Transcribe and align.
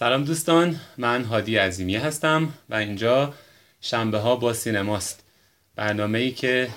سلام 0.00 0.24
دوستان 0.24 0.80
من 0.98 1.24
هادی 1.24 1.56
عظیمی 1.56 1.96
هستم 1.96 2.48
و 2.68 2.74
اینجا 2.74 3.34
شنبه 3.80 4.18
ها 4.18 4.36
با 4.36 4.52
سینماست. 4.52 5.24
برنامه 5.76 6.18
ای 6.18 6.30
که 6.30 6.68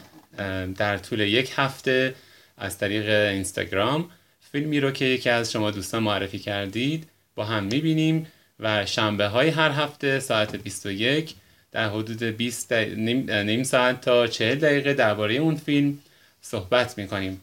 در 0.78 0.98
طول 0.98 1.20
یک 1.20 1.54
هفته 1.56 2.16
از 2.58 2.78
طریق 2.78 3.30
اینستاگرام 3.30 4.10
فیلمی 4.52 4.80
رو 4.80 4.92
که 4.92 5.06
یکی 5.06 5.30
از 5.30 5.52
شما 5.52 5.72
دوستان 5.72 6.04
معرفی 6.04 6.40
کردید 6.40 7.08
با 7.36 7.46
هم 7.46 7.64
می‌بینیم 7.64 8.28
و 8.60 8.86
شنبه 8.86 9.28
های 9.28 9.50
هر 9.50 9.72
هفته 9.72 10.20
ساعت 10.20 10.56
21 10.56 11.36
در 11.72 11.90
حدود 11.90 12.24
20 12.24 12.74
نیم 12.74 13.64
ساعت 13.64 14.02
تا 14.02 14.28
40 14.28 14.60
دقیقه 14.60 14.94
درباره 14.94 15.36
اون 15.36 15.56
فیلم 15.56 16.00
صحبت 16.42 16.98
می‌کنیم. 16.98 17.42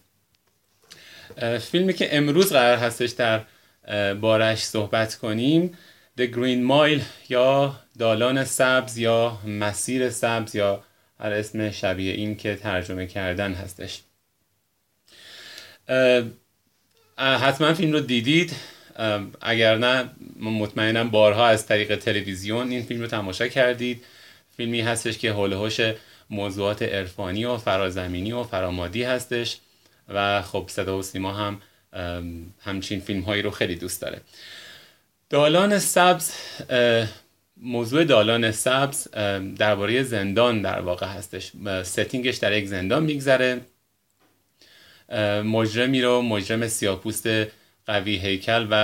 فیلمی 1.71 1.93
که 1.93 2.17
امروز 2.17 2.53
قرار 2.53 2.77
هستش 2.77 3.11
در 3.11 3.41
بارش 4.21 4.59
صحبت 4.59 5.15
کنیم. 5.15 5.79
The 6.19 6.23
Green 6.23 6.71
Mile 6.71 7.03
یا 7.29 7.81
دالان 7.99 8.45
سبز 8.45 8.99
یا 8.99 9.39
مسیر 9.47 10.11
سبز 10.11 10.55
یا 10.55 10.85
هر 11.21 11.33
اسم 11.33 11.71
شبیه 11.71 12.13
این 12.13 12.37
که 12.37 12.57
ترجمه 12.57 13.07
کردن 13.07 13.53
هستش. 13.53 14.01
حتما 17.19 17.75
فیلم 17.75 17.93
رو 17.93 18.01
دیدید. 18.01 18.57
اگر 19.41 19.79
نه 19.79 20.11
مطمئنم 20.41 21.11
بارها 21.11 21.47
از 21.47 21.67
طریق 21.67 21.97
تلویزیون 21.97 22.71
این 22.71 22.83
فیلم 22.83 23.01
رو 23.01 23.07
تماشا 23.07 23.49
کردید. 23.49 24.05
فیلمی 24.57 24.81
هستش 24.81 25.19
که 25.19 25.33
حول 25.33 25.71
موضوعات 26.31 26.83
عرفانی 26.83 27.45
و 27.45 27.57
فرازمینی 27.57 28.33
و 28.33 28.43
فرامادی 28.43 29.03
هستش. 29.03 29.59
و 30.09 30.43
خب 30.43 30.65
صدا 30.69 30.99
و 30.99 31.03
سیما 31.03 31.33
هم 31.33 31.61
همچین 32.61 33.01
فیلم 33.01 33.21
هایی 33.21 33.43
رو 33.43 33.51
خیلی 33.51 33.77
دوست 33.77 34.03
داره. 34.03 34.21
دالان 35.31 35.79
سبز 35.79 36.33
موضوع 37.57 38.05
دالان 38.05 38.53
سبز 38.53 39.09
درباره 39.59 40.03
زندان 40.03 40.63
در 40.63 40.81
واقع 40.81 41.07
هستش. 41.07 41.53
ستینگش 41.83 42.37
در 42.37 42.59
یک 42.59 42.67
زندان 42.67 43.03
میگذره. 43.03 43.61
مجرمی 45.45 46.03
رو 46.03 46.23
مجرم 46.23 46.69
سیاپوست 46.69 47.29
قوی 47.87 48.17
هیکل 48.17 48.67
و 48.71 48.75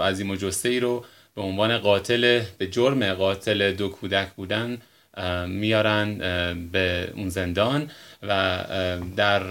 عظیم 0.00 0.30
و 0.30 0.36
ای 0.64 0.80
رو 0.80 1.04
به 1.34 1.42
عنوان 1.42 1.78
قاتل 1.78 2.42
به 2.58 2.66
جرم 2.66 3.14
قاتل 3.14 3.72
دو 3.72 3.88
کودک 3.88 4.28
بودن 4.32 4.78
میارن 5.46 6.18
به 6.72 7.12
اون 7.14 7.28
زندان 7.28 7.90
و 8.22 8.64
در 9.16 9.42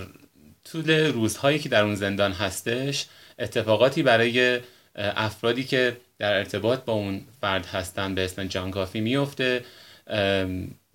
طول 0.72 0.92
روزهایی 0.92 1.60
که 1.60 1.70
در 1.70 1.84
اون 1.84 1.96
زندان 1.96 2.32
هستش 2.32 3.06
اتفاقاتی 3.40 4.04
برای 4.04 4.60
افرادی 4.96 5.64
که 5.64 5.98
در 6.20 6.34
ارتباط 6.34 6.80
با 6.80 6.94
اون 6.94 7.22
فرد 7.42 7.66
هستن 7.66 8.16
به 8.16 8.26
اسم 8.26 8.44
جان 8.48 8.72
کافی 8.72 9.02
میفته 9.02 9.64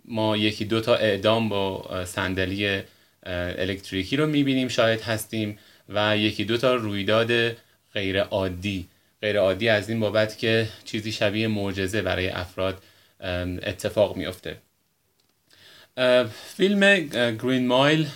ما 0.05 0.37
یکی 0.37 0.65
دو 0.65 0.81
تا 0.81 0.95
اعدام 0.95 1.49
با 1.49 2.05
صندلی 2.05 2.83
الکتریکی 3.23 4.17
رو 4.17 4.27
می‌بینیم 4.27 4.69
شاید 4.69 5.01
هستیم 5.01 5.59
و 5.89 6.17
یکی 6.17 6.45
دو 6.45 6.57
تا 6.57 6.75
رویداد 6.75 7.57
غیر 7.95 8.21
عادی 8.21 8.89
غیر 9.23 9.39
عادی 9.39 9.69
از 9.69 9.89
این 9.89 10.01
بابت 10.01 10.39
که 10.39 10.69
چیزی 10.85 11.13
شبیه 11.13 11.49
معجزه 11.49 12.03
برای 12.03 12.29
افراد 12.29 12.83
اتفاق 13.63 14.17
میفته 14.17 14.57
فیلم 16.57 16.97
گرین 17.37 17.67
مایل 17.67 18.07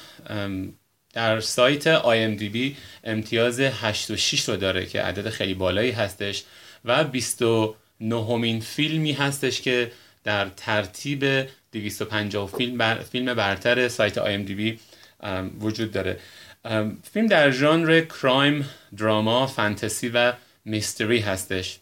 در 1.14 1.40
سایت 1.40 2.02
IMDb 2.02 2.76
امتیاز 3.04 3.60
8 3.60 4.10
و 4.10 4.16
6 4.16 4.48
رو 4.48 4.56
داره 4.56 4.86
که 4.86 5.02
عدد 5.02 5.28
خیلی 5.28 5.54
بالایی 5.54 5.90
هستش 5.90 6.42
و 6.84 7.04
29 7.04 8.24
همین 8.24 8.60
فیلمی 8.60 9.12
هستش 9.12 9.60
که 9.60 9.92
در 10.24 10.48
ترتیب 10.56 11.46
250 11.72 12.50
فیلم, 12.58 12.78
بر 12.78 12.94
فیلم 12.94 13.34
برتر 13.34 13.88
سایت 13.88 14.18
IMDb 14.18 14.78
وجود 15.60 15.92
داره. 15.92 16.18
فیلم 17.12 17.26
در 17.26 17.50
ژانر 17.50 18.00
کرایم، 18.00 18.68
دراما، 18.96 19.46
فانتزی 19.46 20.08
و 20.08 20.32
میستری 20.64 21.18
هستش. 21.18 21.78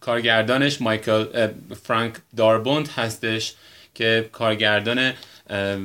کارگردانش 0.00 0.80
مایکل 0.80 1.48
فرانک 1.82 2.14
داربوند 2.36 2.88
هستش 2.88 3.54
که 3.94 4.28
کارگردان 4.32 5.12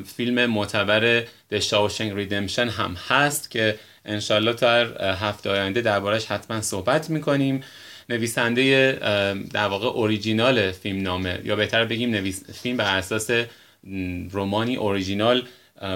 فیلم 0.05 0.45
معتبر 0.45 1.21
The 1.23 1.59
Shawshank 1.61 2.13
Redemption 2.13 2.59
هم 2.59 2.97
هست 3.07 3.51
که 3.51 3.79
انشالله 4.05 4.53
تا 4.53 4.69
هفته 5.13 5.49
آینده 5.49 5.81
دربارش 5.81 6.25
حتما 6.25 6.61
صحبت 6.61 7.09
می‌کنیم. 7.09 7.63
نویسنده 8.09 8.91
در 9.53 9.67
واقع 9.67 9.87
اوریجینال 9.87 10.71
فیلم 10.71 11.01
نامه 11.01 11.39
یا 11.43 11.55
بهتر 11.55 11.85
بگیم 11.85 12.09
نویس 12.09 12.43
فیلم 12.51 12.77
بر 12.77 12.97
اساس 12.97 13.29
رومانی 14.31 14.75
اوریجینال 14.75 15.47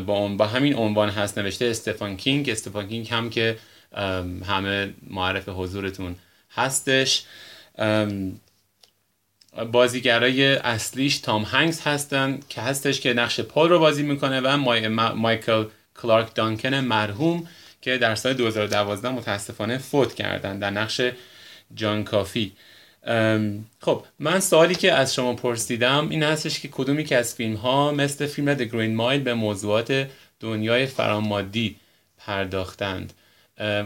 با, 0.06 0.28
با 0.28 0.48
همین 0.48 0.76
عنوان 0.76 1.10
هست 1.10 1.38
نوشته 1.38 1.66
استفان 1.66 2.18
کینگ. 2.18 2.50
استفان 2.50 2.88
کینگ 2.88 3.10
هم 3.12 3.30
که 3.30 3.58
همه 4.46 4.94
معرف 5.10 5.50
حضورتون 5.50 6.16
هستش. 6.56 7.24
بازیگرای 9.72 10.56
اصلیش 10.56 11.18
تام 11.18 11.44
هنگس 11.44 11.88
هستن 11.88 12.40
که 12.50 12.62
هستش 12.62 13.02
که 13.02 13.14
نقش 13.14 13.40
پال 13.40 13.70
رو 13.70 13.80
بازی 13.80 14.04
می‌کنه 14.04 14.42
و 14.42 14.58
مایکل 15.16 15.66
کلارک 16.02 16.36
دانکن 16.36 16.76
مرحوم 16.76 17.48
که 17.82 17.98
در 17.98 18.16
سال 18.16 18.34
2012 18.34 19.10
متاسفانه 19.10 19.78
فوت 19.78 20.14
کردن 20.14 20.60
در 20.60 20.70
نقش 20.70 21.02
جان 21.76 22.04
کافی. 22.04 22.52
خب 23.82 24.04
من 24.20 24.40
سوالی 24.40 24.76
که 24.76 24.94
از 24.94 25.14
شما 25.16 25.34
پرسیدم 25.34 26.10
این 26.10 26.24
هستش 26.24 26.60
که 26.60 26.68
کدومی 26.68 27.04
که 27.04 27.18
از 27.18 27.36
فیلم 27.36 27.56
ها 27.56 27.92
مثل 27.92 28.26
فیلم 28.26 28.58
The 28.58 28.70
Green 28.70 29.00
Mile 29.00 29.24
به 29.24 29.34
موضوعات 29.34 30.08
دنیای 30.40 30.86
فرامادی 30.86 31.76
پرداختند؟ 32.18 33.14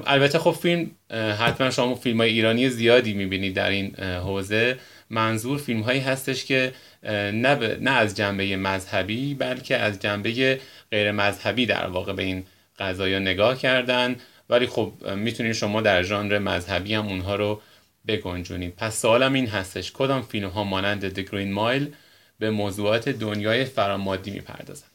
البته 0.05 0.39
خب 0.39 0.51
فیلم 0.51 0.91
حتما 1.11 1.69
شما 1.69 1.95
فیلم 1.95 2.17
های 2.17 2.29
ایرانی 2.29 2.69
زیادی 2.69 3.13
می‌بینید 3.13 3.53
در 3.53 3.69
این 3.69 3.95
حوزه. 3.95 4.77
منظور 5.09 5.57
فیلم 5.57 5.81
هایی 5.81 5.99
هستش 5.99 6.45
که 6.45 6.73
نه, 7.03 7.77
نه 7.81 7.91
از 7.91 8.15
جنبه 8.15 8.57
مذهبی 8.57 9.33
بلکه 9.33 9.77
از 9.77 9.99
جنبه 9.99 10.59
غیر 10.91 11.11
مذهبی 11.11 11.65
در 11.65 11.87
واقع 11.87 12.13
به 12.13 12.23
این 12.23 12.43
قضايا 12.79 13.19
نگاه 13.19 13.57
کردن. 13.57 14.15
ولی 14.49 14.67
خب 14.67 14.93
می‌تونید 15.15 15.53
شما 15.53 15.81
در 15.81 16.03
ژانر 16.03 16.39
مذهبی 16.39 16.93
هم 16.93 17.07
اونها 17.07 17.35
رو 17.35 17.61
بگنجونید 18.07 18.75
پس 18.75 19.01
سوالم 19.01 19.33
این 19.33 19.47
هستش 19.47 19.91
کدام 19.91 20.21
فیلم 20.21 20.49
ها 20.49 20.63
مانند 20.63 21.13
The 21.13 21.27
Green 21.27 21.57
Mile 21.57 21.93
به 22.39 22.49
موضوعات 22.49 23.09
دنیای 23.09 23.65
فرامادی 23.65 24.31
می‌پردازن 24.31 24.87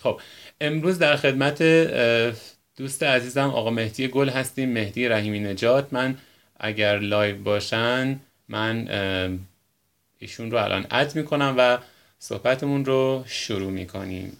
خب 0.00 0.20
امروز 0.60 0.98
در 0.98 1.16
خدمت 1.16 1.62
دوست 2.76 3.02
عزیزم 3.02 3.48
آقا 3.48 3.70
مهدی 3.70 4.08
گل 4.08 4.28
هستیم. 4.28 4.68
مهدی 4.68 5.08
رحیمی 5.08 5.40
نجات. 5.40 5.92
من 5.92 6.16
اگر 6.60 6.98
لایو 6.98 7.36
باشن 7.36 8.20
من 8.48 8.88
ایشون 10.18 10.50
رو 10.50 10.58
الان 10.58 10.86
اد 10.90 11.16
می‌کنم 11.16 11.54
و 11.58 11.78
صحبتمون 12.18 12.84
رو 12.84 13.24
شروع 13.26 13.70
می‌کنیم. 13.70 14.38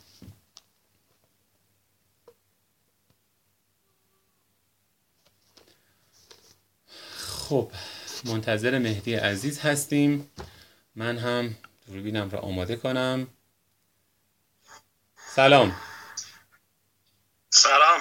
خب 7.16 7.70
منتظر 8.24 8.78
مهدی 8.78 9.14
عزیز 9.14 9.60
هستیم. 9.60 10.30
من 10.96 11.18
هم 11.18 11.56
دوربینم 11.86 12.30
رو 12.30 12.38
آماده 12.38 12.76
کنم. 12.76 13.26
سلام. 15.34 15.76
سلام. 17.50 18.00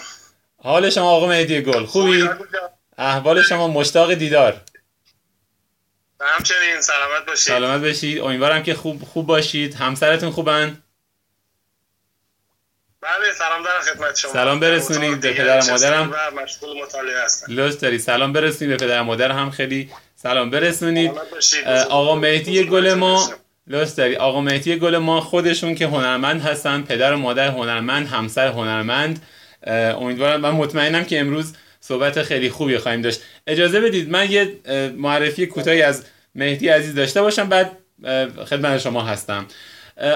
حال 0.57 0.89
شما 0.89 1.09
آقا 1.09 1.27
مهدی 1.27 1.61
گل 1.61 1.85
خوبی؟ 1.85 2.29
احوال 2.97 3.41
شما 3.41 3.67
مشتاق 3.67 4.13
دیدار. 4.13 4.61
همچنین 6.37 6.81
سلامت 6.81 7.25
باشید. 7.27 7.53
سلامت 7.53 7.81
باشید. 7.81 8.19
امیدوارم 8.19 8.63
که 8.63 8.73
خوب 8.73 9.03
خوب 9.03 9.27
باشید. 9.27 9.73
همسرتون 9.73 10.31
خوبن؟ 10.31 10.77
بله 13.01 13.33
سلام 13.37 13.63
دارم 13.63 13.81
خدمت 13.81 14.19
شما. 14.19 14.33
سلام 14.33 14.59
برسونید 14.59 15.21
به 15.21 15.33
پدر 15.33 15.71
مادرم. 15.71 16.13
مشغول 16.43 16.83
مطالعه 16.83 17.23
هستم. 17.23 17.45
لطف 17.49 17.79
داری 17.79 17.99
سلام 17.99 18.33
برسونید 18.33 18.77
به 18.77 18.85
پدر 18.85 19.01
مادر 19.01 19.31
هم 19.31 19.51
خیلی. 19.51 19.89
سلام 20.15 20.49
برسونید. 20.49 21.11
آقا 21.89 22.15
مهدی 22.15 22.63
گل 22.63 22.93
ما 22.93 23.33
لطف 23.67 23.95
داری 23.95 24.15
آقا 24.15 24.41
مهدی 24.41 24.79
گل 24.79 24.97
ما 24.97 25.21
خودشون 25.21 25.75
که 25.75 25.87
هنرمند 25.87 26.41
هستن. 26.41 26.81
پدر 26.81 27.13
و 27.13 27.17
مادر 27.17 27.47
هنرمند 27.47 28.07
همسر 28.07 28.47
هنرمند. 28.47 29.27
امیدوارم 29.67 30.41
من 30.41 30.51
مطمئنم 30.51 31.03
که 31.03 31.19
امروز 31.19 31.53
صحبت 31.85 32.23
خیلی 32.23 32.49
خوبی 32.49 32.77
خواهیم 32.77 33.01
داشت. 33.01 33.21
اجازه 33.47 33.81
بدید 33.81 34.09
من 34.09 34.31
یه 34.31 34.59
معرفی 34.97 35.45
کوتاهی 35.45 35.81
از 35.81 36.05
مهدی 36.35 36.67
عزیز 36.67 36.95
داشته 36.95 37.21
باشم 37.21 37.49
بعد 37.49 37.71
خدمت 38.45 38.77
شما 38.77 39.01
هستم. 39.01 39.45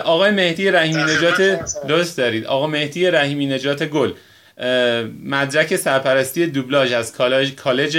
آقای 0.04 0.32
مهدی 0.32 0.72
رحیمی 0.72 1.04
نجات 1.04 1.42
درست 1.88 2.18
دارید. 2.18 2.46
آقا 2.46 2.68
مهدی 2.68 3.12
رحیمی 3.12 3.46
نجات 3.46 3.84
گل. 3.84 4.14
مدرک 5.24 5.76
سرپرستی 5.76 6.46
دوبلاژ 6.48 6.92
از 6.92 7.12
کالج, 7.14 7.56
کالج 7.56 7.98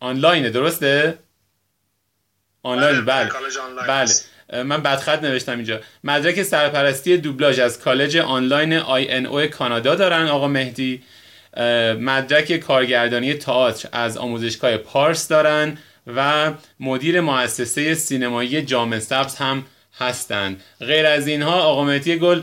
آنلاینه 0.00 0.50
درسته؟ 0.50 1.18
آنلاین 2.62 3.04
بله، 3.04 3.30
بله. 3.86 4.12
بله. 4.52 4.62
من 4.62 4.82
بدخط 4.82 5.22
نوشتم 5.22 5.52
اینجا. 5.52 5.80
مدرک 6.04 6.42
سرپرستی 6.42 7.16
دوبلاژ 7.16 7.58
از 7.58 7.80
کالج 7.80 8.16
آنلاین 8.16 8.72
INO 8.72 9.46
کانادا 9.46 9.94
دارن 9.94 10.26
آقا 10.26 10.48
مهدی. 10.48 11.02
مدرک 12.00 12.56
کارگردانی 12.56 13.34
تئاتر 13.34 13.88
از 13.92 14.16
آموزشگاه 14.16 14.76
پارس 14.76 15.28
دارن 15.28 15.78
و 16.16 16.52
مدیر 16.80 17.20
مؤسسه 17.20 17.94
سینمایی 17.94 18.62
جام 18.62 18.98
سبز 18.98 19.36
هم 19.36 19.64
هستند 19.98 20.62
غیر 20.80 21.06
از 21.06 21.26
اینها 21.26 21.62
آقا 21.62 21.84
مهدی 21.84 22.16
گل 22.16 22.42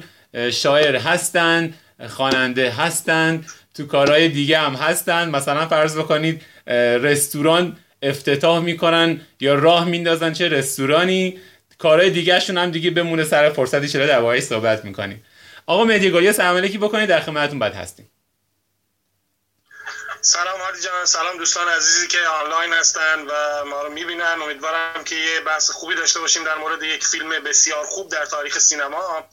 شاعر 0.51 0.95
هستند 0.95 1.73
خواننده 2.07 2.71
هستند 2.71 3.45
تو 3.73 3.85
کارهای 3.85 4.29
دیگه 4.29 4.59
هم 4.59 4.73
هستند 4.73 5.35
مثلا 5.35 5.67
فرض 5.67 5.97
بکنید 5.97 6.41
رستوران 7.01 7.77
افتتاح 8.01 8.59
می‌کنن 8.59 9.21
یا 9.39 9.53
راه 9.53 9.85
میندازن 9.85 10.33
چه 10.33 10.49
رستورانی. 10.49 11.37
کارهای 11.77 12.09
دیگهشون 12.09 12.57
هم 12.57 12.71
دیگه 12.71 12.89
بمونه 12.91 13.23
سر 13.23 13.49
فرصتی 13.49 13.87
چرا 13.87 14.05
در 14.05 14.39
صحبت 14.39 14.85
می‌کنیم. 14.85 15.23
آقا 15.65 15.83
مهدی 15.83 16.11
گل 16.11 16.23
یه 16.23 16.31
سلام 16.31 16.57
علیکی 16.57 16.77
بکنید 16.77 17.09
در 17.09 17.19
خدمتتون 17.19 17.59
بعد 17.59 17.73
هستیم. 17.73 18.09
سلام 20.23 20.59
هادی 20.65 20.81
جان 20.81 21.05
سلام 21.05 21.37
دوستان 21.37 21.67
عزیزی 21.67 22.07
که 22.07 22.17
آنلاین 22.43 22.73
هستن 22.73 23.19
و 23.19 23.65
ما 23.69 23.81
رو 23.81 23.93
می‌بینن. 23.93 24.35
امیدوارم 24.43 25.03
که 25.05 25.15
یه 25.15 25.39
بحث 25.45 25.69
خوبی 25.69 25.95
داشته 25.95 26.19
باشیم 26.19 26.43
در 26.43 26.57
مورد 26.57 26.83
یک 26.83 27.03
فیلم 27.03 27.29
بسیار 27.45 27.83
خوب 27.83 28.09
در 28.11 28.25
تاریخ 28.25 28.59
سینما 28.59 29.25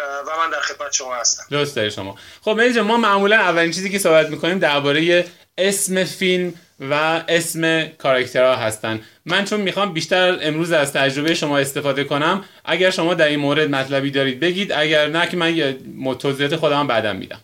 و 0.00 0.36
من 0.38 0.50
در 0.50 0.60
خدمت 0.60 0.92
شما 0.92 1.14
هستم. 1.14 1.44
درست 1.50 1.76
داری 1.76 1.90
شما. 1.90 2.16
خب 2.40 2.50
مهدی 2.50 2.74
جان، 2.74 2.86
ما 2.86 2.96
معمولا 2.96 3.36
اولین 3.36 3.72
چیزی 3.72 3.90
که 3.90 3.98
صحبت 3.98 4.28
می‌کنیم 4.28 4.58
درباره 4.58 5.26
اسم 5.58 6.04
فیلم 6.04 6.54
و 6.80 7.24
اسم 7.28 7.86
کاراکترها 7.86 8.56
هستن. 8.56 9.02
من 9.26 9.44
چون 9.44 9.60
می‌خوام 9.60 9.92
بیشتر 9.92 10.38
امروز 10.42 10.72
از 10.72 10.92
تجربه 10.92 11.34
شما 11.34 11.58
استفاده 11.58 12.04
کنم 12.04 12.44
اگر 12.64 12.90
شما 12.90 13.14
در 13.14 13.26
این 13.26 13.40
مورد 13.40 13.70
مطلبی 13.70 14.10
دارید 14.10 14.40
بگید 14.40 14.72
اگر 14.72 15.08
نه 15.08 15.28
که 15.28 15.36
من 15.36 16.18
توضیحات 16.18 16.56
خودم 16.56 16.86
بعدم 16.86 17.16
میدم. 17.16 17.40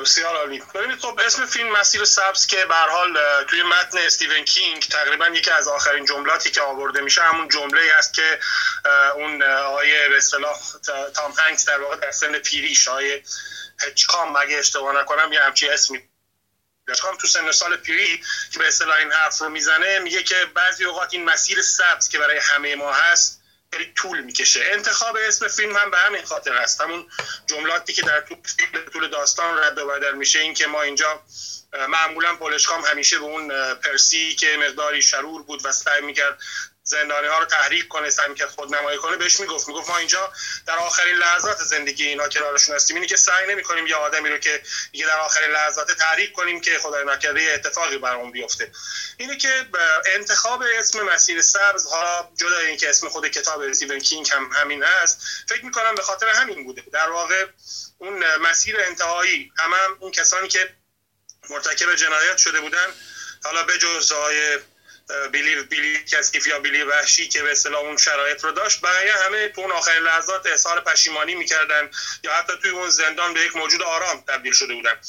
بسیار 0.00 0.36
عالی. 0.36 0.62
ببینید 0.74 0.98
خب 0.98 1.20
اسم 1.24 1.46
فیلم 1.46 1.72
مسیر 1.72 2.04
سبز 2.04 2.46
که 2.46 2.64
به 2.64 2.74
حال 2.74 3.18
توی 3.44 3.62
متن 3.62 3.98
استیون 3.98 4.44
کینگ 4.44 4.82
تقریبا 4.82 5.26
یکی 5.28 5.50
از 5.50 5.68
آخرین 5.68 6.04
جملاتی 6.04 6.50
که 6.50 6.60
آورده 6.60 7.00
میشه 7.00 7.22
همون 7.22 7.48
جمله 7.48 7.92
است 7.98 8.14
که 8.14 8.40
اون 9.14 9.42
آقای 9.42 10.08
به 10.08 10.16
اصطلاح 10.16 10.58
تا- 10.86 11.10
تام 11.10 11.32
هنگس 11.32 11.64
در 11.68 11.80
واقع 11.80 11.96
در 11.96 12.10
سن 12.10 12.38
پیریش 12.38 12.88
آقای 12.88 13.22
هچکام 13.86 14.36
اگه 14.36 14.58
اشتباه 14.58 15.00
نکنم 15.00 15.32
یه 15.32 15.42
همچی 15.42 15.68
اسمی. 15.68 16.08
هچکام 16.88 17.16
تو 17.16 17.26
سن 17.26 17.52
سال 17.52 17.76
پیری 17.76 18.22
که 18.52 18.58
به 18.58 18.68
اصطلاح 18.68 18.96
این 18.96 19.12
حرف 19.12 19.38
رو 19.38 19.48
می‌زنه 19.48 19.98
میگه 19.98 20.22
که 20.22 20.46
بعضی 20.54 20.84
اوقات 20.84 21.14
این 21.14 21.24
مسیر 21.24 21.62
سبز 21.62 22.08
که 22.08 22.18
برای 22.18 22.38
همه 22.38 22.76
ما 22.76 22.92
هست 22.92 23.37
طول 23.96 24.20
می‌کشه. 24.20 24.60
انتخاب 24.72 25.16
اسم 25.28 25.48
فیلم 25.48 25.76
هم 25.76 25.90
به 25.90 25.98
همین 25.98 26.24
خاطر 26.24 26.56
هست 26.56 26.80
همون 26.80 27.06
جملاتی 27.46 27.92
که 27.92 28.02
در 28.02 28.20
طول 28.20 28.38
فیلم 28.56 28.84
طول 28.92 29.08
داستان 29.08 29.58
رد 29.58 29.78
و 29.78 29.86
بدل 29.86 30.14
میشه 30.14 30.38
این 30.38 30.54
که 30.54 30.66
ما 30.66 30.82
اینجا 30.82 31.22
معمولا 31.88 32.36
پولشکام 32.36 32.84
همیشه 32.84 33.18
به 33.18 33.24
اون 33.24 33.74
پرسی 33.74 34.34
که 34.34 34.56
مقداری 34.56 35.02
شرور 35.02 35.42
بود 35.42 35.66
و 35.66 35.72
سعی 35.72 36.00
می‌کرد 36.02 36.38
زندانی 36.88 37.26
ها 37.26 37.38
رو 37.38 37.44
تحریک 37.44 37.88
کنه 37.88 38.10
سعی 38.10 38.28
می‌کرد 38.28 38.48
خودنمایی 38.48 38.98
کنه 38.98 39.16
بهش 39.16 39.40
می‌گفت 39.40 39.68
می‌گفت 39.68 39.90
ما 39.90 39.98
اینجا 39.98 40.32
در 40.66 40.76
آخرین 40.76 41.16
لحظات 41.16 41.62
زندگی 41.62 42.06
اینا 42.06 42.28
کنارشون 42.28 42.74
هستیم. 42.74 42.96
اینی 42.96 43.06
که 43.06 43.16
سعی 43.16 43.46
نمی‌کنیم 43.46 43.86
یه 43.86 43.96
آدمی 43.96 44.28
رو 44.28 44.38
که 44.38 44.62
دیگه 44.92 45.06
در 45.06 45.18
آخرین 45.18 45.50
لحظات 45.50 45.90
تحریک 45.92 46.32
کنیم 46.32 46.60
که 46.60 46.78
خدای 46.78 47.04
نکرده 47.04 47.52
اتفاقی 47.54 47.98
برامون 47.98 48.30
بیفته. 48.30 48.72
اینه 49.16 49.36
که 49.36 49.66
انتخاب 50.06 50.64
اسم 50.78 51.02
مسیر 51.02 51.42
سبز 51.42 51.86
حالا 51.86 52.28
جدا 52.36 52.58
اینکه 52.58 52.90
اسم 52.90 53.08
خود 53.08 53.28
کتاب 53.28 53.60
استیون 53.60 53.98
کینگ 53.98 54.30
هم 54.30 54.50
همین 54.52 54.82
هست 54.82 55.20
فکر 55.48 55.64
می‌کنم 55.64 55.94
به 55.94 56.02
خاطر 56.02 56.28
همین 56.28 56.64
بوده. 56.64 56.82
در 56.92 57.10
واقع 57.10 57.46
اون 57.98 58.36
مسیر 58.36 58.80
انتهایی 58.80 59.52
همه 59.58 59.76
هم 59.76 59.96
اون 60.00 60.10
کسانی 60.10 60.48
که 60.48 60.74
مرتکب 61.50 61.94
جنایت 61.94 62.36
شده 62.36 62.60
بودن 62.60 62.86
حالا 63.44 63.62
به 63.62 63.78
جز 63.78 64.12
آقای 64.12 64.58
بیلی 65.32 65.62
بیلی 65.62 66.04
کسیف 66.04 66.46
یا 66.46 66.58
بیلی 66.58 66.82
وحشی 66.82 67.28
که 67.28 67.42
به 67.42 67.52
اصطلاح 67.52 67.80
اون 67.80 67.96
شرایط 67.96 68.44
رو 68.44 68.52
داشت. 68.52 68.80
بقیه 68.80 69.12
همه 69.16 69.48
تو 69.48 69.60
اون 69.60 69.72
آخرین 69.72 70.02
لحظات 70.02 70.46
اظهار 70.46 70.80
پشیمانی 70.80 71.34
می‌کردن 71.34 71.90
یا 72.24 72.32
حتی 72.32 72.52
توی 72.62 72.70
اون 72.70 72.90
زندان 72.90 73.34
به 73.34 73.40
یک 73.40 73.56
موجود 73.56 73.82
آرام 73.82 74.24
تبدیل 74.28 74.52
شده 74.52 74.74
بودن. 74.74 75.00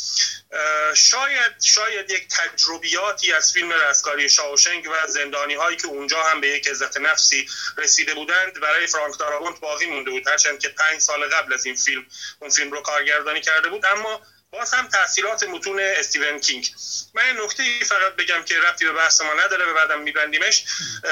شاید 0.94 1.62
شاید 1.63 2.12
یک 2.12 2.28
تجربیاتی 2.28 3.34
از 3.34 3.54
فیلم 3.54 3.72
رستگاری 3.72 4.30
شاوشنگ 4.30 4.88
و 4.88 5.07
زندانی 5.07 5.54
هایی 5.54 5.78
که 5.78 5.88
اونجا 5.88 6.24
هم 6.24 6.42
به 6.42 6.48
یک 6.48 6.68
عزت 6.68 6.98
نفسی 6.98 7.50
رسیده 7.78 8.13
بودند 8.13 8.60
برای 8.60 8.88
فرانک 8.88 9.19
دارابونت 9.19 9.60
باقی 9.60 9.86
مونده 9.86 10.12
بود. 10.12 10.28
هرچند 10.28 10.60
که 10.60 10.69
پنج 10.69 11.00
سال 11.00 11.30
قبل 11.30 11.54
از 11.54 11.66
این 11.66 11.75
فیلم 11.75 12.06
اون 12.40 12.50
فیلم 12.50 12.72
رو 12.72 12.81
کارگردانی 12.81 13.42
کرده 13.42 13.69
بود. 13.69 13.86
اما 13.86 14.22
باز 14.51 14.74
هم 14.74 14.88
تاثیرات 14.88 15.44
متون 15.44 15.80
استیون 15.80 16.40
کینگ. 16.40 16.72
من 17.13 17.28
یه 17.28 17.44
نکته 17.44 17.63
ای 17.63 17.84
فقط 17.84 18.16
بگم 18.16 18.44
که 18.44 18.60
رفتی 18.60 18.86
به 18.86 18.92
بحث 18.92 19.22
ما 19.22 19.34
نداره 19.34 19.66
به 19.66 19.74
بعدم 19.74 20.01
میبندیمش. 20.01 20.63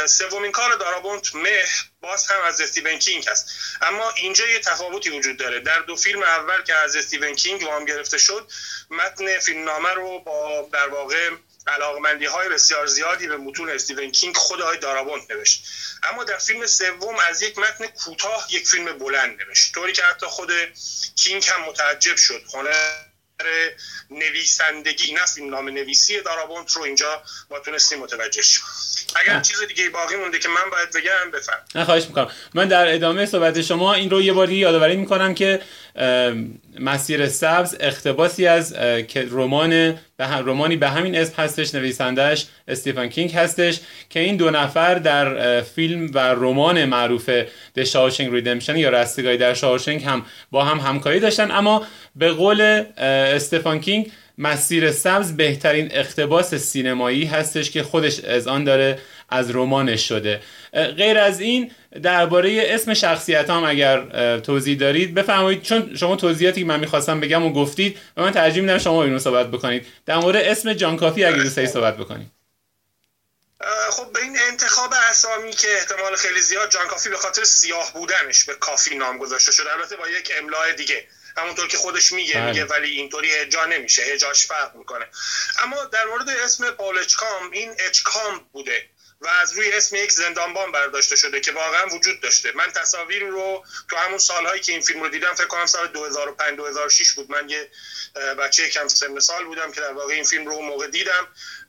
سومین 0.05 0.51
کار 0.51 0.75
دارابونت 0.75 1.35
مه 1.35 1.65
باز 2.01 2.27
هم 2.27 2.41
از 2.41 2.61
استیون 2.61 2.99
کینگ 2.99 3.29
هست. 3.29 3.49
اما 3.81 4.11
اینجا 4.11 4.47
یه 4.47 4.59
تفاوتی 4.59 5.09
وجود 5.09 5.37
داره. 5.37 5.59
در 5.59 5.79
دو 5.79 5.95
فیلم 5.95 6.23
اول 6.23 6.61
که 6.61 6.73
از 6.73 6.95
استیون 6.95 7.35
کینگ 7.35 7.63
وام 7.63 7.85
گرفته 7.85 8.17
شد 8.17 8.51
متن 8.89 9.39
فیلمنامه 9.39 9.89
رو 9.93 10.19
با 10.19 10.69
در 10.73 10.87
واقع 10.87 11.29
علاقمندی 11.67 12.25
های 12.25 12.49
بسیار 12.49 12.85
زیادی 12.85 13.27
به 13.27 13.37
متون 13.37 13.69
استیون 13.69 14.11
کینگ 14.11 14.37
خود 14.37 14.61
آقای 14.61 14.77
دارابونت 14.77 15.31
نوشت. 15.31 15.63
اما 16.03 16.23
در 16.23 16.37
فیلم 16.37 16.67
سوم 16.67 17.15
از 17.29 17.41
یک 17.41 17.57
متن 17.57 17.87
کوتاه 17.87 18.47
یک 18.49 18.67
فیلم 18.67 18.97
بلند 18.97 19.41
نوشت. 19.41 19.73
طوری 19.73 19.93
که 19.93 20.03
حتی 20.03 20.25
خود 20.25 20.51
کینگ 21.15 21.45
هم 21.47 21.61
متعجب 21.61 22.15
شد. 22.15 22.43
هنر 22.53 23.07
نویسندگی 24.09 25.13
نه 25.13 25.25
فیلم 25.25 25.49
نام 25.49 25.69
نویسی 25.69 26.21
دارابونت 26.21 26.71
رو 26.71 26.81
اینجا 26.81 27.23
ما 27.51 27.59
تونستیم 27.59 27.99
متوجه 27.99 28.41
شیم. 28.41 28.63
اگر 29.15 29.39
چیز 29.39 29.61
دیگه 29.61 29.89
باقی 29.89 30.15
مونده 30.15 30.39
که 30.39 30.49
من 30.49 30.69
باید 30.71 30.89
بگم 30.89 31.31
بفهم 31.31 31.59
نه 31.75 31.85
خواهش 31.85 32.05
می‌کنم. 32.05 32.31
من 32.53 32.67
در 32.67 32.95
ادامه 32.95 33.25
صحبت 33.25 33.61
شما 33.61 33.93
این 33.93 34.09
رو 34.09 34.21
یه 34.21 34.33
باری 34.33 34.55
یادآوری 34.55 34.95
می‌کنم 34.95 35.33
که 35.33 35.61
مسیر 36.79 37.27
سبز 37.27 37.75
اقتباسی 37.79 38.47
از 38.47 38.73
که 39.07 39.27
رمان 39.31 39.93
رمانی 40.19 40.77
به 40.77 40.89
همین 40.89 41.15
اسم 41.15 41.41
هستش 41.41 41.75
نویسندهش 41.75 42.45
استیفن 42.67 43.07
کینگ 43.07 43.31
هستش 43.31 43.79
که 44.09 44.19
این 44.19 44.35
دو 44.35 44.51
نفر 44.51 44.95
در 44.95 45.61
فیلم 45.61 46.11
و 46.13 46.19
رمان 46.19 46.85
معروف 46.85 47.29
د 47.75 47.83
شاوشنگ 47.83 48.33
ریدمشن 48.33 48.77
یا 48.77 48.89
رستگاری 48.89 49.37
در 49.37 49.53
شاوشنگ 49.53 50.03
هم 50.03 50.25
با 50.51 50.63
هم 50.63 50.79
همکاری 50.79 51.19
داشتن. 51.19 51.51
اما 51.51 51.87
به 52.15 52.31
قول 52.31 52.61
اه، 52.61 53.05
استفان 53.07 53.79
کینگ 53.79 54.11
مسیر 54.37 54.91
سبز 54.91 55.37
بهترین 55.37 55.87
اقتباس 55.91 56.55
سینمایی 56.55 57.25
هستش 57.25 57.71
که 57.71 57.83
خودش 57.83 58.19
از 58.19 58.47
آن 58.47 58.63
داره 58.63 58.99
از 59.29 59.55
رمانش 59.55 60.07
شده. 60.07 60.41
غیر 60.73 61.17
از 61.17 61.39
این 61.39 61.71
درباره 62.03 62.63
اسم 62.65 62.93
شخصیت 62.93 63.49
هم 63.49 63.63
اگر 63.63 64.39
توضیح 64.39 64.77
دارید 64.77 65.13
بفرمایید. 65.13 65.63
چون 65.63 65.95
شما 65.95 66.15
توضیحاتی 66.15 66.61
که 66.61 66.67
من 66.67 66.79
می‌خواستم 66.79 67.19
بگم 67.19 67.45
و 67.45 67.53
گفتید 67.53 67.99
و 68.17 68.21
من 68.21 68.31
ترجیح 68.31 68.61
میدم 68.61 68.77
شما 68.77 69.03
اینو 69.03 69.19
صحبت 69.19 69.47
بکنید. 69.47 69.87
در 70.05 70.17
مورد 70.17 70.35
اسم 70.35 70.73
جان 70.73 70.97
کافی 70.97 71.23
اگر 71.23 71.37
دوست 71.37 71.55
دارید 71.55 71.71
صحبت 71.71 71.97
بکنید. 71.97 72.31
خب 73.91 74.11
به 74.13 74.21
این 74.21 74.37
انتخاب 74.51 74.93
اسامی 75.09 75.51
که 75.51 75.67
احتمال 75.77 76.15
خیلی 76.15 76.41
زیاد 76.41 76.71
جان 76.71 76.87
کافی 76.87 77.09
به 77.09 77.17
خاطر 77.17 77.43
سیاه 77.43 77.93
بودنش 77.93 78.45
به 78.45 78.53
کافی 78.53 78.95
نام 78.95 79.17
گذاشته 79.17 79.51
شده. 79.51 79.73
البته 79.73 79.95
با 79.95 80.09
یک 80.09 80.31
املای 80.39 80.73
دیگه. 80.73 81.07
همونطور 81.37 81.67
که 81.67 81.77
خودش 81.77 82.11
میگه 82.11 82.33
بله. 82.33 82.45
میگه 82.45 82.65
ولی 82.65 82.89
اینطوری 82.89 83.31
هجا 83.31 83.65
نمیشه. 83.65 84.01
هجاش 84.01 84.45
فرق 84.45 84.75
می‌کنه. 84.75 85.05
اما 85.63 85.75
در 85.85 86.05
مورد 86.05 86.29
اسم 86.29 86.71
پاول 86.71 86.97
اچکام 86.97 87.51
این 87.51 87.71
اچکام 87.87 88.41
بوده. 88.51 88.85
و 89.21 89.27
از 89.27 89.53
روی 89.53 89.71
اسم 89.71 89.95
یک 89.95 90.11
زندانبان 90.11 90.71
برداشته 90.71 91.15
شده 91.15 91.39
که 91.39 91.51
واقعا 91.51 91.87
وجود 91.87 92.21
داشته. 92.21 92.51
من 92.51 92.71
تصاویر 92.71 93.23
رو 93.23 93.65
تو 93.89 93.95
همون 93.95 94.17
سالهایی 94.17 94.61
که 94.61 94.71
این 94.71 94.81
فیلم 94.81 95.03
رو 95.03 95.09
دیدم 95.09 95.33
فکر 95.33 95.47
کنم 95.47 95.65
سال 95.65 95.87
2005 95.87 96.57
2006 96.57 97.11
بود. 97.11 97.31
من 97.31 97.49
یه 97.49 97.71
بچه 98.39 98.69
کم 98.69 98.87
سن 98.87 99.19
سال 99.19 99.45
بودم 99.45 99.71
که 99.71 99.81
در 99.81 99.93
واقع 99.93 100.13
این 100.13 100.23
فیلم 100.23 100.47
رو 100.47 100.53
اون 100.53 100.65
موقع 100.65 100.87
دیدم. 100.87 101.27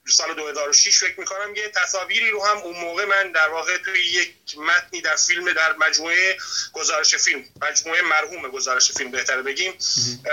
سال 0.09 0.35
2006 0.35 0.99
فکر 0.99 1.21
می‌کنم 1.21 1.55
یه 1.55 1.69
تصاویری 1.69 2.31
رو 2.31 2.45
هم 2.45 2.57
اون 2.57 2.77
موقع 2.77 3.05
من 3.05 3.33
در 3.33 3.49
واقع 3.49 3.79
توی 3.79 4.01
یک 4.01 4.59
متنی 4.59 5.01
در 5.01 5.17
فیلم 5.17 5.53
در 5.53 5.77
مجموعه 5.77 6.39
گزارش 6.73 7.15
فیلم 7.15 7.45
مجموعه 7.63 8.03
مرحوم 8.03 8.49
گزارش 8.49 8.93
فیلم 8.93 9.11
بهتره 9.11 9.43
بگیم 9.43 9.79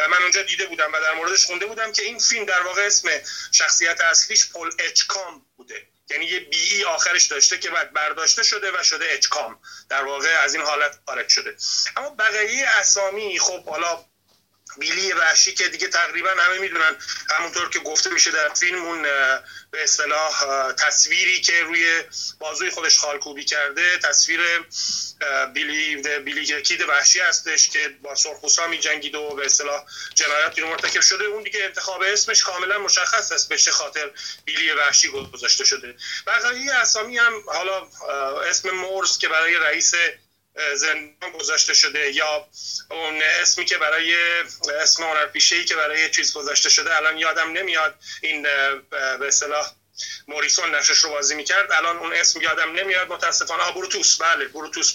من 0.10 0.22
اونجا 0.22 0.42
دیده 0.42 0.66
بودم 0.66 0.94
و 0.94 1.00
در 1.00 1.14
موردش 1.14 1.46
خونده 1.46 1.66
بودم 1.66 1.92
که 1.92 2.04
این 2.04 2.20
فیلم 2.20 2.46
در 2.46 2.62
واقع 2.62 2.82
اسم 2.82 3.10
شخصیت 3.52 4.02
اصلیش 4.02 4.50
پل 4.50 4.70
اچکام 4.80 5.46
بوده. 5.58 5.88
یعنی 6.10 6.26
یه 6.26 6.40
بی 6.40 6.84
آخرش 6.84 7.26
داشته 7.26 7.58
که 7.58 7.70
بعد 7.70 7.94
برداشته 7.94 8.44
شده 8.44 8.72
و 8.80 8.84
شده 8.84 9.06
اچکام 9.10 9.60
در 9.90 10.04
واقع 10.04 10.40
از 10.44 10.56
این 10.56 10.64
حالت 10.64 11.00
خارج 11.06 11.30
شده. 11.30 11.58
اما 11.98 12.10
بقیه 12.10 12.68
اسامی 12.68 13.40
خب 13.40 13.66
حالا 13.66 14.06
بیلی 14.80 15.14
وحشی 15.14 15.54
که 15.54 15.68
دیگه 15.68 15.88
تقریبا 15.88 16.30
همه 16.30 16.58
می‌دونن 16.58 16.96
همونطور 17.30 17.70
که 17.70 17.80
گفته 17.80 18.10
میشه 18.10 18.32
در 18.32 18.54
فیلم 18.54 18.86
اون 18.86 19.02
به 19.72 19.84
اصطلاح 19.84 20.44
تصویری 20.74 21.42
که 21.42 21.64
روی 21.64 22.04
بازوی 22.40 22.70
خودش 22.70 23.00
خالکوبی 23.00 23.46
کرده 23.46 23.98
تصویر 23.98 24.40
بیلی 25.54 25.96
بیلی 26.20 26.62
کید 26.62 26.82
وحشی 26.82 27.20
هستش 27.20 27.70
که 27.70 27.90
با 28.02 28.16
سرخوسا 28.16 28.68
می 28.68 28.80
جنگید 28.80 29.16
و 29.16 29.36
به 29.36 29.46
اصطلاح 29.46 29.86
جنایاتی 30.16 30.62
رو 30.62 30.68
مرتکب 30.68 31.02
شده. 31.02 31.26
اون 31.26 31.44
دیگه 31.44 31.64
انتخاب 31.64 32.02
اسمش 32.02 32.44
کاملا 32.44 32.80
مشخص 32.80 33.32
است 33.32 33.50
به 33.50 33.58
خاطر 33.58 34.12
بیلی 34.46 34.72
وحشی 34.72 35.08
گذاشته 35.08 35.66
شده. 35.66 35.96
بقیه 36.28 36.74
اسامی 36.74 37.18
هم 37.18 37.34
حالا 37.48 37.88
اسم 38.50 38.70
مورس 38.70 39.18
که 39.18 39.28
برای 39.28 39.56
رئیس 39.56 39.94
زندان 40.76 41.32
گذاشته 41.40 41.74
شده 41.74 42.12
یا 42.12 42.48
اون 42.92 43.22
اسمی 43.42 43.66
که 43.66 43.78
برای 43.78 44.16
اسم 44.82 45.04
هنرپیشه 45.04 45.56
ای 45.56 45.66
که 45.66 45.76
برای 45.76 46.10
چیز 46.10 46.34
گذاشته 46.34 46.70
شده 46.70 46.96
الان 46.96 47.18
یادم 47.18 47.52
نمیاد 47.52 47.96
این 48.22 48.42
به 48.92 49.28
اصطلاح 49.28 49.72
موریسون 50.28 50.76
نقشش 50.76 50.98
رو 50.98 51.10
بازی 51.10 51.36
می‌کرد. 51.36 51.72
الان 51.72 51.98
اون 51.98 52.14
اسم 52.14 52.42
یادم 52.42 52.72
نمیاد. 52.72 53.08
متاسفانه 53.08 53.64
ها 53.64 53.72
بروتوس. 53.72 54.22
بله 54.22 54.48
بروتوس 54.48 54.94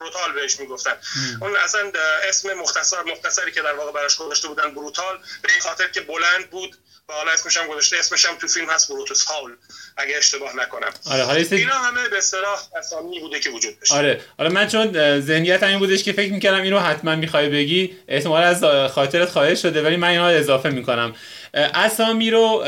بروتال 0.00 0.32
بهش 0.32 0.60
می‌گفتن. 0.60 1.00
اون 1.40 1.56
اصلا 1.56 1.92
اسم 2.28 2.52
مختصر 2.54 3.02
مختصری 3.02 3.52
که 3.52 3.62
در 3.62 3.72
واقع 3.72 3.92
براش 3.92 4.16
گذاشته 4.16 4.48
بودن 4.48 4.74
بروتال 4.74 5.18
به 5.42 5.52
این 5.52 5.60
خاطر 5.60 5.88
که 5.88 6.00
بلند 6.00 6.50
بود 6.50 6.78
و 7.08 7.12
حالا 7.12 7.30
اسمش 7.32 7.56
هم 7.56 7.66
گذاشته 7.66 7.96
اسمش 7.98 8.26
هم 8.26 8.34
تو 8.34 8.48
فیلم 8.48 8.70
هست 8.70 8.88
بروتوس 8.88 9.24
هاول 9.24 9.50
اگه 9.96 10.16
اشتباه 10.16 10.56
نکنم. 10.56 10.90
آره 11.10 11.24
حالا 11.24 11.44
اینا 11.50 11.74
همه 11.74 12.08
به 12.08 12.18
اصطلاح 12.18 12.68
اسامی 12.78 13.20
بوده 13.20 13.40
که 13.40 13.50
وجود 13.50 13.78
داشت 13.78 13.92
آره 13.92 14.20
حالا 14.38 14.50
من 14.50 14.68
چون 14.68 15.20
ذهنیت 15.20 15.62
این 15.62 15.78
بودش 15.78 16.04
که 16.04 16.12
فکر 16.12 16.32
می‌کردم 16.32 16.62
اینو 16.62 16.78
حتما 16.78 17.16
می‌خوای 17.16 17.48
بگی 17.48 17.96
احتمال 18.08 18.42
از 18.42 18.64
خاطرت 18.90 19.30
خواهش 19.30 19.62
شده 19.62 19.82
ولی 19.82 19.96
من 19.96 20.08
اینو 20.08 20.24
اضافه 20.24 20.68
می‌کنم. 20.68 21.14
اسامی 21.54 22.30
رو 22.30 22.64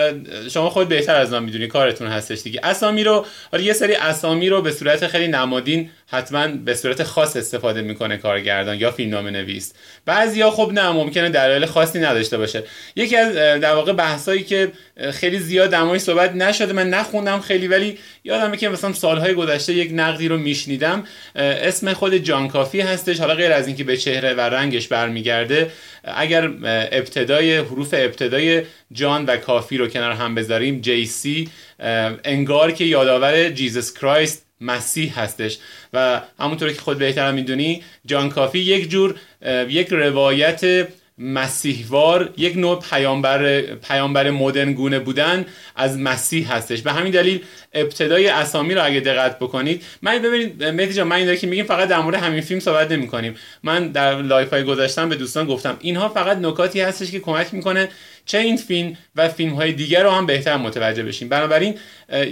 شما 0.51 0.71
خود 0.71 0.89
بهتر 0.89 1.15
از 1.15 1.33
من 1.33 1.43
می‌دونی 1.43 1.69
کارتون 1.69 2.09
هستش 2.09 2.43
دیگه. 2.43 2.61
اسامی 2.63 3.05
رو 3.05 3.27
حالا 3.53 3.65
یه 3.65 3.73
سری 3.73 3.95
اسامی 3.95 4.49
رو 4.49 4.63
به 4.63 4.73
صورت 4.73 5.07
خیلی 5.07 5.29
نمادین 5.29 5.91
حتما 6.07 6.47
به 6.47 6.75
صورت 6.75 7.03
خاص 7.03 7.37
استفاده 7.37 7.83
می‌کنه 7.83 8.17
کارگردان 8.17 8.77
یا 8.77 8.91
فیلمنامه 8.91 9.31
نویس 9.31 9.73
بعضیا 10.07 10.51
خب 10.51 10.71
نه 10.75 10.91
ممکنه 10.91 11.29
دلایل 11.29 11.67
خاصی 11.67 11.99
نداشته 11.99 12.39
باشه. 12.39 12.63
یکی 12.97 13.17
از 13.17 13.35
در 13.35 13.75
واقع 13.75 13.93
بحثایی 13.93 14.43
که 14.43 14.73
خیلی 15.13 15.39
زیاد 15.39 15.71
دمای 15.71 15.99
صحبت 15.99 16.33
نشده 16.33 16.73
من 16.73 16.91
نخوندم 16.91 17.41
خیلی 17.41 17.69
ولی 17.69 17.99
یادمه 18.25 18.57
که 18.57 18.69
مثلا 18.69 18.93
سالهای 18.93 19.35
گذشته 19.35 19.73
یک 19.73 19.91
نقدی 19.95 20.29
رو 20.29 20.37
میشنیدم. 20.37 21.05
اسم 21.35 21.93
خود 21.93 22.15
جان 22.15 22.49
کافی 22.49 22.81
هستش. 22.81 23.21
حالا 23.21 23.35
غیر 23.35 23.53
از 23.53 23.67
اینکه 23.67 23.85
به 23.85 23.97
چهره 23.97 24.35
و 24.35 24.41
رنگش 24.41 24.89
برمیگرده 24.89 25.71
اگر 26.05 26.51
ابتدای 26.93 27.57
حروف 27.57 27.95
ابتدای 27.99 28.63
جان 28.93 29.25
و 29.25 29.37
کافی 29.37 29.77
رو 29.77 29.89
کنار 29.89 30.13
هم 30.13 30.35
بذاریم 30.35 30.81
JC 30.81 31.49
انگار 32.25 32.73
که 32.73 32.85
یادآور 32.85 33.49
Jesus 33.49 33.95
Christ 33.95 34.47
مسیح 34.61 35.21
هستش. 35.21 35.59
و 35.93 36.21
همونطور 36.39 36.73
که 36.73 36.81
خود 36.81 36.99
بهتر 36.99 37.33
می‌دونی 37.33 37.83
جان 38.07 38.29
کافی 38.29 38.59
یک 38.59 38.91
جور 38.91 39.15
یک 39.69 39.89
روایت 39.89 40.89
مسیحوار 41.19 42.33
یک 42.37 42.57
نوع 42.57 42.81
پیامبر 42.81 43.61
پیامبر 43.61 44.31
مدرن 44.31 44.73
گونه 44.73 44.99
بودن 44.99 45.45
از 45.77 45.99
مسیح 45.99 46.53
هستش. 46.53 46.83
به 46.83 46.93
همین 46.93 47.13
دلیل 47.13 47.41
ابتدای 47.73 48.29
اسامی 48.29 48.75
رو 48.75 48.85
اگه 48.85 49.01
دقت 49.01 49.39
بکنید 49.39 49.83
من 50.03 50.19
ببینید 50.19 50.65
مهدی 50.65 50.95
جان 50.95 51.07
من 51.07 51.17
این 51.17 51.37
که 51.37 51.47
میگیم 51.47 51.65
فقط 51.65 51.89
در 51.89 52.01
مورد 52.01 52.15
همین 52.17 52.41
فیلم 52.41 52.61
صحبت 52.61 52.93
نمی 52.93 53.07
کنیم 53.07 53.35
من 53.63 53.89
در 53.89 54.23
live 54.23 54.51
های 54.51 54.65
گذاشتم 54.65 55.09
به 55.09 55.17
دوستان 55.17 55.47
گفتم 55.47 55.77
اینها 55.81 56.09
فقط 56.09 56.39
نکاتی 56.39 56.81
هستش 56.81 57.11
که 57.11 57.21
کمک 57.21 57.55
می‌کنه 57.55 57.89
چه 58.27 58.39
این 58.39 58.57
فیلم 58.57 58.97
و 59.17 59.29
فیلم 59.29 59.55
های 59.55 59.73
دیگر 59.73 60.03
رو 60.03 60.11
هم 60.11 60.27
بهتر 60.27 60.57
متوجه 60.57 61.03
بشیم. 61.03 61.29
بنابراین 61.29 61.75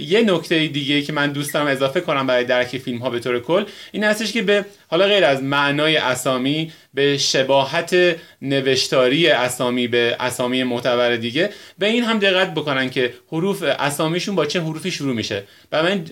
یه 0.01 0.21
نکته 0.21 0.67
دیگه 0.67 1.01
که 1.01 1.13
من 1.13 1.31
دوست 1.31 1.53
دارم 1.53 1.67
اضافه 1.67 2.01
کنم 2.01 2.27
برای 2.27 2.43
درک 2.43 2.77
فیلم 2.77 2.97
ها 2.97 3.09
به 3.09 3.19
طور 3.19 3.39
کل 3.39 3.65
این 3.91 4.03
هستش 4.03 4.31
که 4.31 4.41
به 4.41 4.65
حالا 4.87 5.05
غیر 5.05 5.25
از 5.25 5.43
معنای 5.43 5.97
اسامی 5.97 6.71
به 6.93 7.17
شباهت 7.17 7.95
نوشتاری 8.41 9.27
اسامی 9.27 9.87
به 9.87 10.15
اسامی 10.19 10.63
معتبر 10.63 11.15
دیگه 11.15 11.49
به 11.77 11.85
این 11.85 12.03
هم 12.03 12.19
دقت 12.19 12.53
بکنن 12.53 12.89
که 12.89 13.13
حروف 13.31 13.63
اسامیشون 13.63 14.35
با 14.35 14.45
چه 14.45 14.61
حروفی 14.61 14.91
شروع 14.91 15.15
میشه. 15.15 15.43
و 15.71 15.83
من 15.83 16.05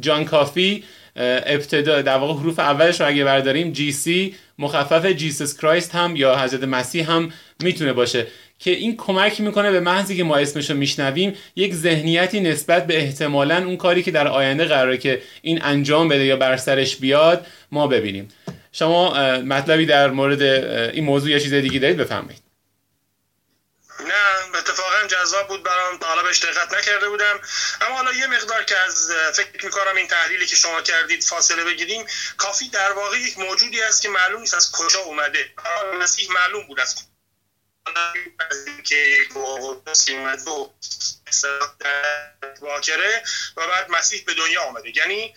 جان 0.00 0.24
کافی 0.24 0.84
ابتدا 1.16 2.02
در 2.02 2.16
واقع 2.16 2.40
حروف 2.40 2.58
اولش 2.58 3.00
رو 3.00 3.06
اگه 3.06 3.24
برداریم 3.24 3.72
جی 3.72 3.92
سی 3.92 4.34
مخفف 4.58 5.06
جیسس 5.06 5.58
کرایست 5.58 5.94
هم 5.94 6.16
یا 6.16 6.38
حضرت 6.38 6.64
مسیح 6.64 7.10
هم 7.10 7.32
می‌تونه 7.62 7.92
باشه. 7.92 8.26
که 8.64 8.70
این 8.70 8.96
کمک 8.96 9.40
می‌کنه 9.40 9.70
به 9.70 9.80
محضی 9.80 10.16
که 10.16 10.24
ما 10.24 10.36
اسمش 10.36 10.70
رو 10.70 10.76
میشنویم 10.76 11.38
یک 11.56 11.74
ذهنیتی 11.74 12.40
نسبت 12.40 12.86
به 12.86 12.98
احتمالا 12.98 13.56
اون 13.56 13.76
کاری 13.76 14.02
که 14.02 14.10
در 14.10 14.28
آینده 14.28 14.64
قراره 14.64 14.98
که 14.98 15.22
این 15.42 15.64
انجام 15.64 16.08
بده 16.08 16.24
یا 16.24 16.36
بر 16.36 16.56
سرش 16.56 16.96
بیاد 16.96 17.46
ما 17.72 17.86
ببینیم. 17.86 18.28
شما 18.72 19.12
مطلبی 19.38 19.86
در 19.86 20.10
مورد 20.10 20.42
این 20.92 21.04
موضوع 21.04 21.30
یا 21.30 21.38
چیز 21.38 21.54
دیگه 21.54 21.78
دارید؟ 21.78 21.96
بفرمایید. 21.96 22.42
نه 24.00 24.58
اتفاقا 24.58 25.06
جذاب 25.08 25.48
بود 25.48 25.62
برام. 25.62 25.98
تا 25.98 26.06
حالا 26.06 26.22
بهش 26.22 26.38
دقت 26.38 26.74
نکرده 26.74 27.08
بودم. 27.08 27.40
اما 27.80 27.96
حالا 27.96 28.12
یه 28.12 28.26
مقدار 28.26 28.64
که 28.64 28.74
از 28.86 29.10
فکر 29.34 29.64
می‌کنم 29.64 29.96
این 29.96 30.06
تحلیلی 30.06 30.46
که 30.46 30.56
شما 30.56 30.80
کردید 30.82 31.22
فاصله 31.22 31.64
بگیریم 31.64 32.04
کافی 32.36 32.68
در 32.68 32.92
واقع 32.92 33.18
یک 33.18 33.38
موجودی 33.38 33.82
است 33.82 34.02
که 34.02 34.08
معلوم 34.08 34.40
نیست 34.40 34.54
از 34.54 34.72
کجا 34.72 35.00
اومده. 35.00 35.46
مسیح 36.02 36.28
معلوم 36.32 36.66
بود 36.66 36.80
از 36.80 36.94
که 38.84 39.26
واکره 42.72 43.22
و 43.56 43.66
بعد 43.66 43.90
مسیح 43.90 44.24
به 44.26 44.34
دنیا 44.34 44.62
آمده. 44.62 44.96
یعنی 44.96 45.34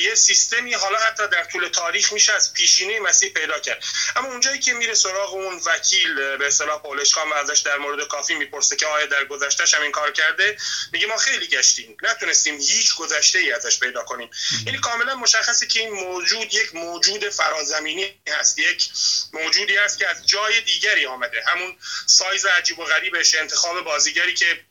یه 0.00 0.14
سیستمی 0.14 0.74
حالا 0.74 0.98
حتی 0.98 1.28
در 1.28 1.44
طول 1.44 1.68
تاریخ 1.68 2.12
میشه 2.12 2.32
از 2.32 2.52
پیشینه 2.52 3.00
مسیح 3.00 3.32
پیدا 3.32 3.58
کرد. 3.58 3.84
اما 4.16 4.28
اونجایی 4.28 4.58
که 4.58 4.72
میره 4.74 4.94
سراغ 4.94 5.34
اون 5.34 5.60
وکیل 5.66 6.36
به 6.36 6.46
اصطلاح 6.46 6.82
پولش 6.82 7.14
خان 7.14 7.32
ازش 7.32 7.58
در 7.58 7.78
مورد 7.78 8.08
کافی 8.08 8.34
می‌پرسه 8.34 8.76
که 8.76 8.86
آیا 8.86 9.06
در 9.06 9.24
گذشتهش 9.24 9.74
هم 9.74 9.82
این 9.82 9.92
کار 9.92 10.12
کرده 10.12 10.56
میگه 10.92 11.06
ما 11.06 11.16
خیلی 11.16 11.46
گشتیم. 11.46 11.96
نتونستیم 12.02 12.60
هیچ 12.60 12.94
گذشته 12.94 13.38
ای 13.38 13.52
ازش 13.52 13.78
پیدا 13.78 14.02
کنیم. 14.02 14.30
یعنی 14.66 14.78
کاملا 14.78 15.14
مشخصه 15.14 15.66
که 15.66 15.80
این 15.80 15.90
موجود 15.90 16.54
یک 16.54 16.74
موجود 16.74 17.28
فرازمینی 17.28 18.14
هست. 18.28 18.58
یک 18.58 18.90
موجودی 19.32 19.78
است 19.78 19.98
که 19.98 20.08
از 20.08 20.26
جای 20.26 20.60
دیگری 20.60 21.06
آمده. 21.06 21.44
همون 21.46 21.76
سایز 22.06 22.46
عجیب 22.46 22.78
و 22.78 22.84
غریبش 22.84 23.34
انتخاب 23.34 23.84
بازیگری 23.84 24.34
که 24.34 24.64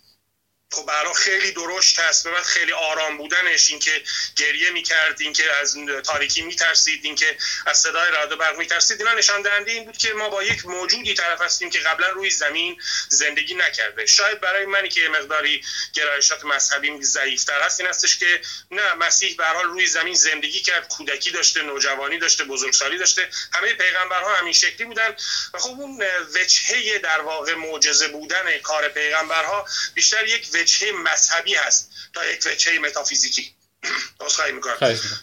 خب 0.72 0.86
برای 0.86 1.14
خیلی 1.14 1.52
درشت 1.52 2.00
هست. 2.00 2.28
بعد 2.28 2.44
خیلی 2.44 2.72
آرام 2.72 3.18
بودنش 3.18 3.70
اینکه 3.70 4.04
گریه 4.36 4.70
می‌کرد 4.70 5.22
اینکه 5.22 5.54
از 5.54 5.76
تاریکی 6.04 6.42
میترسید 6.42 7.06
اینکه 7.06 7.38
از 7.66 7.78
صدای 7.78 8.12
رعد 8.12 8.32
و 8.32 8.36
برق 8.38 8.58
میترسید. 8.58 9.02
اینا 9.02 9.14
نشان 9.14 9.42
دهنده 9.42 9.72
این 9.72 9.86
بود 9.86 9.98
که 9.98 10.14
ما 10.14 10.30
با 10.30 10.44
یک 10.44 10.66
موجودی 10.66 11.14
طرف 11.14 11.42
هستیم 11.42 11.70
که 11.70 11.80
قبلا 11.80 12.10
روی 12.10 12.30
زمین 12.30 12.82
زندگی 13.10 13.54
نکرده. 13.54 14.06
شاید 14.06 14.40
برای 14.40 14.66
منی 14.66 14.90
که 14.90 15.10
مقداری 15.10 15.64
گرایشات 15.94 16.46
مذهبی 16.46 17.04
ضعیفتر 17.04 17.62
هست 17.62 17.80
این 17.80 17.90
هستش 17.90 18.18
که 18.18 18.42
نه 18.72 18.94
مسیح 18.94 19.36
به 19.38 19.46
حال 19.46 19.66
روی 19.66 19.88
زمین 19.88 20.14
زندگی 20.14 20.62
کرد 20.62 20.88
کودکی 20.88 21.32
داشته 21.32 21.62
نوجوانی 21.62 22.18
داشته 22.18 22.44
بزرگسالی 22.44 22.98
داشته. 22.98 23.30
همه 23.54 23.74
پیغمبرها 23.74 24.36
همین 24.36 24.54
شکلی 24.54 24.86
بودن. 24.86 25.16
و 25.54 25.58
خب 25.58 25.70
اون 25.70 26.04
وجهه 26.36 27.00
در 27.00 27.22
واقع 27.22 27.54
معجزه 27.54 28.08
بودن 28.08 28.58
کار 28.58 28.90
پیغمبرها 28.90 29.68
بیشتر 29.94 30.28
یک 30.28 30.48
وجهه 30.62 30.92
مذهبی 30.92 31.56
هست 31.56 31.90
تا 32.14 32.26
یک 32.26 32.44
وجهه 32.46 32.80
متافیزیکی 32.80 33.52
خواهی 34.36 34.52
می‌کنم. 34.52 34.78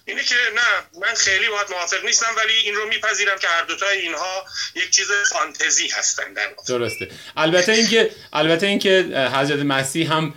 اینه 0.04 0.24
که 0.24 0.34
نه 0.54 1.00
من 1.00 1.14
خیلی 1.14 1.48
باید 1.48 1.70
موافق 1.70 2.04
نیستم 2.04 2.34
ولی 2.36 2.52
این 2.52 2.74
رو 2.74 2.88
میپذیرم 2.88 3.38
که 3.38 3.48
هر 3.48 3.62
دوتای 3.62 3.98
اینها 3.98 4.44
یک 4.74 4.90
چیز 4.90 5.06
فانتزی 5.32 5.88
هستن 5.88 6.32
در 6.32 6.48
درسته. 6.68 7.08
البته 7.36 7.72
اینکه 7.72 8.10
البته 8.32 8.66
اینکه 8.66 8.90
حضرت 9.34 9.58
مسیح 9.58 10.12
هم 10.12 10.34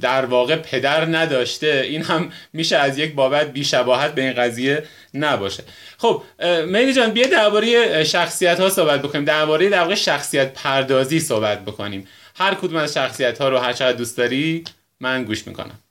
در 0.00 0.24
واقع 0.24 0.56
پدر 0.56 1.04
نداشته 1.04 1.82
این 1.86 2.02
هم 2.02 2.32
میشه 2.52 2.76
از 2.76 2.98
یک 2.98 3.14
بابت 3.14 3.52
بیشباهت 3.52 4.14
به 4.14 4.22
این 4.22 4.32
قضیه 4.32 4.86
نباشه. 5.14 5.64
خب 5.98 6.22
میلی 6.66 6.92
جان 6.92 7.10
بیا 7.10 7.26
درباره 7.26 8.04
شخصیت 8.04 8.60
ها 8.60 8.70
صحبت 8.70 9.02
بکنیم. 9.02 9.24
درباره 9.24 9.68
در 9.68 9.80
واقع 9.80 9.94
شخصیت 9.94 10.54
پردازی 10.54 11.20
صحبت 11.20 11.64
بکنیم. 11.64 12.08
هر 12.40 12.54
کدوم 12.54 12.76
از 12.76 12.94
شخصیت 12.94 13.38
ها 13.38 13.48
رو 13.48 13.58
هر 13.58 13.72
چقدر 13.72 13.96
دوست 13.96 14.16
داری 14.16 14.64
من 15.00 15.24
گوش 15.24 15.46
می‌کنم. 15.46 15.82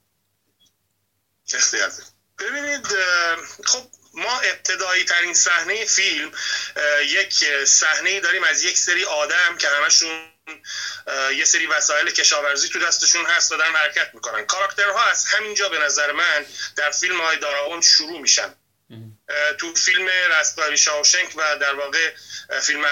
ببینید 2.40 2.88
خب 3.66 3.84
ما 4.14 4.40
ابتدایی 4.40 5.04
ترین 5.04 5.34
صحنه 5.34 5.86
فیلم 5.86 6.32
یک 7.06 7.46
صحنه 7.66 8.20
داریم 8.20 8.44
از 8.44 8.64
یک 8.64 8.78
سری 8.78 9.04
آدم 9.04 9.58
که 9.58 9.68
همشون 9.68 10.32
یه 11.38 11.46
سری 11.46 11.68
وسایل 11.68 12.12
کشاورزی 12.12 12.70
تو 12.70 12.80
دستشون 12.80 13.26
هست 13.26 13.52
و 13.52 13.58
دارن 13.58 13.76
حرکت 13.76 14.12
می‌کنن. 14.14 14.46
کاراکترها 14.46 15.04
از 15.04 15.26
همینجا 15.26 15.70
به 15.70 15.80
نظر 15.80 16.12
من 16.12 16.46
در 16.76 16.92
فیلم 16.92 17.22
های 17.22 17.38
داراون 17.38 17.82
شروع 17.82 18.22
میشن. 18.22 18.56
تو 19.58 19.76
فیلم 19.76 20.08
رستگاری 20.40 20.78
شاوشنک 20.78 21.34
و 21.36 21.58
در 21.58 21.76
واقع 21.76 22.14
فیلم 22.62 22.86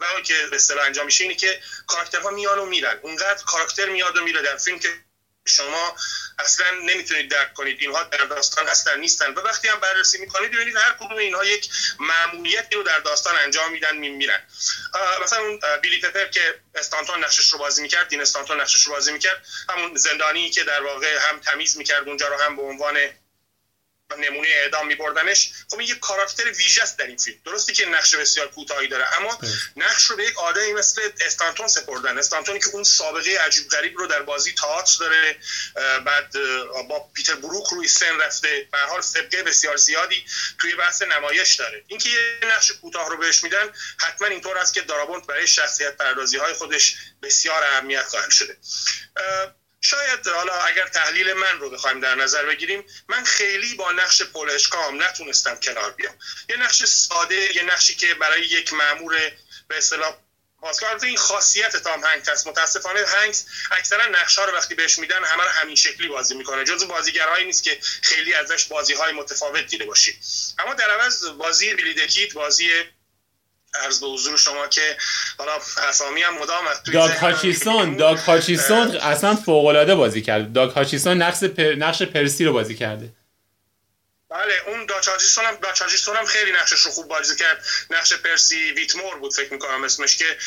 و 0.00 0.20
که 0.20 0.46
به 0.50 0.56
اصطلاح 0.56 0.84
انجام 0.84 1.06
میشه 1.06 1.24
اینه 1.24 1.34
که 1.34 1.60
کاراکترها 1.86 2.30
میان 2.30 2.58
و 2.58 2.66
میرن. 2.66 2.98
اونقدر 3.02 3.44
کاراکتر 3.44 3.88
میاد 3.88 4.16
و 4.16 4.22
میره 4.22 4.42
در 4.42 4.56
فیلم 4.56 4.78
که 4.78 4.88
شما 5.46 5.96
اصلا 6.38 6.70
نمی‌تونید 6.70 7.30
درک 7.30 7.54
کنید. 7.54 7.78
اینها 7.80 8.02
در 8.02 8.24
داستان 8.24 8.68
اصلا 8.68 8.94
نیستن. 8.94 9.34
و 9.34 9.40
وقتی 9.40 9.68
هم 9.68 9.80
بررسی 9.80 10.18
می‌کنید 10.18 10.50
ببینید 10.50 10.76
هر 10.76 10.92
کدوم 10.92 11.16
اینها 11.16 11.44
یک 11.44 11.70
معمولیتی 12.00 12.74
رو 12.74 12.82
در 12.82 12.98
داستان 12.98 13.36
انجام 13.36 13.72
میدن 13.72 13.96
میرن 13.96 14.42
مثلا 15.22 15.38
اون 15.38 15.60
بیلی 15.82 16.00
پپر 16.00 16.26
که 16.26 16.60
استانتون 16.74 17.24
نقشش 17.24 17.52
رو 17.52 17.58
بازی 17.58 17.82
می‌کرد 17.82 18.08
دین 18.08 18.20
استانتون 18.20 18.60
نقشش 18.60 18.82
رو 18.82 18.92
بازی 18.92 19.12
می‌کرد. 19.12 19.46
همون 19.68 19.96
زندانی 19.96 20.50
که 20.50 20.64
در 20.64 20.82
واقع 20.82 21.18
هم 21.18 21.40
تمیز 21.40 21.76
می‌کرد 21.76 22.08
اونجا 22.08 22.28
رو 22.28 22.36
هم 22.36 22.56
به 22.56 22.62
عنوان 22.62 22.98
نمونه 24.16 24.48
اعدام 24.48 24.86
میبردنش 24.86 25.50
خب 25.70 25.78
این 25.78 25.88
یک 25.88 25.98
کاراکتر 25.98 26.50
ویژه 26.50 26.82
است 26.82 26.98
در 26.98 27.06
این 27.06 27.16
فیلم. 27.16 27.38
درسته 27.44 27.72
که 27.72 27.86
نقش 27.86 28.14
بسیار 28.14 28.48
کوتاهی 28.48 28.88
داره 28.88 29.16
اما 29.16 29.38
نقش 29.76 30.04
رو 30.04 30.16
به 30.16 30.24
یک 30.24 30.38
آدمی 30.38 30.72
مثل 30.72 31.00
استانتون 31.20 31.68
سپردن. 31.68 32.18
استانتونی 32.18 32.58
که 32.58 32.68
اون 32.68 32.84
سابقه 32.84 33.38
عجیب 33.38 33.68
غریب 33.68 33.98
رو 33.98 34.06
در 34.06 34.22
بازی 34.22 34.52
تئاتر 34.52 34.96
داره 35.00 35.36
بعد 36.04 36.32
با 36.88 37.10
پیتر 37.14 37.34
بروک 37.34 37.66
روی 37.66 37.88
سن 37.88 38.20
رفته. 38.20 38.68
به 38.72 38.78
حال 38.78 39.00
سابقه 39.00 39.42
بسیار 39.42 39.76
زیادی 39.76 40.24
توی 40.58 40.74
بحث 40.74 41.02
نمایش 41.02 41.54
داره. 41.54 41.84
اینکه 41.86 42.08
یه 42.08 42.40
نقش 42.42 42.72
کوتاه 42.72 43.08
رو 43.08 43.16
بهش 43.16 43.44
میدن 43.44 43.72
حتما 43.98 44.28
اینطور 44.28 44.58
است 44.58 44.74
که 44.74 44.80
دارابونت 44.80 45.26
برای 45.26 45.46
شخصیت 45.46 45.96
پردازی 45.96 46.36
های 46.36 46.52
خودش 46.52 46.96
بسیار 47.22 47.62
اهمیت 47.62 48.04
قائل 48.12 48.30
شده. 48.30 48.56
شاید 49.80 50.28
حالا 50.28 50.52
اگر 50.52 50.88
تحلیل 50.88 51.32
من 51.32 51.58
رو 51.58 51.70
بخوایم 51.70 52.00
در 52.00 52.14
نظر 52.14 52.46
بگیریم 52.46 52.84
من 53.08 53.24
خیلی 53.24 53.74
با 53.74 53.92
نقش 53.92 54.22
پول 54.22 54.50
اشکام 54.50 55.02
نتونستم 55.02 55.56
کنار 55.56 55.90
بیام. 55.90 56.14
یه 56.48 56.56
نقش 56.56 56.84
ساده 56.84 57.56
یه 57.56 57.62
نقشی 57.62 57.94
که 57.94 58.14
برای 58.14 58.42
یک 58.42 58.72
مامور 58.72 59.32
به 59.68 59.78
اصطلاح 59.78 60.16
پاسکار 60.60 61.04
این 61.04 61.16
خاصیت 61.16 61.76
تام 61.76 62.04
هنگس 62.04 62.28
هست 62.28 62.46
متاسفانه 62.46 63.06
هنگس 63.06 63.46
اکثرا 63.70 64.06
نقشا 64.06 64.44
رو 64.44 64.52
وقتی 64.52 64.74
بهش 64.74 64.98
میدن 64.98 65.24
همه 65.24 65.44
رو 65.44 65.50
همین 65.50 65.76
شکلی 65.76 66.08
بازی 66.08 66.34
می‌کنه. 66.34 66.64
جزو 66.64 66.86
بازیگرهایی 66.86 67.44
نیست 67.44 67.62
که 67.62 67.78
خیلی 68.02 68.34
ازش 68.34 68.64
بازی 68.64 68.94
های 68.94 69.12
متفاوت 69.12 69.66
دیده 69.66 69.84
باشی. 69.84 70.20
اما 70.58 70.74
در 70.74 70.90
عوض 70.90 71.24
بازی 71.24 71.74
بیلیدکیت 71.74 72.32
بازی 72.32 72.70
عرض 73.74 74.00
به 74.00 74.06
حضور 74.06 74.36
شما 74.36 74.66
که 74.66 74.96
حالا 75.38 75.52
اسامی 75.88 76.22
هم 76.22 76.34
مدام 76.34 76.66
از 76.66 76.82
داگ 76.92 77.10
هاچیسون 77.10 77.96
داگ 77.96 78.18
هاچیسون 78.18 78.96
اصلا 78.96 79.34
فوق 79.34 79.66
العاده 79.66 79.94
بازی 79.94 80.22
کرده. 80.22 80.52
داگ 80.52 80.70
هاچیسون 80.70 81.22
نقش 81.22 81.44
پر... 81.44 81.62
نقش 81.62 82.02
پرسی 82.02 82.44
رو 82.44 82.52
بازی 82.52 82.74
کرده. 82.74 83.12
بله 84.30 84.62
اون 84.66 84.86
داچاجیسون 84.86 85.44
هم 85.44 85.56
داچاجیسون 85.56 86.16
هم 86.16 86.26
خیلی 86.26 86.52
نقشش 86.52 86.80
رو 86.80 86.90
خوب 86.90 87.08
بازی 87.08 87.36
کرد. 87.36 87.64
نقش 87.90 88.12
پرسی 88.12 88.72
ویتمور 88.72 89.16
بود 89.16 89.34
فکر 89.34 89.52
می‌کنم 89.52 89.84
اسمش 89.84 90.16
که. 90.16 90.38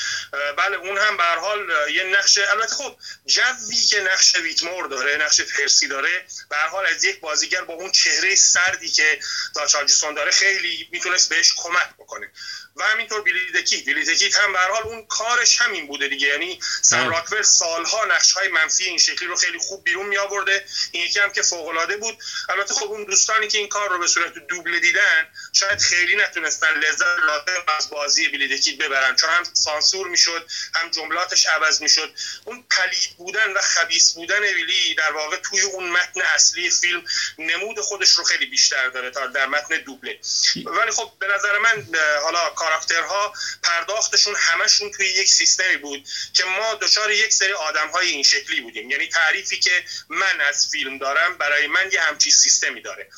بله 0.57 0.77
اون 0.77 0.97
هم 0.97 1.17
به 1.17 1.23
حال 1.23 1.89
یه 1.91 2.03
نقش 2.03 2.37
البته 2.37 2.75
خب 2.75 2.97
جوی 3.25 3.83
که 3.89 3.99
نقش 4.01 4.35
ویتمور 4.35 4.87
داره 4.87 5.17
نقش 5.17 5.41
پرسی 5.41 5.87
داره 5.87 6.25
به 6.49 6.57
حال 6.57 6.85
از 6.85 7.03
یک 7.03 7.19
بازیگر 7.19 7.61
با 7.61 7.73
اون 7.73 7.91
چهره 7.91 8.35
سردی 8.35 8.89
که 8.89 9.19
داچاجیسون 9.55 10.13
داره 10.13 10.31
خیلی 10.31 10.87
می‌تونست 10.91 11.29
بهش 11.29 11.53
کمک 11.57 11.89
بکنه. 11.99 12.31
و 12.75 12.83
همینطور 12.83 13.21
بیلیدکی 13.21 13.77
بیلیدکی 13.77 14.29
هم 14.29 14.53
به 14.53 14.59
حال 14.59 14.83
اون 14.83 15.05
کارش 15.07 15.61
همین 15.61 15.87
بوده 15.87 16.07
دیگه. 16.07 16.27
یعنی 16.27 16.59
سم 16.81 17.09
راکول 17.09 17.41
سالها 17.41 18.05
نقش 18.05 18.31
های 18.31 18.47
منفی 18.47 18.83
این 18.83 18.97
شکلی 18.97 19.27
رو 19.27 19.35
خیلی 19.35 19.57
خوب 19.57 19.83
بیرون 19.83 20.05
می 20.05 20.17
آورده 20.17 20.65
این 20.91 21.05
یکی 21.05 21.19
هم 21.19 21.31
که 21.31 21.41
فوق 21.41 21.67
العاده 21.67 21.97
بود. 21.97 22.17
البته 22.49 22.73
خب 22.73 22.85
اون 22.85 23.03
دوستانی 23.03 23.47
که 23.47 23.57
این 23.57 23.69
کار 23.71 23.89
رو 23.89 23.99
به 23.99 24.07
صورت 24.07 24.33
دوبله 24.33 24.79
دیدن 24.79 25.27
شاید 25.53 25.79
خیلی 25.79 26.15
نتونستن 26.15 26.79
لذت 26.79 27.19
لازم 27.19 27.63
از 27.77 27.89
بازی 27.89 28.27
بیلیدکی 28.27 28.75
ببرن. 28.75 29.15
چون 29.15 29.29
هم 29.29 29.43
سانسور 29.53 30.07
می‌شد 30.07 30.47
هم 30.75 30.89
جملاتش 30.89 31.45
عوض 31.45 31.81
می‌شد. 31.81 32.13
اون 32.45 32.65
پلید 32.71 33.17
بودن 33.17 33.53
و 33.53 33.61
خبیس 33.61 34.13
بودن 34.13 34.39
ویلی 34.39 34.95
در 34.95 35.11
واقع 35.11 35.37
توی 35.37 35.61
اون 35.61 35.89
متن 35.89 36.21
اصلی 36.21 36.69
فیلم 36.69 37.03
نمود 37.37 37.79
خودش 37.79 38.11
رو 38.11 38.23
خیلی 38.23 38.45
بیشتر 38.45 38.89
داره 38.89 39.11
تا 39.11 39.27
در 39.27 39.45
متن 39.45 39.77
دوبله. 39.77 40.19
ولی 40.65 40.91
خب 40.91 41.11
به 41.19 41.27
نظر 41.27 41.57
من 41.57 41.87
حالا 42.23 42.49
کاراکترها 42.49 43.33
پرداختشون 43.63 44.35
همشون 44.35 44.91
توی 44.91 45.07
یک 45.07 45.29
سیستمی 45.29 45.77
بود 45.77 46.07
که 46.33 46.43
ما 46.43 46.73
دچار 46.75 47.11
یک 47.11 47.33
سری 47.33 47.53
آدم 47.53 47.87
های 47.87 48.07
این 48.07 48.23
شکلی 48.23 48.61
بودیم. 48.61 48.89
یعنی 48.89 49.07
تعریفی 49.07 49.59
که 49.59 49.83
من 50.09 50.41
از 50.41 50.67
فیلم 50.71 50.97
دارم 50.97 51.37
برای 51.37 51.67
من 51.67 51.91
یه 51.91 52.01
همچی 52.01 52.31
سیستمی 52.31 52.81
داره. 52.81 53.09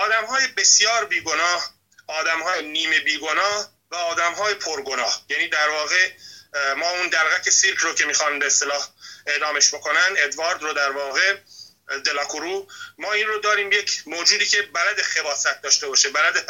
آدم 0.00 0.24
های 0.24 0.46
بسیار 0.46 1.04
بیگناه 1.04 1.70
آدم 2.06 2.42
های 2.42 2.62
نیمه 2.62 3.00
بیگناه 3.00 3.70
و 3.90 3.94
آدم 3.94 4.32
های 4.32 4.54
پرگناه. 4.54 5.24
یعنی 5.28 5.48
در 5.48 5.68
واقع 5.68 6.10
ما 6.76 6.90
اون 6.90 7.08
درغک 7.08 7.50
سیرک 7.50 7.78
رو 7.78 7.94
که 7.94 8.04
می‌خوان 8.06 8.38
به 8.38 8.46
اصطلاح 8.46 8.88
اعدامش 9.26 9.74
بکنن 9.74 10.14
ادوارد 10.16 10.62
رو 10.62 10.72
در 10.72 10.90
واقع 10.90 11.36
دلاکرو 12.04 12.68
ما 12.98 13.12
این 13.12 13.26
رو 13.26 13.38
داریم 13.38 13.72
یک 13.72 14.02
موجودی 14.06 14.46
که 14.46 14.62
بلد 14.62 15.02
خباست 15.02 15.62
داشته 15.62 15.86
باشه 15.86 16.08
بلد 16.08 16.46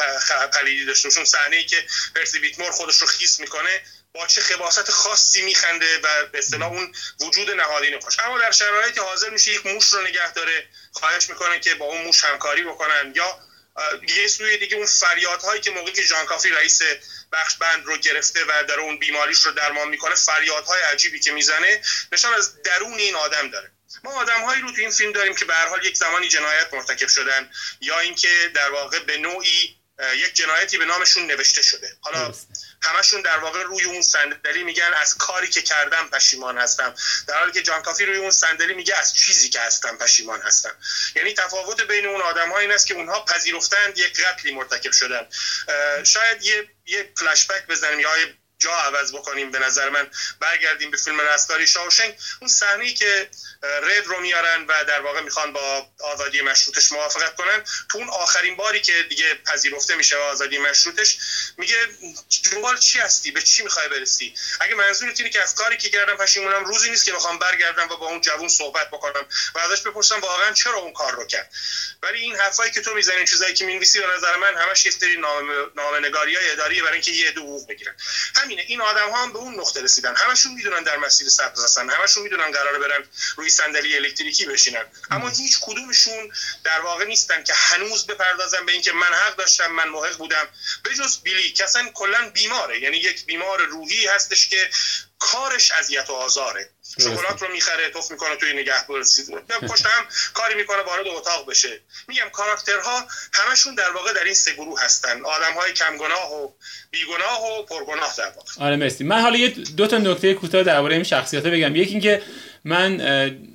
پلیدی 0.52 0.84
داشته 0.84 1.08
باشه. 1.08 1.18
اون 1.18 1.26
صحنه 1.26 1.64
که 1.64 1.86
پرسی 2.14 2.38
بیتمور 2.38 2.70
خودش 2.70 2.96
رو 2.96 3.06
خیس 3.06 3.40
می‌کنه 3.40 3.82
با 4.12 4.26
چه 4.26 4.40
خباست 4.40 4.90
خاصی 4.90 5.42
میخنده 5.42 5.98
و 5.98 6.26
به 6.26 6.38
اصطلاح 6.38 6.72
اون 6.72 6.94
وجود 7.20 7.50
نهادینه 7.50 8.00
خوش. 8.00 8.18
اما 8.20 8.38
در 8.38 8.50
شرایطی 8.50 9.00
حاضر 9.00 9.30
میشه 9.30 9.52
یک 9.52 9.66
موش 9.66 9.88
رو 9.88 10.02
نگه 10.02 10.32
داره 10.32 10.68
خواهش 10.92 11.28
می‌کنه 11.28 11.60
که 11.60 11.74
با 11.74 11.84
اون 11.84 12.02
موش 12.02 12.24
همکاری 12.24 12.62
بکنن 12.62 13.12
یا 13.14 13.38
یه 14.08 14.28
سوی 14.28 14.56
دیگه 14.56 14.76
اون 14.76 14.86
فریادهایی 14.86 15.60
که 15.60 15.70
موقعی 15.70 15.92
که 15.92 16.02
ژان 16.02 16.26
کافی 16.26 16.48
رئیس 16.48 16.82
بخش 17.32 17.56
بند 17.56 17.84
رو 17.84 17.96
گرفته 17.96 18.44
و 18.44 18.64
در 18.68 18.80
اون 18.80 18.98
بیماریش 18.98 19.46
رو 19.46 19.52
درمان 19.52 19.88
می‌کنه 19.88 20.14
فریادهای 20.14 20.80
عجیبی 20.80 21.20
که 21.20 21.32
می‌زنه 21.32 21.82
نشان 22.12 22.34
از 22.34 22.62
درون 22.62 22.98
این 22.98 23.14
آدم 23.14 23.50
داره. 23.50 23.70
ما 24.04 24.20
آدم 24.20 24.44
هایی 24.44 24.62
رو 24.62 24.70
تو 24.70 24.80
این 24.80 24.90
فیلم 24.90 25.12
داریم 25.12 25.34
که 25.34 25.44
به 25.44 25.54
هر 25.54 25.68
حال 25.68 25.86
یک 25.86 25.96
زمانی 25.96 26.28
جنایت 26.28 26.74
مرتکب 26.74 27.08
شدن 27.08 27.50
یا 27.80 28.00
اینکه 28.00 28.50
در 28.54 28.70
واقع 28.70 28.98
به 28.98 29.18
نوعی 29.18 29.79
یک 30.14 30.34
جنایتی 30.34 30.78
به 30.78 30.84
نامشون 30.84 31.26
نوشته 31.26 31.62
شده. 31.62 31.96
حالا 32.00 32.34
همشون 32.82 33.20
در 33.20 33.38
واقع 33.38 33.62
روی 33.62 33.84
اون 33.84 34.02
صندلی 34.02 34.64
میگن 34.64 34.92
از 34.96 35.14
کاری 35.14 35.48
که 35.48 35.62
کردم 35.62 36.08
پشیمان 36.08 36.58
هستم. 36.58 36.94
در 37.26 37.38
حالی 37.38 37.52
که 37.52 37.62
جان 37.62 37.82
کافی 37.82 38.06
روی 38.06 38.16
اون 38.16 38.30
صندلی 38.30 38.74
میگه 38.74 38.96
از 38.96 39.14
چیزی 39.14 39.48
که 39.48 39.60
هستم 39.60 39.96
پشیمان 39.96 40.40
هستم. 40.40 40.76
یعنی 41.16 41.34
تفاوت 41.34 41.80
بین 41.80 42.06
اون 42.06 42.20
آدم 42.20 42.50
ها 42.52 42.58
این 42.58 42.72
است 42.72 42.86
که 42.86 42.94
اونها 42.94 43.24
پذیرفتند 43.24 43.98
یک 43.98 44.20
قتلی 44.20 44.54
مرتکب 44.54 44.92
شدن. 44.92 45.26
شاید 46.04 46.42
یه 46.42 46.68
یه 46.86 47.12
فلش 47.16 47.46
بک 47.46 47.66
بزنیم 47.66 48.00
یا 48.00 48.10
جا 48.60 48.72
عوض 48.72 49.12
بکنیم 49.12 49.50
به 49.50 49.58
نظر 49.58 49.88
من 49.88 50.10
برگردیم 50.40 50.90
به 50.90 50.96
فیلم 50.96 51.20
رستگاری 51.20 51.66
شاوشنگ. 51.66 52.14
اون 52.40 52.50
صحنه 52.50 52.92
که 52.92 53.30
رد 53.62 54.06
رو 54.06 54.20
میارن 54.20 54.66
و 54.66 54.84
در 54.84 55.00
واقع 55.00 55.20
می‌خوان 55.20 55.52
با 55.52 55.86
آزادی 56.00 56.40
مشروطش 56.40 56.92
موافقت 56.92 57.36
کنن 57.36 57.64
تو 57.88 57.98
اون 57.98 58.08
آخرین 58.08 58.56
باری 58.56 58.80
که 58.80 59.02
دیگه 59.02 59.34
پذیرفته 59.34 59.94
میشه 59.94 60.16
آزادی 60.16 60.58
مشروطش 60.58 61.18
میگه 61.56 61.76
دنبال 62.52 62.78
چی 62.78 62.98
هستی؟ 62.98 63.30
به 63.30 63.42
چی 63.42 63.62
می‌خوای 63.62 63.88
برسی؟ 63.88 64.34
اگه 64.60 64.74
منظورت 64.74 65.20
اینه 65.20 65.32
که 65.32 65.42
از 65.42 65.54
کاری 65.54 65.76
که 65.76 65.90
کردم 65.90 66.16
پشیمونم 66.16 66.64
روزی 66.64 66.90
نیست 66.90 67.04
که 67.04 67.12
بخوام 67.12 67.38
برگردم 67.38 67.88
و 67.88 67.96
با 67.96 68.06
اون 68.06 68.20
جوون 68.20 68.48
صحبت 68.48 68.90
بکنم 68.90 69.26
و 69.54 69.58
ازش 69.58 69.80
بپرسم 69.80 70.20
واقعا 70.20 70.52
چرا 70.52 70.78
اون 70.78 70.92
کار 70.92 71.12
رو 71.12 71.26
کرد؟ 71.26 71.52
ولی 72.02 72.20
این 72.20 72.36
حرفایی 72.36 72.72
که 72.72 72.80
تو 72.80 72.94
می‌زنی 72.94 73.26
چیزایی 73.26 73.54
که 73.54 73.64
می‌نویسی 73.64 74.00
به 74.00 74.06
نظر 74.16 74.36
من 74.36 74.54
همش 74.56 74.84
یه 74.84 74.92
سری 74.92 75.16
نامه 75.16 76.10
های 76.14 76.50
اداری 76.50 76.80
برای 76.80 76.92
اینکه 76.92 77.12
یه 77.12 77.30
دو 77.30 77.66
بگیرن. 77.68 77.96
همینه. 78.50 78.64
این 78.68 78.80
آدم 78.80 79.10
ها 79.10 79.22
هم 79.22 79.32
به 79.32 79.38
اون 79.38 79.54
نقطه 79.54 79.82
رسیدن. 79.82 80.14
همشون 80.16 80.52
می‌دونن 80.52 80.82
در 80.82 80.96
مسیر 80.96 81.28
سبز 81.28 81.64
هستن. 81.64 81.90
همشون 81.90 82.22
می‌دونن 82.22 82.50
قراره 82.50 82.78
برن 82.78 83.04
روی 83.36 83.50
صندلی 83.50 83.96
الکتریکی 83.96 84.46
بشینن. 84.46 84.84
اما 85.10 85.28
هیچ 85.28 85.58
کدومشون 85.60 86.32
در 86.64 86.80
واقع 86.80 87.04
نیستن 87.04 87.44
که 87.44 87.54
هنوز 87.54 88.06
بپردازن 88.06 88.66
به 88.66 88.72
اینکه 88.72 88.92
من 88.92 89.06
حق 89.06 89.36
داشتم 89.36 89.66
من 89.66 89.88
محق 89.88 90.16
بودم. 90.16 90.48
به 90.82 90.94
جز 90.94 91.22
بیلی 91.22 91.54
اصلا 91.64 91.88
کلا 91.94 92.30
بیماره. 92.30 92.80
یعنی 92.80 92.96
یک 92.96 93.26
بیمار 93.26 93.62
روحی 93.62 94.06
هستش 94.06 94.48
که 94.48 94.70
کارش 95.20 95.70
اذیت 95.70 96.10
و 96.10 96.12
آزاره. 96.12 96.70
شکلات 96.98 97.42
رو 97.42 97.48
می‌خره 97.52 97.90
توف 97.92 98.10
می‌کنه 98.10 98.36
توی 98.36 98.52
نگهبان. 98.52 99.00
پشت 99.68 99.86
هم 99.86 100.04
کاری 100.34 100.54
می‌کنه 100.54 100.82
وارد 100.82 101.06
اتاق 101.08 101.50
بشه. 101.50 101.80
میگم 102.08 102.28
کاراکترها 102.32 103.04
همشون 103.32 103.74
در 103.74 103.90
واقع 103.90 104.12
در 104.12 104.24
این 104.24 104.34
سه 104.34 104.52
گروه 104.54 104.84
هستن. 104.84 105.20
آدم 105.24 105.54
های 105.54 105.72
کمگناه 105.72 106.32
و 106.34 106.48
بیگناه 106.90 107.42
و 107.44 107.62
پرگناه 107.62 108.14
در 108.18 108.32
واقع. 108.36 108.66
آره 108.66 108.76
مرسی. 108.76 109.04
من 109.04 109.20
حالا 109.20 109.36
یه 109.36 109.48
دو 109.48 109.86
تا 109.86 109.98
نکته 109.98 110.34
کوتاه 110.34 110.62
درباره 110.62 110.94
این 110.94 111.04
شخصیت 111.04 111.42
بگم. 111.42 111.76
یکی 111.76 111.90
اینکه 111.90 112.22
من 112.64 112.96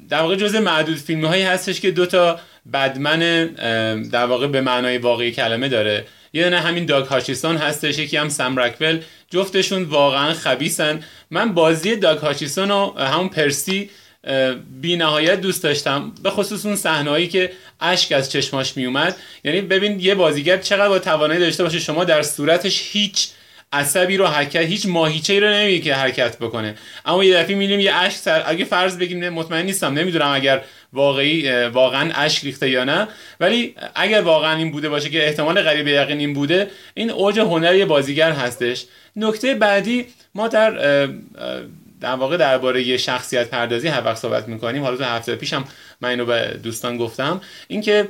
در 0.10 0.22
واقع 0.22 0.36
جزء 0.36 0.60
معدود 0.60 0.98
فیلم 0.98 1.26
هایی 1.26 1.44
هستش 1.44 1.82
که 1.82 1.92
دو 1.92 2.06
تا 2.06 2.40
بدمن 2.74 3.46
در 4.12 4.26
واقع 4.26 4.48
به 4.48 4.62
معنای 4.62 4.98
واقعی 4.98 5.32
کلمه 5.32 5.70
داره. 5.70 6.08
یه 6.34 6.44
دونه 6.44 6.62
همین 6.62 6.86
داگ 6.86 7.06
هاشیسون 7.06 7.58
هستش 7.58 7.98
یکی 7.98 8.18
هم 8.18 8.30
سم 8.30 8.60
رکول 8.60 9.04
جفتشون 9.30 9.84
واقعا 9.84 10.34
خبیسن 10.34 11.04
من 11.32 11.54
بازی 11.54 11.96
داگ 11.96 12.18
هاشیسون 12.18 12.72
و 12.72 13.00
همون 13.00 13.30
پرسی 13.30 13.90
بی 14.82 14.96
نهایت 14.96 15.42
دوست 15.42 15.64
داشتم. 15.64 16.12
به 16.24 16.30
خصوص 16.30 16.66
اون 16.66 16.76
صحنه‌ای 16.76 17.28
که 17.28 17.52
اشک 17.82 18.12
از 18.12 18.32
چشماش 18.32 18.78
میومد 18.78 19.16
یعنی 19.44 19.62
ببین 19.62 20.00
یه 20.00 20.16
بازیگر 20.16 20.58
چقدر 20.58 20.90
با 20.90 21.00
توانایی 21.00 21.40
داشته 21.40 21.64
باشه 21.64 21.80
شما 21.80 22.04
در 22.04 22.22
صورتش 22.22 22.90
هیچ 22.92 23.28
عصبی 23.74 24.18
رو 24.18 24.28
حرکت 24.28 24.62
هیچ 24.62 24.86
ماهیچه 24.86 25.40
رو 25.40 25.48
نمیگه 25.48 25.80
که 25.80 25.96
حرکت 25.96 26.38
بکنه. 26.38 26.76
اما 27.06 27.24
یه 27.24 27.38
دفعه 27.38 27.56
می‌بینیم 27.56 27.80
یه 27.80 27.96
اشک 27.96 28.16
سر 28.16 28.44
اگه 28.46 28.66
فرض 28.66 28.98
بگیم 28.98 29.30
مطمئن 29.30 29.66
نیستم 29.66 29.94
نمی‌دونم 29.94 30.32
اگر 30.32 30.62
واقعی 30.94 31.66
واقعا 31.68 32.12
اشک 32.16 32.44
ریخته 32.44 32.70
یا 32.70 32.84
نه. 32.84 33.08
ولی 33.40 33.76
اگر 33.96 34.22
واقعا 34.22 34.56
این 34.58 34.72
بوده 34.72 34.90
باشه 34.90 35.10
که 35.10 35.28
احتمال 35.28 35.62
غریب 35.62 35.88
یقین 35.88 36.20
این 36.20 36.34
بوده 36.34 36.70
این 36.94 37.10
اوج 37.12 37.40
هنری 37.40 37.86
بازیگر 37.86 38.32
هستش. 38.32 38.86
نکته 39.16 39.56
بعدی 39.56 40.06
ما 40.36 40.48
در 40.48 41.06
در 42.02 42.16
واقع 42.16 42.38
درباره 42.38 42.98
شخصیت 42.98 43.50
پردازی 43.50 43.88
هر 43.88 44.06
وقت 44.06 44.18
صحبت 44.18 44.48
می‌کنیم. 44.48 44.84
حالا 44.84 44.98
تو 44.98 45.04
هفته 45.04 45.36
پیشم 45.36 45.66
من 46.02 46.10
اینو 46.10 46.26
به 46.26 46.60
دوستان 46.64 46.98
گفتم. 46.98 47.42
اینکه 47.68 48.10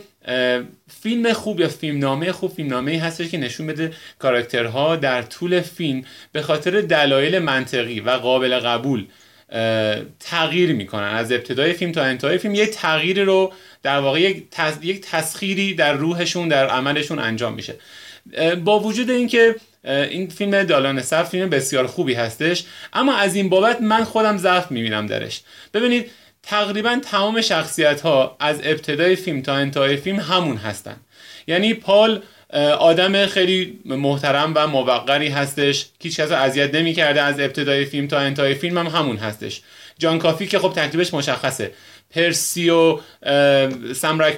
فیلم 1.01 1.33
خوب 1.33 1.59
یا 1.59 1.67
فیلمنامه 1.67 2.31
خوب 2.31 2.51
فیلمنامه 2.51 2.91
ای 2.91 2.97
هستش 2.97 3.29
که 3.29 3.37
نشون 3.37 3.67
بده 3.67 3.93
کاراکترها 4.19 4.95
در 4.95 5.21
طول 5.21 5.61
فیلم 5.61 6.03
به 6.31 6.41
خاطر 6.41 6.81
دلایل 6.81 7.39
منطقی 7.39 7.99
و 7.99 8.09
قابل 8.09 8.59
قبول 8.59 9.05
تغییر 10.19 10.73
می‌کنن. 10.73 11.07
از 11.07 11.31
ابتدای 11.31 11.73
فیلم 11.73 11.91
تا 11.91 12.03
انتهای 12.03 12.37
فیلم 12.37 12.55
یک 12.55 12.69
تغییری 12.69 13.23
رو 13.23 13.53
در 13.83 13.99
واقع 13.99 14.21
یک, 14.21 14.43
یک 14.81 15.01
تسخیری 15.01 15.73
در 15.73 15.93
روحشون 15.93 16.47
در 16.47 16.67
عملشون 16.67 17.19
انجام 17.19 17.53
میشه. 17.53 17.75
با 18.63 18.79
وجود 18.79 19.09
اینکه 19.09 19.55
این 19.83 20.27
فیلم 20.27 20.63
دالان 20.63 21.01
سر 21.01 21.23
فیلم 21.23 21.49
بسیار 21.49 21.87
خوبی 21.87 22.13
هستش 22.13 22.63
اما 22.93 23.15
از 23.15 23.35
این 23.35 23.49
بابت 23.49 23.81
من 23.81 24.03
خودم 24.03 24.37
ضعف 24.37 24.71
می‌بینم 24.71 25.07
درش. 25.07 25.41
ببینید 25.73 26.11
تقریبا 26.43 26.99
تمام 27.03 27.41
شخصیت 27.41 28.01
ها 28.01 28.37
از 28.39 28.59
ابتدای 28.63 29.15
فیلم 29.15 29.41
تا 29.41 29.55
انتهای 29.55 29.97
فیلم 29.97 30.19
همون 30.19 30.57
هستن. 30.57 30.95
یعنی 31.47 31.73
پال 31.73 32.21
آدم 32.79 33.25
خیلی 33.25 33.79
محترم 33.85 34.53
و 34.55 34.67
موقری 34.67 35.27
هستش. 35.27 35.85
هیچ 36.01 36.19
کس 36.19 36.31
اذیت 36.31 36.75
نمی‌کرده 36.75 37.21
از 37.21 37.39
ابتدای 37.39 37.85
فیلم 37.85 38.07
تا 38.07 38.19
انتهای 38.19 38.53
فیلم 38.53 38.77
هم 38.77 38.87
همون 38.87 39.17
هستش. 39.17 39.61
جان 39.99 40.19
کافی 40.19 40.47
که 40.47 40.59
خب 40.59 40.73
تکلیفش 40.73 41.13
مشخصه. 41.13 41.71
پرسی 42.09 42.69
و 42.69 42.99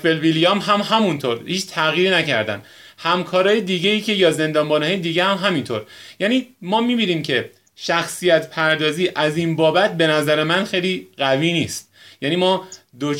ویلیام 0.04 0.60
هم 0.60 0.82
همونطور. 0.82 1.40
هیچ 1.46 1.68
تغییری 1.68 2.10
نکردن. 2.10 2.62
همکارای 2.98 3.62
دیگه 3.62 3.90
ای 3.90 4.02
که 4.02 4.14
یا 4.14 4.32
زندانبانهای 4.32 4.98
دیگه 4.98 5.24
هم 5.24 5.38
همینطور. 5.38 5.86
یعنی 6.20 6.48
ما 6.62 6.82
می‌بینیم 6.82 7.24
که 7.24 7.52
شخصیت 7.76 8.50
پردازی 8.50 9.12
از 9.16 9.38
این 9.38 9.56
بابت 9.56 9.98
به 9.98 10.08
نظر 10.08 10.44
من 10.44 10.66
خیلی 10.66 11.08
قوی 11.18 11.54
نیست. 11.54 11.92
یعنی 12.22 12.36
ما 12.36 12.68
دو 13.00 13.14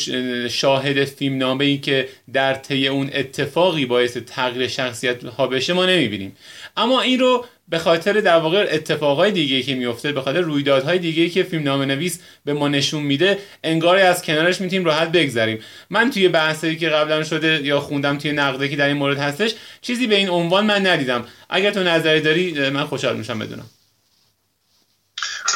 شاهد 0.50 1.06
فیلم 1.06 1.38
نامه 1.38 1.66
ای 1.66 1.78
که 1.78 2.10
در 2.34 2.54
طی 2.54 2.88
اون 2.88 3.10
اتفاقی 3.14 3.86
باعث 3.86 4.18
تغییر 4.18 4.68
شخصیت 4.68 5.26
ها 5.26 5.48
بشه 5.48 5.74
ما 5.74 5.86
نمی‌بینیم. 5.86 6.38
اما 6.78 7.02
این 7.02 7.20
رو 7.20 7.46
به 7.70 7.78
خاطر 7.78 8.14
در 8.14 8.38
واقع 8.38 8.68
اتفاقای 8.72 9.32
دیگه 9.32 9.62
که 9.62 9.76
میفته 9.76 10.12
به 10.12 10.22
خاطر 10.22 10.42
رویدادهای 10.42 11.00
دیگه 11.00 11.30
که 11.30 11.44
فیلم 11.44 11.64
نام 11.64 11.82
نویس 11.82 12.20
به 12.46 12.54
ما 12.54 12.68
نشون 12.68 13.04
میده 13.04 13.40
انگاری 13.64 14.02
از 14.02 14.22
کنارش 14.22 14.62
می‌تونیم 14.62 14.86
راحت 14.86 15.12
بگذریم. 15.12 15.60
من 15.90 16.12
توی 16.12 16.28
بحثی 16.28 16.76
که 16.76 16.90
قبلا 16.90 17.24
شده 17.24 17.62
یا 17.64 17.80
خوندم 17.80 18.18
توی 18.18 18.32
نقده 18.32 18.70
که 18.70 18.76
در 18.76 18.88
این 18.88 18.98
مورد 18.98 19.18
هستش 19.18 19.54
چیزی 19.82 20.08
به 20.08 20.16
این 20.16 20.30
عنوان 20.30 20.66
من 20.66 20.88
ندیدم. 20.88 21.26
اگر 21.50 21.72
تو 21.72 21.84
نظری 21.84 22.22
داری 22.22 22.70
من 22.70 22.86
خوشحال 22.86 23.18
میشم 23.18 23.40
بدونم 23.40 23.70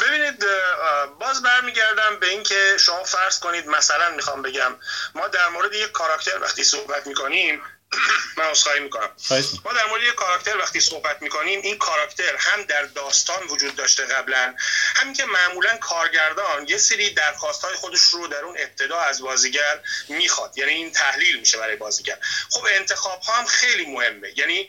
ببینید 0.02 0.44
باز 1.32 1.42
برمیگردم 1.42 2.16
به 2.20 2.28
اینکه 2.28 2.76
شما 2.80 3.04
فرض 3.04 3.38
کنید 3.38 3.66
مثلا 3.66 4.10
می‌خوام 4.10 4.42
بگم 4.42 4.76
ما 5.14 5.28
در 5.28 5.48
مورد 5.48 5.74
یک 5.74 5.92
کاراکتر 5.92 6.38
وقتی 6.38 6.64
صحبت 6.64 7.06
می‌کنیم 7.06 7.62
من 8.38 8.44
اصخایی 8.44 8.80
می‌کنم. 8.80 9.10
ما 9.64 9.72
در 9.72 9.86
مورد 9.88 10.02
یک 10.02 10.14
کاراکتر 10.14 10.58
وقتی 10.58 10.80
صحبت 10.80 11.22
می‌کنیم 11.22 11.60
این 11.62 11.78
کاراکتر 11.78 12.36
هم 12.36 12.62
در 12.62 12.82
داستان 12.82 13.42
وجود 13.48 13.76
داشته 13.76 14.04
قبلا. 14.04 14.54
همین 14.96 15.14
که 15.14 15.24
معمولا 15.24 15.76
کارگردان 15.76 16.68
یه 16.68 16.78
سری 16.78 17.10
درخواست 17.10 17.64
های 17.64 17.74
خودش 17.74 18.00
رو 18.00 18.26
در 18.26 18.44
اون 18.44 18.56
ابتدا 18.58 19.00
از 19.00 19.22
بازیگر 19.22 19.80
می‌خواد. 20.08 20.58
یعنی 20.58 20.72
این 20.72 20.92
تحلیل 20.92 21.40
میشه 21.40 21.58
برای 21.58 21.76
بازیگر. 21.76 22.18
خب 22.50 22.66
انتخاب 22.70 23.22
ها 23.22 23.32
هم 23.32 23.46
خیلی 23.46 23.86
مهمه. 23.86 24.32
یعنی 24.36 24.68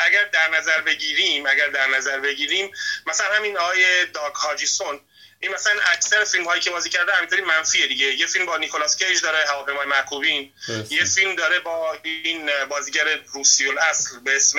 اگر 0.00 0.24
در 0.24 0.48
نظر 0.48 0.80
بگیریم 0.80 1.46
اگر 1.46 1.68
در 1.68 1.86
نظر 1.86 2.20
بگیریم 2.20 2.70
مثلا 3.06 3.34
همین 3.34 3.58
آقای 3.58 4.06
داگ 4.06 4.34
هاجیسون 4.34 5.00
این 5.44 5.54
مثلا 5.54 5.80
اکثر 5.92 6.24
فیلم 6.24 6.44
هایی 6.44 6.60
که 6.62 6.70
بازی 6.70 6.90
کرده 6.90 7.12
همینطوری 7.12 7.42
منفیه 7.42 7.86
دیگه. 7.86 8.06
یه 8.06 8.26
فیلم 8.26 8.46
با 8.46 8.56
نیکولاس 8.56 8.96
کیج 8.96 9.20
داره 9.20 9.38
هواپیمای 9.48 9.86
معکوبین 9.86 10.52
یه 10.90 11.04
فیلم 11.04 11.36
داره 11.36 11.60
با 11.60 11.98
این 12.02 12.64
بازیگر 12.64 13.04
روسی 13.16 13.68
اصل 13.68 14.20
به 14.20 14.36
اسم 14.36 14.58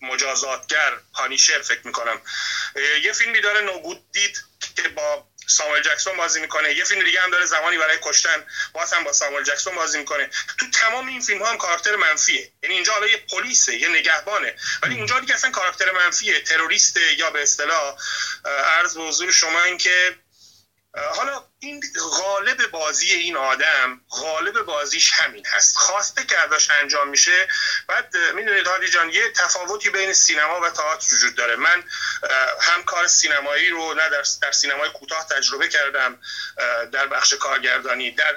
مجازاتگر 0.00 0.92
پانیشر 1.14 1.62
فکر 1.62 1.80
می‌کنم. 1.84 2.20
یه 3.02 3.12
فیلمی 3.12 3.40
داره 3.40 3.60
نوگود 3.60 4.12
دید 4.12 4.36
که 4.76 4.88
با 4.88 5.26
ساموئل 5.48 5.82
جکسون 5.82 6.16
بازی 6.16 6.40
می‌کنه. 6.40 6.74
یه 6.74 6.84
فیلم 6.84 7.04
دیگه 7.04 7.20
هم 7.20 7.30
داره 7.30 7.46
زمانی 7.46 7.78
برای 7.78 7.98
کشتن. 8.02 8.46
باز 8.72 8.92
هم 8.92 9.04
با 9.04 9.12
ساموئل 9.12 9.42
جکسون 9.42 9.74
بازی 9.74 9.98
می‌کنه. 9.98 10.30
تو 10.58 10.70
تمام 10.70 11.06
این 11.06 11.20
فیلم 11.20 11.42
ها 11.42 11.50
هم 11.50 11.58
کاراکتر 11.58 11.96
منفیه. 11.96 12.52
یعنی 12.62 12.74
اینجا 12.74 12.92
حالا 12.92 13.06
یه 13.06 13.16
پلیسه 13.16 13.76
یه 13.76 13.88
نگهبانه. 13.88 14.54
ولی 14.82 14.94
اونجا 14.94 15.20
دیگه 15.20 15.34
اصلا 15.34 15.50
کاراکتر 15.50 15.90
منفیه. 15.90 16.40
تروریسته 16.40 17.14
یا 17.14 17.30
به 17.30 17.42
اصطلاح 17.42 17.96
عرض 18.44 18.94
به 18.94 19.02
حضور 19.02 19.30
شما 19.30 19.62
این 19.62 19.78
که 19.78 20.18
حالا 21.14 21.47
این 21.60 21.82
غالب 22.10 22.70
بازی 22.70 23.12
این 23.12 23.36
آدم 23.36 24.00
غالب 24.10 24.62
بازیش 24.62 25.12
همین 25.12 25.46
هست. 25.46 25.76
خواسته 25.76 26.24
که 26.24 26.38
ازش 26.38 26.70
انجام 26.70 27.08
میشه 27.08 27.48
بعد 27.88 28.16
می‌دونید 28.34 28.66
هادی 28.66 28.88
جان 28.88 29.10
یه 29.10 29.32
تفاوتی 29.32 29.90
بین 29.90 30.12
سینما 30.12 30.60
و 30.60 30.70
تئاتر 30.70 31.14
وجود 31.14 31.34
داره. 31.34 31.56
من 31.56 31.84
هم 32.60 32.82
کار 32.84 33.06
سینمایی 33.06 33.70
رو 33.70 33.94
نه 33.94 34.08
در, 34.08 34.24
در 34.42 34.52
سینمای 34.52 34.90
کوتاه 34.90 35.26
تجربه 35.28 35.68
کردم 35.68 36.18
در 36.92 37.06
بخش 37.06 37.34
کارگردانی 37.34 38.10
در 38.10 38.34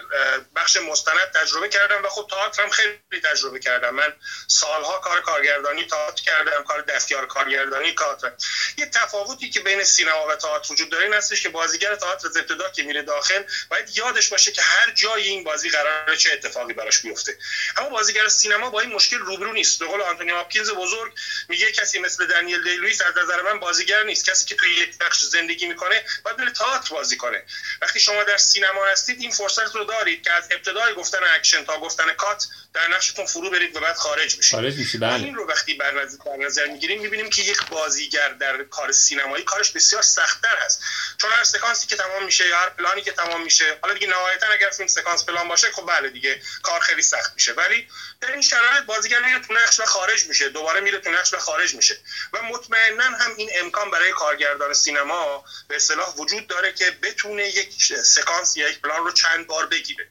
بخش 0.56 0.78
مستند 0.78 1.32
تجربه 1.36 1.70
کردم 1.70 2.06
و 2.06 2.10
خب 2.10 2.28
تئاتر 2.30 2.64
هم 2.64 2.70
خیلی 2.70 3.22
تجربه 3.24 3.60
کردم. 3.60 3.96
من 3.96 4.14
سالها 4.48 5.00
کار 5.00 5.22
کارگردانی 5.22 5.86
تئاتر 5.86 6.24
کردم 6.24 6.64
کار 6.64 6.82
دستیار 6.82 7.26
کارگردانی 7.28 7.96
تئاتر. 7.96 8.32
یه 8.78 8.86
تفاوتی 8.86 9.50
که 9.50 9.60
بین 9.60 9.84
سینما 9.84 10.28
و 10.28 10.36
تئاتر 10.36 10.74
وجود 10.74 10.90
داره 10.90 11.04
این 11.04 11.14
هستش 11.14 11.44
که 11.44 11.50
بازیگر 11.50 11.96
تئاتر 11.96 12.28
از 12.28 12.38
ابتدا 12.38 12.70
که 12.70 12.84
میره 12.84 13.02
داخل 13.12 13.43
باید 13.69 13.97
یادش 13.97 14.30
باشه 14.30 14.52
که 14.52 14.62
هر 14.62 14.91
جای 14.91 15.24
این 15.24 15.43
بازی 15.43 15.69
قراره 15.69 16.17
چه 16.17 16.30
اتفاقی 16.34 16.74
براش 16.74 17.02
بیفته. 17.02 17.38
اما 17.78 17.89
بازیگر 17.89 18.28
سینما 18.28 18.69
با 18.69 18.80
این 18.80 18.91
مشکل 18.91 19.17
روبرو 19.17 19.54
نیست. 19.54 19.80
به 19.80 19.86
قول 19.86 20.02
آنتونی 20.02 20.32
هاپکینز 20.32 20.69
بزرگ 20.69 21.13
میگه 21.50 21.71
کسی 21.71 22.00
مثل 22.00 22.28
دنیل 22.28 22.63
دی 22.63 22.76
لوئیس 22.76 23.02
از 23.02 23.17
نظر 23.17 23.41
من 23.41 23.60
بازیگر 23.60 24.04
نیست. 24.04 24.30
کسی 24.30 24.45
که 24.45 24.56
توی 24.56 24.76
یک 24.76 24.97
بخش 24.97 25.24
زندگی 25.24 25.65
می‌کنه 25.65 26.06
باید 26.24 26.38
بره 26.38 26.52
تئاتر 26.52 26.89
بازی 26.89 27.17
کنه. 27.17 27.43
وقتی 27.82 28.00
شما 28.00 28.24
در 28.24 28.38
سینما 28.38 28.86
هستید 28.86 29.19
این 29.19 29.32
فرصت 29.32 29.76
رو 29.76 29.84
دارید 29.84 30.24
که 30.24 30.32
از 30.32 30.47
ابتدای 30.52 30.93
گفتن 30.93 31.19
اکشن 31.36 31.65
تا 31.65 31.80
گفتن 31.80 32.13
کات 32.13 32.47
در 32.74 32.88
نقشتون 32.88 33.26
فرو 33.26 33.50
برید 33.50 33.76
و 33.76 33.80
بعد 33.80 33.95
خارج 33.95 34.38
بشید. 34.38 34.52
خارج 34.52 34.76
میشی 34.76 34.97
بله. 34.97 35.13
این 35.13 35.36
رو 35.36 35.47
وقتی 35.47 35.74
بر 35.74 35.93
نظر 36.39 36.65
می‌گیریم 36.65 37.02
می‌بینیم 37.02 37.30
که 37.30 37.41
یک 37.41 37.65
بازیگر 37.69 38.30
در 38.30 38.63
کار 38.63 38.91
سینمایی 38.91 39.43
کارش 39.43 39.71
بسیار 39.71 40.02
سختتر 40.02 40.58
هست. 40.65 40.84
چون 41.21 41.32
هر 41.32 41.43
سکانسی 41.43 41.88
که 41.88 41.95
تمام 41.95 42.26
میشه 42.26 42.47
یا 42.47 42.58
هر 42.58 42.69
پلانی 42.69 43.01
که 43.02 43.12
تمام 43.12 43.44
میشه. 43.44 43.78
حالا 43.82 43.94
دیگه 43.94 44.08
نهایتا 44.08 44.48
اگر 44.48 44.70
فیلم 44.70 44.88
سکانس 44.88 45.26
پلان 45.26 45.48
باشه 45.48 45.72
خب 45.72 45.86
بله 45.86 46.10
دیگه 46.10 46.42
کار 46.64 46.80
خیلی 46.80 47.02
سخت 47.02 47.34
میشه. 47.34 47.54
ولی 47.54 47.88
در 48.22 48.32
این 48.32 48.42
شرایط 48.42 48.84
بازیگر 48.84 49.26
میره 49.26 49.40
تو 49.40 49.54
نقش 49.54 49.80
و 49.80 49.86
خارج 49.86 50.26
میشه. 50.26 50.50
دوباره 50.50 50.80
میره 50.80 51.00
تو 51.00 51.10
نقش 51.10 51.34
و 51.34 51.38
خارج 51.38 51.76
میشه. 51.76 51.98
و 52.34 52.42
مطمئنا 52.42 53.04
هم 53.04 53.36
این 53.38 53.50
امکان 53.54 53.92
برای 53.92 54.12
کارگردان 54.12 54.74
سینما 54.74 55.46
به 55.68 55.76
اصطلاح 55.76 56.16
وجود 56.16 56.48
داره 56.48 56.74
که 56.74 56.92
بتونه 56.92 57.48
یک 57.48 57.94
سکانس 58.04 58.58
یا 58.58 58.70
یک 58.70 58.82
پلان 58.82 59.04
رو 59.04 59.12
چند 59.12 59.48
بار 59.48 59.66
بگیره. 59.66 60.08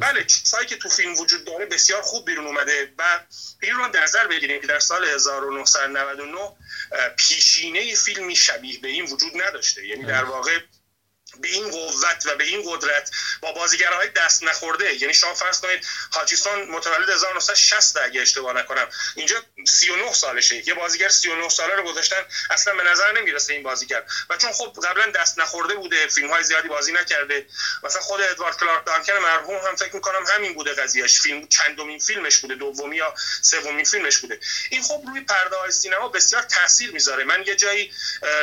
بله 0.00 0.24
چیزهایی 0.24 0.66
که 0.66 0.76
تو 0.76 0.88
فیلم 0.88 1.18
وجود 1.18 1.44
داره 1.44 1.66
بسیار 1.66 2.02
خوب 2.02 2.26
بیرون 2.26 2.46
اومده 2.46 2.92
و 2.98 3.20
این 3.62 3.74
رو 3.74 3.88
در 3.88 4.02
نظر 4.02 4.26
بگیریم 4.26 4.60
که 4.60 4.66
در 4.66 4.78
سال 4.78 5.04
1999 5.04 6.56
پیشینه 7.16 7.94
فیلمی 7.94 8.36
شبیه 8.36 8.80
به 8.80 8.88
این 8.88 9.04
وجود 9.04 9.42
نداشته. 9.42 9.86
یعنی 9.86 10.04
در 10.04 10.24
واقع 10.24 10.58
به 11.40 11.48
این 11.48 11.70
قوت 11.70 12.26
و 12.26 12.36
به 12.36 12.44
این 12.44 12.62
قدرت 12.66 13.10
با 13.40 13.52
بازیگرهای 13.52 14.08
دست 14.08 14.42
نخورده. 14.42 14.94
یعنی 14.94 15.14
شما 15.14 15.34
فرض 15.34 15.60
کنید 15.60 15.86
هاچیسون 16.12 16.68
متولد 16.68 17.10
1960 17.10 17.96
اگه 17.96 18.20
اشتباه 18.20 18.52
نکنم. 18.52 18.88
اینجا 19.16 19.44
39 19.66 20.12
سالشه. 20.12 20.68
یه 20.68 20.74
بازیگر 20.74 21.08
39 21.08 21.48
ساله 21.48 21.74
رو 21.74 21.82
گذاشتن 21.82 22.24
اصلا 22.50 22.74
به 22.74 22.82
نظر 22.82 23.12
نمی‌رسه 23.12 23.52
این 23.52 23.62
بازیگر 23.62 24.04
و 24.30 24.36
چون 24.36 24.52
خب 24.52 24.76
قبلا 24.84 25.06
دست 25.06 25.38
نخورده 25.38 25.74
بوده 25.74 26.06
فیلم 26.06 26.30
های 26.30 26.44
زیادی 26.44 26.68
بازی 26.68 26.92
نکرده. 26.92 27.46
مثلا 27.82 28.00
خود 28.02 28.20
ادوارد 28.20 28.56
کلارک 28.56 28.86
دانکن 28.86 29.12
مرحوم 29.12 29.66
هم 29.66 29.76
فکر 29.76 29.94
می‌کنم 29.94 30.26
همین 30.26 30.54
بوده 30.54 30.74
قضیهش 30.74 31.20
فیلم 31.20 31.48
چندمین 31.48 31.98
فیلمش 31.98 32.38
بوده 32.38 32.54
دومی 32.54 32.96
یا 32.96 33.14
سومین 33.42 33.84
فیلمش 33.84 34.18
بوده. 34.18 34.40
این 34.70 34.82
خب 34.82 35.04
روی 35.08 35.20
پرده 35.20 35.56
های 35.56 35.72
سینما 35.72 36.08
بسیار 36.08 36.42
تاثیر 36.42 36.90
می‌ذاره. 36.90 37.24
من 37.24 37.44
یه 37.46 37.56
جایی 37.56 37.92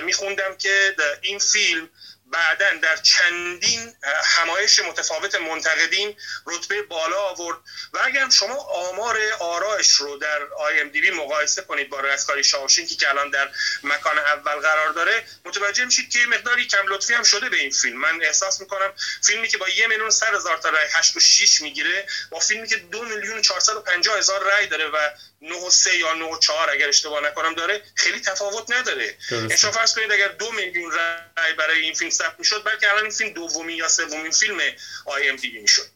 میخوندم 0.03 0.57
که 0.57 0.95
این 1.21 1.39
فیلم 1.39 1.89
بعدا 2.35 2.73
در 2.81 2.97
چندین 2.97 3.93
همایش 4.23 4.79
متفاوت 4.79 5.35
منتقدین 5.35 6.15
رتبه 6.45 6.81
بالا 6.81 7.21
آورد. 7.21 7.57
و 7.95 7.99
اگر 8.03 8.29
شما 8.29 8.55
آمار 8.55 9.17
آرایش 9.39 9.89
رو 9.89 10.17
در 10.17 10.43
آی 10.57 10.79
ام 10.79 10.89
دی 10.89 11.01
بی 11.01 11.11
مقایسه 11.11 11.61
کنید 11.61 11.89
با 11.89 11.99
رستگاری 11.99 12.43
شاوشینکی 12.43 12.95
که 12.95 13.09
الان 13.09 13.29
در 13.29 13.49
مکان 13.83 14.17
اول 14.17 14.55
قرار 14.55 14.89
داره 14.89 15.23
متوجه 15.45 15.85
میشید 15.85 16.09
که 16.09 16.19
مقداری 16.19 16.67
کم 16.67 16.87
لطفی 16.87 17.13
هم 17.13 17.23
شده 17.23 17.49
به 17.49 17.57
این 17.57 17.71
فیلم. 17.71 17.97
من 17.97 18.23
احساس 18.23 18.61
می‌کنم 18.61 18.93
فیلمی 19.23 19.47
که 19.47 19.57
با 19.57 19.69
یه 19.69 19.87
میلیون 19.87 20.09
سر 20.09 20.35
هزار 20.35 20.57
تا 20.57 20.69
رای 20.69 20.87
8 20.93 21.15
و 21.15 21.19
6 21.19 21.61
می‌گیره 21.61 22.07
با 22.29 22.39
فیلمی 22.39 22.67
که 22.67 22.75
دو 22.75 23.03
میلیون 23.05 23.41
450 23.41 24.17
هزار 24.17 24.43
رای 24.43 24.67
داره 24.67 24.87
و 24.87 25.09
9 25.41 25.55
و 25.55 25.69
3 25.69 25.97
یا 25.97 26.13
9 26.13 26.25
و 26.25 26.39
4 26.39 26.69
اگر 26.69 26.87
اشتباه 26.87 27.23
نکنم 27.23 27.53
داره 27.53 27.81
خیلی 27.95 28.19
تفاوت 28.19 28.71
نداره. 28.71 29.17
شما 29.57 29.71
فرض 29.71 29.95
کنید 29.95 30.11
اگر 30.11 30.27
دو 30.27 30.51
میلیون 30.51 30.91
رای 30.91 31.53
برای 31.53 31.79
این 31.79 31.93
فیلم 31.93 32.11
ثبت 32.11 32.35
می‌شد 32.39 32.63
بلکه 32.63 32.89
الان 32.89 33.01
این 33.01 33.11
فیلم 33.11 33.33
دومین 33.33 33.77
یا 33.77 33.87
سومین 33.87 34.31
فیلم 34.31 34.59
آی 35.05 35.29
ام 35.29 35.35
دی 35.35 35.49
بی 35.49 35.59
می‌شد. 35.59 35.94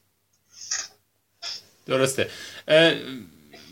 درسته. 1.89 2.27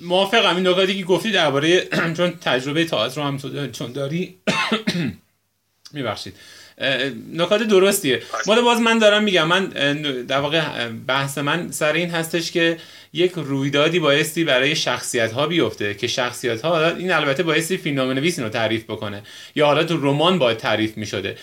موافقم. 0.02 0.56
این 0.56 0.68
نکاتی 0.68 0.98
که 0.98 1.04
گفتی 1.04 1.32
درباره 1.32 1.88
چون 2.18 2.34
تجربه 2.42 2.86
تئاتر 2.86 3.22
رو 3.22 3.28
هم 3.28 3.72
چون 3.72 3.92
داری 3.92 4.38
میبخشید. 5.94 6.34
نکات 7.34 7.64
درستیه. 7.64 8.22
ما 8.46 8.62
باز 8.62 8.82
من 8.82 9.00
دارم 9.00 9.24
میگم. 9.24 9.48
من 9.48 9.66
در 10.28 10.40
واقع 10.40 10.90
بحث 10.90 11.38
من 11.38 11.72
سر 11.72 11.94
این 11.94 12.10
هستش 12.10 12.52
که 12.52 12.78
یک 13.18 13.32
رویدادی 13.36 14.00
بایستی 14.00 14.44
برای 14.44 14.76
شخصیت 14.76 15.32
ها 15.32 15.48
بیفته 15.48 15.94
که 15.94 16.08
شخصیت 16.08 16.62
ها 16.62 16.90
این 16.90 17.12
البته 17.12 17.44
بایستی 17.44 17.78
فیلم 17.78 18.00
نویس 18.12 18.40
رو 18.40 18.50
تعریف 18.50 18.84
بکنه 18.84 19.22
یا 19.56 19.66
حالا 19.66 19.84
تو 19.84 19.98
رمان 19.98 20.40
باید 20.40 20.58
تعریف 20.58 20.98
می‌شده. 20.98 21.36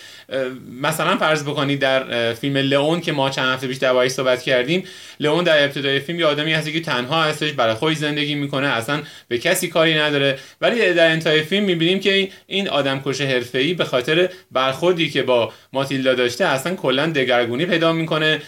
مثلا 0.81 1.17
فرض 1.17 1.43
بکنید 1.43 1.79
در 1.79 2.33
فیلم 2.33 2.57
لئون 2.57 3.01
که 3.01 3.11
ما 3.11 3.29
چند 3.29 3.53
هفته 3.53 3.67
پیش 3.67 3.77
دربارش 3.77 4.11
صحبت 4.11 4.41
کردیم 4.41 4.83
لئون 5.19 5.43
در 5.43 5.63
ابتدای 5.63 5.99
فیلم 5.99 6.19
یه 6.19 6.25
آدمی 6.25 6.53
هستی 6.53 6.73
که 6.73 6.79
تنها 6.81 7.23
هستش 7.23 7.51
برای 7.51 7.73
خودش 7.73 7.97
زندگی 7.97 8.35
می‌کنه 8.35 8.67
اصلا 8.67 9.01
به 9.27 9.37
کسی 9.37 9.67
کاری 9.67 9.93
نداره. 9.93 10.37
ولی 10.61 10.93
در 10.93 11.11
انتهای 11.11 11.41
فیلم 11.41 11.63
می‌بینیم 11.63 11.99
که 11.99 12.29
این 12.47 12.69
آدم 12.69 13.01
کش 13.05 13.21
حرفه‌ای 13.21 13.73
به 13.73 13.85
خاطر 13.85 14.29
برخوردی 14.51 15.09
که 15.09 15.23
با 15.23 15.53
ماتیلدا 15.73 16.13
داشته 16.13 16.45
اصلا 16.45 16.75
کلا 16.75 17.05
دگرگونی 17.05 17.65
پیدا 17.65 17.93
می‌کنه 17.93 18.41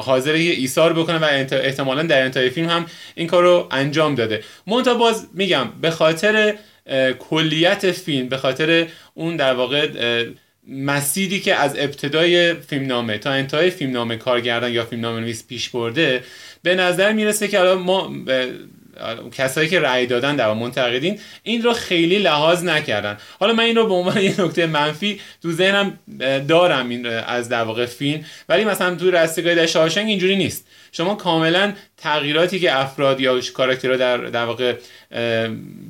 حاضر 0.00 0.32
ایثار 0.32 0.92
بکنه 0.92 1.18
و 1.18 1.24
احتمالا 1.52 2.02
در 2.02 2.22
انتهای 2.22 2.50
فیلم 2.50 2.71
هم 2.72 2.86
این 3.14 3.26
کار 3.26 3.42
رو 3.42 3.68
انجام 3.70 4.14
داده. 4.14 4.42
منتها 4.66 4.94
باز 4.94 5.28
میگم 5.34 5.68
به 5.80 5.90
خاطر 5.90 6.54
کلیت 7.18 7.92
فیلم 7.92 8.28
به 8.28 8.36
خاطر 8.36 8.86
اون 9.14 9.36
در 9.36 9.54
واقع 9.54 9.88
مسیری 10.68 11.40
که 11.40 11.54
از 11.54 11.76
ابتدای 11.78 12.54
فیلمنامه 12.54 13.18
تا 13.18 13.30
انتهای 13.30 13.70
فیلمنامه 13.70 14.16
کارگردان 14.16 14.72
یا 14.72 14.84
فیلمنامه 14.84 15.20
نویس 15.20 15.46
پیش 15.46 15.68
برده 15.68 16.24
به 16.62 16.74
نظر 16.74 17.12
می‌رسه 17.12 17.48
که 17.48 17.60
الان 17.60 17.78
ما 17.78 18.12
کسایی 19.32 19.68
که 19.68 19.80
رأی 19.80 20.06
دادن 20.06 20.36
در 20.36 20.52
منتقدین 20.52 21.20
این 21.42 21.62
رو 21.62 21.72
خیلی 21.72 22.18
لحاظ 22.18 22.64
نکردن. 22.64 23.18
حالا 23.40 23.52
من 23.52 23.64
این 23.64 23.76
رو 23.76 23.86
به 23.86 23.94
عنوان 23.94 24.22
یه 24.22 24.40
نکته 24.40 24.66
منفی 24.66 25.20
تو 25.42 25.52
ذهنم 25.52 25.98
دارم 26.48 26.88
این 26.88 27.06
از 27.06 27.48
در 27.48 27.62
واقع 27.62 27.86
فیلم 27.86 28.24
ولی 28.48 28.64
مثلا 28.64 28.94
تو 28.94 29.10
رستگاری 29.10 29.56
در 29.56 29.66
شاهشنگ 29.66 30.08
اینجوری 30.08 30.36
نیست. 30.36 30.66
شما 30.92 31.14
کاملا 31.14 31.72
تغییراتی 31.96 32.60
که 32.60 32.78
افراد 32.78 33.20
یا 33.20 33.40
کاراکترها 33.54 33.96
در 33.96 34.16
در 34.16 34.44
واقع 34.44 34.74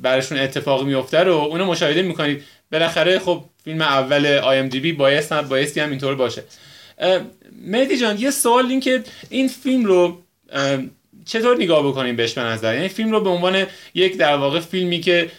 برشون 0.01 0.37
اتفاق 0.37 0.83
میفته 0.83 1.19
رو 1.19 1.33
اونو 1.33 1.65
مشاهده 1.65 2.01
می‌کنید. 2.01 2.43
بالاخره 2.71 3.19
خب 3.19 3.43
فیلم 3.63 3.81
اول 3.81 4.25
آی 4.25 4.59
ام 4.59 4.67
دی 4.67 4.79
بی 4.79 4.91
بایست 4.91 5.33
بایستی 5.33 5.79
هم 5.79 5.89
اینطور 5.89 6.15
باشه. 6.15 6.43
مهدی 7.65 7.97
جان 7.97 8.17
یه 8.17 8.31
سوال 8.31 8.65
این 8.65 8.79
که 8.79 9.03
این 9.29 9.47
فیلم 9.47 9.85
رو 9.85 10.21
چطور 11.25 11.57
نگاه 11.57 11.87
بکنیم 11.87 12.15
بهش 12.15 12.33
به 12.33 12.41
نظر؟ 12.41 12.75
یعنی 12.75 12.87
فیلم 12.87 13.11
رو 13.11 13.21
به 13.21 13.29
عنوان 13.29 13.65
یک 13.93 14.17
در 14.17 14.35
واقع 14.35 14.59
فیلمی 14.59 14.99
که 14.99 15.29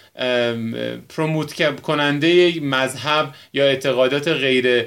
پروموت 1.08 1.80
کننده 1.80 2.60
مذهب 2.60 3.34
یا 3.52 3.64
اعتقادات 3.64 4.28
غیر 4.28 4.86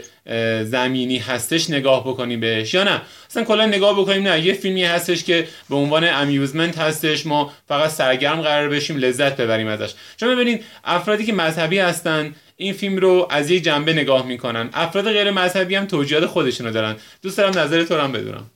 زمینی 0.63 1.17
هستش 1.17 1.69
نگاه 1.69 2.07
بکنیم 2.07 2.39
بهش 2.39 2.73
یا 2.73 2.83
نه؟ 2.83 3.01
اصلا 3.29 3.43
کلا 3.43 3.65
نگاه 3.65 3.99
بکنیم 3.99 4.23
نه. 4.23 4.45
یه 4.45 4.53
فیلمی 4.53 4.83
هستش 4.83 5.23
که 5.23 5.47
به 5.69 5.75
عنوان 5.75 6.03
امیوزمنت 6.03 6.77
هستش. 6.77 7.25
ما 7.25 7.53
فقط 7.67 7.89
سرگرم 7.89 8.41
قرار 8.41 8.69
بشیم 8.69 8.97
لذت 8.97 9.37
ببریم 9.37 9.67
ازش. 9.67 9.93
چون 10.17 10.35
ببینید 10.35 10.63
افرادی 10.83 11.25
که 11.25 11.33
مذهبی 11.33 11.79
هستن 11.79 12.35
این 12.57 12.73
فیلم 12.73 12.97
رو 12.97 13.27
از 13.29 13.51
یک 13.51 13.63
جنبه 13.63 13.93
نگاه 13.93 14.27
می‌کنن. 14.27 14.69
افراد 14.73 15.11
غیر 15.11 15.31
مذهبی 15.31 15.75
هم 15.75 15.85
توجیهات 15.85 16.25
خودشونو 16.25 16.71
دارن. 16.71 16.95
دوست 17.21 17.37
دارم 17.37 17.59
نظر 17.59 17.83
تو 17.83 17.97
هم 17.97 18.11
بدونم. 18.11 18.51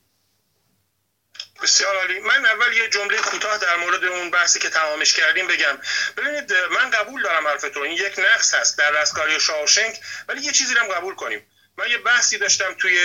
بسیار 1.61 1.95
عالی. 1.95 2.19
من 2.19 2.45
اول 2.45 2.73
یه 2.73 2.89
جمله 2.89 3.17
کوتاه 3.17 3.57
در 3.57 3.75
مورد 3.75 4.03
اون 4.03 4.31
بحثی 4.31 4.59
که 4.59 4.69
تمامش 4.69 5.13
کردیم 5.13 5.47
بگم. 5.47 5.79
ببینید 6.17 6.53
من 6.53 6.89
قبول 6.89 7.23
دارم 7.23 7.47
حرفتون. 7.47 7.83
این 7.83 7.97
یک 7.97 8.19
نقص 8.19 8.53
هست 8.53 8.77
در 8.77 8.91
رستگاری 8.91 9.39
شاوشنگ 9.39 9.99
ولی 10.27 10.41
یه 10.41 10.51
چیزی 10.51 10.73
هم 10.73 10.87
قبول 10.87 11.15
کنیم. 11.15 11.47
من 11.77 11.89
یه 11.89 11.97
بحثی 11.97 12.37
داشتم 12.37 12.73
توی 12.73 12.99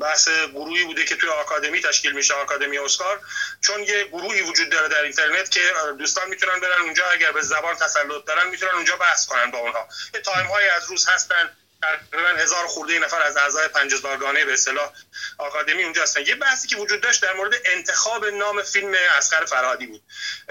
بحث 0.00 0.28
گروهی 0.28 0.84
بوده 0.84 1.04
که 1.04 1.16
توی 1.16 1.28
آکادمی 1.28 1.80
تشکیل 1.80 2.12
میشه 2.12 2.34
آکادمی 2.34 2.78
اسکار. 2.78 3.20
چون 3.60 3.82
یه 3.82 4.04
گروهی 4.04 4.40
وجود 4.42 4.70
داره 4.70 4.88
در 4.88 5.02
اینترنت 5.02 5.50
که 5.50 5.60
دوستان 5.98 6.28
می‌تونن 6.28 6.60
برن 6.60 6.82
اونجا 6.82 7.04
اگر 7.10 7.32
به 7.32 7.40
زبان 7.42 7.76
تسلط 7.76 8.24
دارن 8.26 8.46
می‌تونن 8.48 8.72
اونجا 8.72 8.96
بحث 8.96 9.26
کنن 9.26 9.50
با 9.50 9.58
اونها. 9.58 9.88
یه 10.14 10.20
تایم 10.20 10.46
های 10.46 10.68
از 10.68 10.90
روز 10.90 11.08
هستن 11.08 11.56
تقریبا 11.82 12.28
هزار 12.28 12.66
خورده 12.66 12.98
نفر 12.98 13.22
از 13.22 13.36
اعضای 13.36 13.68
پنجزارگانه 13.68 14.44
به 14.44 14.52
اصطلاح 14.52 14.92
آکادمی 15.38 15.82
اونجا 15.82 16.02
هستن. 16.02 16.20
یه 16.20 16.34
بحثی 16.34 16.68
که 16.68 16.76
وجود 16.76 17.00
داشت 17.00 17.22
در 17.22 17.32
مورد 17.32 17.54
انتخاب 17.64 18.24
نام 18.24 18.62
فیلم 18.62 18.94
اسقر 19.16 19.44
فرهادی 19.44 19.86
بود. 19.86 20.02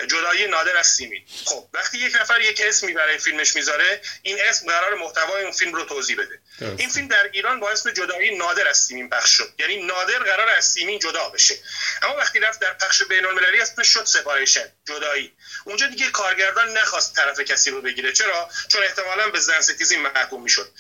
جدایی 0.08 0.48
نادر 0.48 0.78
از 0.78 0.88
سیمین 0.88 1.26
خب 1.46 1.68
وقتی 1.74 1.98
یک 1.98 2.16
نفر 2.22 2.42
یک 2.42 2.62
اسمی 2.66 2.94
برای 2.94 3.18
فیلمش 3.18 3.56
می‌ذاره 3.56 4.02
این 4.22 4.42
اسم 4.42 4.68
قرار 4.68 4.96
محتوای 4.96 5.44
اون 5.44 5.52
فیلم 5.52 5.74
رو 5.74 5.86
توضیح 5.86 6.18
بده. 6.18 6.40
این 6.78 6.90
فیلم 6.90 7.08
در 7.08 7.30
ایران 7.32 7.60
با 7.60 7.70
اسم 7.70 7.92
جدایی 7.92 8.38
نادر 8.38 8.68
از 8.68 8.78
سیمین 8.78 9.10
پخش 9.10 9.38
شد. 9.38 9.54
یعنی 9.60 9.86
نادر 9.86 10.20
قرار 10.20 10.50
از 10.50 10.66
سیمین 10.66 11.00
جدا 11.00 11.30
بشه. 11.30 11.56
اما 12.02 12.16
وقتی 12.16 12.40
رفت 12.40 12.60
در 12.60 12.74
پخش 12.74 13.04
بین 13.04 13.26
المللی 13.26 13.62
اسمش 13.62 13.88
شد 13.88 14.06
سپاریشن 14.06 14.72
جدایی. 14.88 15.34
اونجا 15.66 15.88
دیگه 15.88 16.10
کارگردان 16.10 16.78
نخواست 16.78 17.16
طرف 17.16 17.40
کسی 17.40 17.72
رو 17.72 17.82
بگیره. 17.82 18.14
چرا؟ 18.14 18.50
چون 18.68 18.84
احتمالا 18.84 19.30
به 19.30 19.40
زن 19.40 19.62
ستیزی 19.62 19.98
محکوم 19.98 20.44
می‌شد. 20.44 20.72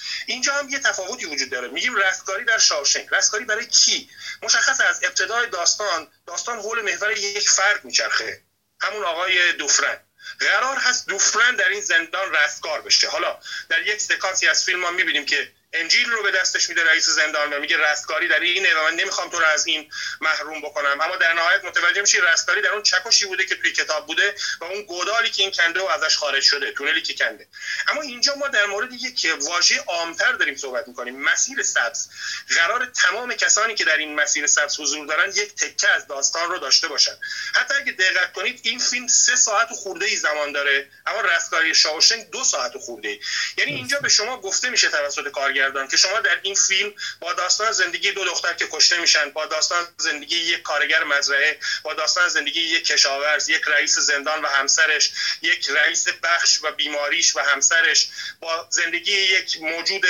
اینجا 0.41 0.53
هم 0.53 0.69
یه 0.69 0.79
تفاوتی 0.79 1.25
وجود 1.25 1.49
داره. 1.49 1.67
میگیم 1.67 1.95
رستگاری 1.95 2.45
در 2.45 2.57
شاوشنگ. 2.57 3.07
رستگاری 3.11 3.45
برای 3.45 3.65
کی؟ 3.65 4.09
مشخص 4.43 4.81
از 4.81 5.03
ابتدای 5.03 5.49
داستان 5.49 6.07
داستان 6.27 6.59
حول 6.59 6.81
محور 6.81 7.11
یک 7.17 7.49
فرد 7.49 7.85
میچرخه. 7.85 8.41
همون 8.79 9.03
آقای 9.03 9.53
دوفرن. 9.53 9.97
قرار 10.39 10.77
هست 10.77 11.07
دوفرن 11.07 11.55
در 11.55 11.69
این 11.69 11.81
زندان 11.81 12.35
رستگار 12.35 12.81
بشه. 12.81 13.09
حالا 13.09 13.39
در 13.69 13.81
یک 13.81 14.01
سکانسی 14.01 14.47
از 14.47 14.63
فیلم 14.65 14.79
ما 14.79 14.91
می‌بینیم 14.91 15.25
که 15.25 15.51
انجیل 15.73 16.09
رو 16.09 16.23
به 16.23 16.31
دستش 16.31 16.69
میده 16.69 16.83
رئیس 16.83 17.09
زندان 17.09 17.53
و 17.53 17.59
میگه 17.59 17.77
رستگاری 17.77 18.27
در 18.27 18.39
اینه 18.39 18.73
و 18.75 18.83
من 18.83 18.95
نمی‌خوام 18.95 19.29
تو 19.29 19.39
رو 19.39 19.45
از 19.45 19.67
این 19.67 19.91
محروم 20.21 20.61
بکنم. 20.61 21.01
اما 21.01 21.15
در 21.15 21.33
نهایت 21.33 21.63
متوجه 21.63 22.01
میشی 22.01 22.21
رستگاری 22.21 22.61
در 22.61 22.69
اون 22.69 22.83
چکشی 22.83 23.25
بوده 23.25 23.45
که 23.45 23.55
توی 23.55 23.71
کتاب 23.71 24.07
بوده 24.07 24.35
و 24.59 24.63
اون 24.63 24.81
گودالی 24.81 25.29
که 25.29 25.43
این 25.43 25.51
کنده 25.51 25.81
و 25.81 25.85
ازش 25.85 26.17
خارج 26.17 26.43
شده 26.43 26.71
تونلی 26.71 27.01
که 27.01 27.13
کنده. 27.13 27.47
اما 27.87 28.01
اینجا 28.01 28.35
ما 28.35 28.47
در 28.47 28.65
مورد 28.65 28.93
یک 28.93 29.37
واژه 29.41 29.83
عامتر 29.87 30.31
داریم 30.31 30.55
صحبت 30.55 30.87
می‌کنیم. 30.87 31.21
مسیر 31.21 31.63
سبز. 31.63 32.07
قرار 32.55 32.85
تمام 32.85 33.33
کسانی 33.33 33.75
که 33.75 33.85
در 33.85 33.97
این 33.97 34.15
مسیر 34.15 34.47
سبز 34.47 34.79
حضور 34.79 35.07
دارن 35.07 35.29
یک 35.29 35.55
تکه 35.55 35.89
از 35.89 36.07
داستان 36.07 36.49
رو 36.49 36.59
داشته 36.59 36.87
باشن. 36.87 37.17
حتی 37.55 37.73
اگه 37.73 37.91
دقت 37.91 38.33
کنید 38.33 38.59
این 38.63 38.79
فیلم 38.79 39.07
سه 39.07 39.35
ساعت 39.35 39.71
و 39.71 39.75
خورده 39.75 40.05
ای 40.05 40.15
زمان 40.15 40.51
داره 40.51 40.89
اما 41.05 41.21
رستگاری 41.21 41.75
شاوشنگ 41.75 42.29
دو 42.29 42.43
ساعت 42.43 42.75
و 42.75 42.79
خورده 42.79 43.09
ای 43.09 43.19
یعنی 43.57 43.71
اینجا 43.71 43.99
به 43.99 44.09
شما 44.09 44.41
گفته 44.41 44.69
میشه 44.69 44.89
توسط 44.89 45.27
کارگر 45.31 45.60
که 45.91 45.97
شما 45.97 46.19
در 46.19 46.39
این 46.41 46.55
فیلم 46.55 46.93
با 47.19 47.33
داستان 47.33 47.71
زندگی 47.71 48.11
دو 48.11 48.25
دختر 48.25 48.53
که 48.53 48.67
کشته 48.71 48.97
میشن 48.97 49.29
با 49.29 49.45
داستان 49.45 49.87
زندگی 49.97 50.37
یک 50.37 50.61
کارگر 50.61 51.03
مزرعه 51.03 51.59
با 51.83 51.93
داستان 51.93 52.27
زندگی 52.27 52.61
یک 52.61 52.85
کشاورز 52.85 53.49
یک 53.49 53.61
رئیس 53.67 53.99
زندان 53.99 54.41
و 54.41 54.47
همسرش 54.47 55.11
یک 55.41 55.69
رئیس 55.69 56.07
بخش 56.23 56.59
و 56.63 56.71
بیماریش 56.71 57.35
و 57.35 57.39
همسرش 57.39 58.07
با 58.39 58.67
زندگی 58.69 59.11
یک 59.11 59.61
موجود 59.61 60.05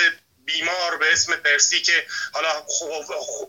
بیمار 0.45 0.97
به 0.97 1.13
اسم 1.13 1.35
پرسی 1.35 1.81
که 1.81 2.05
حالا 2.31 2.65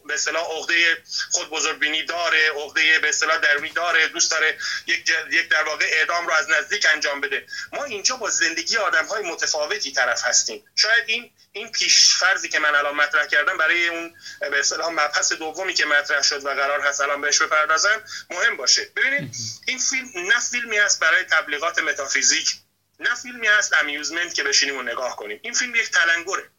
به 0.06 0.14
اصطلاح 0.14 0.44
عقده 0.44 1.02
خود 1.30 1.50
بزرگبینی 1.50 2.02
داره 2.02 2.50
عقده 2.50 2.98
به 2.98 3.08
اصطلاح 3.08 3.38
درونی 3.38 3.68
داره 3.68 4.08
دوست 4.08 4.30
داره 4.30 4.58
یک 4.86 5.12
یک 5.30 5.48
در 5.48 5.62
واقع 5.62 5.84
اعدام 5.92 6.26
رو 6.26 6.32
از 6.32 6.50
نزدیک 6.50 6.86
انجام 6.90 7.20
بده. 7.20 7.46
ما 7.72 7.84
اینجا 7.84 8.16
با 8.16 8.30
زندگی 8.30 8.76
آدم 8.76 9.06
های 9.06 9.22
متفاوتی 9.22 9.92
طرف 9.92 10.22
هستیم. 10.24 10.64
شاید 10.76 11.04
این 11.06 11.30
این 11.52 11.72
پیش 11.72 12.14
فرضی 12.14 12.48
که 12.48 12.58
من 12.58 12.74
الان 12.74 12.94
مطرح 12.94 13.26
کردم 13.26 13.56
برای 13.56 13.88
اون 13.88 14.14
به 14.40 14.60
اصطلاح 14.60 14.88
مبحث 14.88 15.32
دومی 15.32 15.74
که 15.74 15.86
مطرح 15.86 16.22
شد 16.22 16.44
و 16.44 16.48
قرار 16.48 16.80
هست 16.80 17.00
الان 17.00 17.20
بهش 17.20 17.42
بپردازم 17.42 18.02
مهم 18.30 18.56
باشه. 18.56 18.84
ببینید 18.96 19.36
این 19.66 19.78
فیلم 19.78 20.08
نه 20.14 20.40
فیلمی 20.40 20.78
است 20.78 21.00
برای 21.00 21.24
تبلیغات 21.24 21.78
متافیزیک. 21.78 22.54
نه 23.00 23.14
فیلمی 23.14 23.46
هست 23.46 23.72
امیوزمنت 23.74 24.34
که 24.34 24.42
بشینیم 24.42 24.76
و 24.76 24.82
نگاه 24.82 25.16
کنیم. 25.16 25.40
این 25.42 25.54
فیلم 25.54 25.74
یک 25.74 25.90
تلنگره 25.90 26.50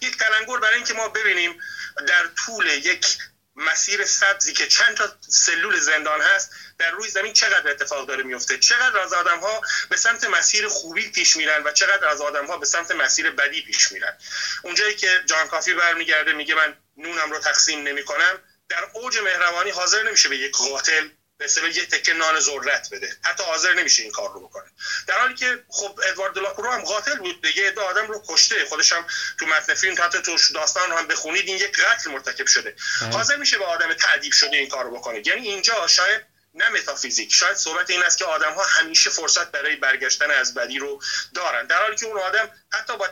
یک 0.00 0.16
تلنگر 0.18 0.58
برای 0.58 0.76
اینکه 0.76 0.94
ما 0.94 1.08
ببینیم 1.08 1.60
در 2.08 2.26
طول 2.26 2.66
یک 2.66 3.18
مسیر 3.56 4.04
سبزی 4.04 4.52
که 4.52 4.66
چند 4.66 4.96
تا 4.96 5.16
سلول 5.28 5.80
زندان 5.80 6.20
هست 6.20 6.50
در 6.78 6.90
روی 6.90 7.08
زمین 7.08 7.32
چقدر 7.32 7.70
اتفاق 7.70 8.08
داره 8.08 8.22
میفته؟ 8.22 8.58
چقدر 8.58 8.98
از 8.98 9.12
آدم 9.12 9.38
ها 9.40 9.60
به 9.88 9.96
سمت 9.96 10.24
مسیر 10.24 10.68
خوبی 10.68 11.10
پیش 11.10 11.36
میرن 11.36 11.62
و 11.62 11.72
چقدر 11.72 12.06
از 12.06 12.20
آدم 12.20 12.46
ها 12.46 12.58
به 12.58 12.66
سمت 12.66 12.90
مسیر 12.90 13.30
بدی 13.30 13.62
پیش 13.62 13.92
میرن؟ 13.92 14.18
اونجایی 14.62 14.94
که 14.94 15.22
جان 15.26 15.48
کافی 15.48 15.74
برمیگرده 15.74 16.32
میگه 16.32 16.54
من 16.54 16.76
نونم 16.96 17.30
رو 17.30 17.38
تقسیم 17.38 17.82
نمی‌کنم. 17.88 18.38
در 18.68 18.84
اوج 18.92 19.18
مهربانی 19.18 19.70
حاضر 19.70 20.02
نمیشه 20.02 20.28
به 20.28 20.36
یک 20.36 20.52
قاتل 20.56 21.08
به 21.38 21.76
یه 21.76 21.86
تکه 21.86 22.12
نان 22.12 22.40
ذرت 22.40 22.88
بده. 22.92 23.16
حتی 23.22 23.44
حاضر 23.44 23.74
نمیشه 23.74 24.02
این 24.02 24.12
کار 24.12 24.32
رو 24.32 24.40
بکنه. 24.40 24.70
در 25.06 25.18
حالی 25.18 25.34
که 25.34 25.64
خب 25.68 26.00
ادوارد 26.04 26.34
دلاکرو 26.34 26.70
هم 26.70 26.82
قاتل 26.82 27.18
بود 27.18 27.42
دیگه 27.42 27.68
عده 27.68 27.80
آدم 27.80 28.06
رو 28.06 28.22
کشته. 28.28 28.64
خودش 28.64 28.92
هم 28.92 29.06
تو 29.38 29.46
متن 29.46 29.74
فیلم 29.74 29.94
حتی 29.98 30.22
تو 30.22 30.36
داستان 30.54 30.90
رو 30.90 30.96
هم 30.96 31.06
بخونید 31.06 31.48
این 31.48 31.56
یک 31.56 31.78
قتل 31.78 32.10
مرتکب 32.10 32.46
شده. 32.46 32.76
بله. 33.00 33.10
حاضر 33.10 33.36
میشه 33.36 33.58
به 33.58 33.64
آدم 33.64 33.94
تعدیب 33.94 34.32
شده 34.32 34.56
این 34.56 34.68
کار 34.68 34.84
رو 34.84 34.90
بکنه. 34.90 35.22
یعنی 35.26 35.48
اینجا 35.48 35.86
شاید 35.86 36.31
نه 36.54 36.68
متافیزیک. 36.68 37.34
شاید 37.34 37.56
صحبت 37.56 37.90
این 37.90 38.02
است 38.02 38.18
که 38.18 38.24
آدم 38.24 38.52
ها 38.52 38.62
همیشه 38.62 39.10
فرصت 39.10 39.50
برای 39.50 39.76
برگشتن 39.76 40.30
از 40.30 40.54
بدی 40.54 40.78
رو 40.78 41.02
دارن. 41.34 41.66
در 41.66 41.82
حالی 41.82 41.96
که 41.96 42.06
اون 42.06 42.18
آدم 42.18 42.50
حتی 42.72 42.96
با 42.96 43.08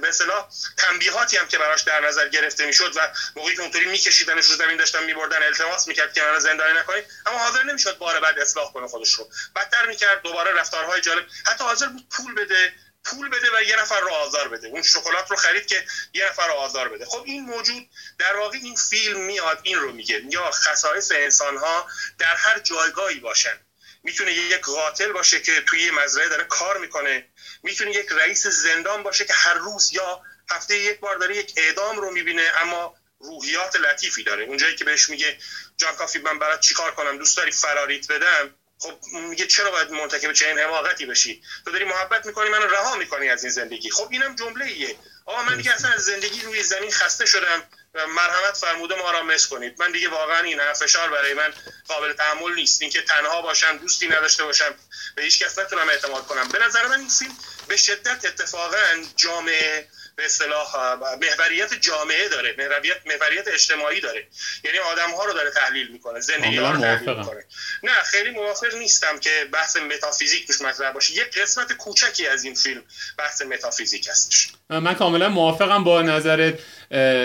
به 0.00 0.08
اصطلاح 0.08 0.48
تنبیهاتی 0.76 1.36
هم 1.36 1.48
که 1.48 1.58
براش 1.58 1.82
در 1.82 2.00
نظر 2.00 2.28
گرفته 2.28 2.66
می‌شد 2.66 2.92
و 2.96 3.12
موقعی 3.36 3.56
که 3.56 3.62
اونطوری 3.62 3.86
میکشیدنش 3.86 4.46
رو 4.46 4.56
زمین 4.56 4.76
داشتن 4.76 5.04
میبردن 5.04 5.42
التماس 5.42 5.88
می‌کرد 5.88 6.12
که 6.12 6.22
من 6.22 6.38
زندانی 6.38 6.78
نکنید 6.78 7.04
اما 7.26 7.38
حاضر 7.38 7.62
نمی‌شد 7.62 7.98
بار 7.98 8.20
بعد 8.20 8.38
اصلاح 8.38 8.72
کنه 8.72 8.88
خودش 8.88 9.12
رو. 9.12 9.28
بدتر 9.56 9.86
می‌کرد 9.86 10.22
دوباره 10.22 10.52
رفتارهای 10.52 11.00
جالب. 11.00 11.26
حتی 11.46 11.64
حاضر 11.64 11.86
بود 11.86 12.08
پول 12.10 12.34
بده 12.34 12.74
پول 13.06 13.28
بده 13.28 13.56
و 13.56 13.62
یه 13.62 13.76
نفر 13.80 14.00
رو 14.00 14.08
آزار 14.08 14.48
بده. 14.48 14.68
اون 14.68 14.82
شکلات 14.82 15.30
رو 15.30 15.36
خرید 15.36 15.66
که 15.66 15.86
یه 16.14 16.28
نفر 16.28 16.46
رو 16.46 16.52
آزار 16.52 16.88
بده. 16.88 17.06
خب 17.06 17.22
این 17.26 17.44
موجود 17.44 17.88
در 18.18 18.36
واقع 18.36 18.58
این 18.62 18.76
فیلم 18.76 19.20
میاد 19.20 19.60
این 19.62 19.78
رو 19.78 19.92
میگه. 19.92 20.22
یا 20.30 20.50
خصایص 20.50 21.12
انسان 21.12 21.56
ها 21.56 21.88
در 22.18 22.34
هر 22.34 22.58
جایگاهی 22.58 23.20
باشن. 23.20 23.60
می‌تونه 24.02 24.32
یک 24.32 24.60
قاتل 24.60 25.12
باشه 25.12 25.40
که 25.40 25.60
توی 25.60 25.90
مزرعه 25.90 26.28
داره 26.28 26.44
کار 26.44 26.78
می‌کنه. 26.78 27.28
می‌تونه 27.62 27.90
یک 27.90 28.06
رئیس 28.12 28.46
زندان 28.46 29.02
باشه 29.02 29.24
که 29.24 29.32
هر 29.32 29.54
روز 29.54 29.92
یا 29.92 30.22
هفته 30.50 30.78
یک 30.78 31.00
بار 31.00 31.16
داره 31.16 31.36
یک 31.36 31.52
اعدام 31.56 31.96
رو 31.96 32.10
می‌بینه 32.10 32.52
اما 32.56 32.94
روحیات 33.20 33.76
لطیفی 33.76 34.22
داره. 34.22 34.44
اونجایی 34.44 34.76
که 34.76 34.84
بهش 34.84 35.08
میگه 35.08 35.38
جان 35.76 35.96
کافی 35.96 36.18
من 36.18 36.38
برات 36.38 36.60
چیکار 36.60 36.94
کنم؟ 36.94 37.18
دوست 37.18 37.36
داری 37.36 37.50
فراریت 37.50 38.12
بدم؟ 38.12 38.54
خب 38.78 38.94
میگه 39.12 39.46
چرا 39.46 39.70
باید 39.70 39.90
مرتکب 39.90 40.32
چنین 40.32 40.58
حماقتی 40.58 41.06
بشی؟ 41.06 41.42
تو 41.64 41.70
داری 41.70 41.84
محبت 41.84 42.26
می‌کنی 42.26 42.50
منو 42.50 42.66
رها 42.66 42.96
می‌کنی 42.96 43.28
از 43.28 43.44
این 43.44 43.52
زندگی. 43.52 43.90
خب 43.90 44.08
اینم 44.10 44.36
جمله 44.36 44.64
ایه 44.64 44.96
آقا 45.26 45.42
من 45.42 45.56
دیگه 45.56 45.72
اصلا 45.72 45.90
از 45.90 46.04
زندگی 46.04 46.40
روی 46.40 46.62
زمین 46.62 46.90
خسته 46.90 47.26
شدم 47.26 47.62
مرحمت 48.08 48.56
فرموده 48.56 48.94
ما 48.94 49.10
را 49.10 49.22
مس 49.22 49.46
کنید. 49.46 49.80
من 49.80 49.92
دیگه 49.92 50.08
واقعا 50.08 50.40
این 50.40 50.72
فشار 50.72 51.10
برای 51.10 51.34
من 51.34 51.54
قابل 51.88 52.12
تحمل 52.12 52.54
نیست. 52.54 52.82
اینکه 52.82 53.02
تنها 53.02 53.42
باشم 53.42 53.76
دوستی 53.76 54.08
نداشته 54.08 54.44
باشم 54.44 54.74
به 55.16 55.22
هیچ 55.22 55.42
کس 55.42 55.58
نتونم 55.58 55.88
اعتماد 55.88 56.26
کنم. 56.26 56.48
به 56.48 56.58
نظر 56.58 56.86
من 56.86 57.00
این 57.00 57.08
فیلم 57.08 57.36
به 57.68 57.76
شدت 57.76 58.24
اتفاقا 58.24 58.76
جامعه 59.16 59.88
به 60.16 60.24
اصطلاح 60.24 60.94
محوریت 61.20 61.74
جامعه 61.74 62.28
داره. 62.28 62.54
محوریت 62.58 63.06
محوریت 63.06 63.48
اجتماعی 63.48 64.00
داره. 64.00 64.28
یعنی 64.64 64.78
آدم 64.78 65.10
ها 65.10 65.24
رو 65.24 65.32
داره 65.32 65.50
تحلیل 65.50 65.88
می‌کنه 65.88 66.20
زندگی 66.20 66.56
ها 66.56 66.70
رو 66.70 66.80
تحلیل 66.80 67.18
می‌کنه. 67.18 67.44
نه 67.86 68.02
خیلی 68.04 68.30
موافق 68.30 68.74
نیستم 68.74 69.18
که 69.20 69.30
بحث 69.52 69.76
متافیزیک 69.76 70.46
توش 70.46 70.62
مطرح 70.62 70.92
باشه. 70.92 71.14
یک 71.14 71.38
قسمت 71.42 71.72
کوچکی 71.72 72.26
از 72.26 72.44
این 72.44 72.54
فیلم 72.54 72.82
بحث 73.18 73.42
متافیزیک 73.42 74.08
هستش. 74.08 74.48
من 74.70 74.94
کاملا 74.94 75.28
موافقم 75.28 75.84
با 75.84 76.02
نظرت 76.02 76.54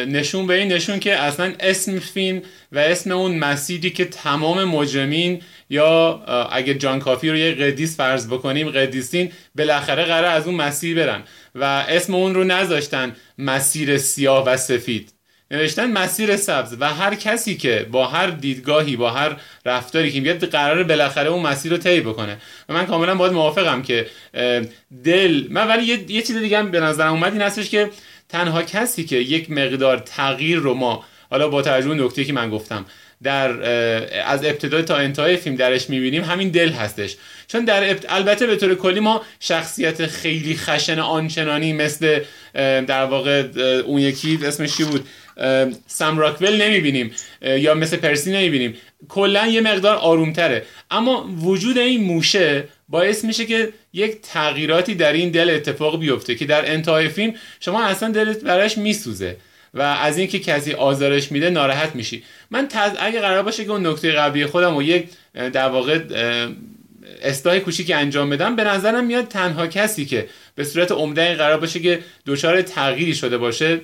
نشون 0.08 0.48
به 0.48 0.54
این 0.54 0.74
نشون 0.74 1.00
که 1.00 1.16
اصلا 1.16 1.56
اسم 1.60 2.00
فیلم 2.00 2.42
و 2.72 2.80
اسم 2.80 3.12
اون 3.12 3.38
مسیری 3.38 3.90
که 3.90 4.06
تمام 4.06 4.64
مجرمین 4.64 5.44
یا 5.70 6.24
اگه 6.52 6.74
جان 6.74 7.00
کافی 7.00 7.30
رو 7.30 7.38
یه 7.38 7.52
قدیس 7.52 7.98
فرض 7.98 8.28
بکنیم 8.28 8.70
قدیسین 8.70 9.32
بالاخره 9.56 10.06
قرار 10.06 10.32
از 10.32 10.46
اون 10.46 10.56
مسیر 10.56 10.96
برن 10.96 11.24
و 11.56 11.64
اسم 11.64 12.16
اون 12.16 12.36
رو 12.36 12.44
نذاشتن 12.44 13.16
مسیر 13.38 13.98
سیاه 13.98 14.46
و 14.46 14.58
سفید. 14.58 15.14
نوشتن 15.52 15.92
مسیر 15.92 16.38
سبز 16.38 16.76
و 16.80 16.94
هر 16.94 17.16
کسی 17.16 17.58
که 17.58 17.88
با 17.92 18.08
هر 18.08 18.28
دیدگاهی 18.28 18.96
با 18.96 19.12
هر 19.12 19.36
رفتاری 19.66 20.12
که 20.12 20.20
میاد 20.20 20.46
قرار 20.46 20.84
بالاخره 20.84 21.30
اون 21.30 21.48
مسیر 21.48 21.72
رو 21.72 21.78
طی 21.78 22.02
بکنه. 22.02 22.38
و 22.70 22.74
من 22.74 22.86
کاملا 22.86 23.16
باید 23.16 23.34
موافقم 23.34 23.82
که 23.82 24.08
دل 25.04 25.44
من 25.50 25.68
ولی 25.68 25.84
یه, 26.08 26.22
چیز 26.22 26.38
دیگه 26.38 26.60
هم 26.60 26.72
به 26.72 26.80
نظرم 26.80 27.12
اومد 27.12 27.34
این 27.34 27.42
هستش 27.42 27.70
که 27.70 27.90
تنها 28.30 28.62
کسی 28.62 29.04
که 29.04 29.16
یک 29.16 29.52
مقدار 29.52 29.98
تغییر 29.98 30.58
رو 30.58 30.74
ما 30.74 31.04
حالا 31.30 31.48
با 31.48 31.62
توجه 31.62 31.94
نکته 31.94 32.24
که 32.24 32.34
من 32.34 32.50
گفتم 32.50 32.86
در 33.24 33.50
از 34.26 34.46
ابتدا 34.46 34.82
تا 34.82 34.96
انتهای 34.96 35.38
فیلم 35.38 35.56
درش 35.56 35.90
می‌بینیم 35.90 36.24
همین 36.24 36.50
دل 36.50 36.70
هستش. 36.70 37.16
چون 37.48 37.66
در 37.66 37.98
البته 38.10 38.48
به 38.48 38.56
طور 38.56 38.76
کلی 38.76 39.00
ما 39.00 39.22
شخصیت 39.40 40.08
خیلی 40.08 40.56
خشن 40.56 41.00
آنچنانی 41.00 41.74
مثل 41.74 42.20
در 42.88 43.06
واقع 43.06 43.44
اون 43.86 44.02
یکی 44.02 44.40
اسمش 44.46 44.78
چی 44.78 44.84
بود؟ 44.84 45.08
سم 45.88 46.18
راکول 46.18 46.62
نمی‌بینیم 46.62 47.12
یا 47.42 47.74
مثل 47.74 47.98
پرسی 47.98 48.32
نمی‌بینیم. 48.32 48.74
کلا 49.10 49.48
یه 49.48 49.62
مقدار 49.62 49.96
آرومتره. 49.96 50.66
اما 50.92 51.30
وجود 51.42 51.78
این 51.78 52.04
موشه 52.04 52.64
باعث 52.90 53.24
میشه 53.26 53.46
که 53.46 53.74
یک 53.94 54.22
تغییراتی 54.22 54.96
در 54.96 55.14
این 55.14 55.30
دل 55.30 55.50
اتفاق 55.50 56.00
بیفته 56.00 56.36
که 56.36 56.46
در 56.46 56.72
انتهای 56.72 57.10
فیلم 57.10 57.34
شما 57.60 57.84
اصلا 57.84 58.12
دلت 58.12 58.42
براش 58.42 58.78
میسوزه 58.78 59.36
و 59.74 59.82
از 59.82 60.18
اینکه 60.18 60.40
کسی 60.40 60.74
آزارش 60.74 61.32
میده 61.32 61.50
ناراحت 61.50 61.96
میشی. 61.96 62.24
من 62.52 62.68
تز... 62.68 62.92
اگه 63.00 63.20
قرار 63.20 63.44
باشه 63.44 63.66
که 63.66 63.72
اون 63.72 63.88
نکته 63.88 64.12
قبلی 64.12 64.46
خودم 64.46 64.76
و 64.76 64.82
یک 64.82 65.06
در 65.34 65.70
واقع 65.70 66.00
اصلاح 67.22 67.60
کوچیکی 67.60 67.94
انجام 67.94 68.30
بدم 68.30 68.56
به 68.56 68.64
نظرم 68.64 69.06
میاد 69.06 69.28
تنها 69.28 69.68
کسی 69.68 70.06
که 70.06 70.30
به 70.56 70.64
صورت 70.64 70.92
عمده 70.92 71.36
قرار 71.36 71.60
باشه 71.60 71.80
که 71.80 72.00
دچار 72.26 72.62
تغییری 72.62 73.16
شده 73.16 73.38
باشه 73.38 73.80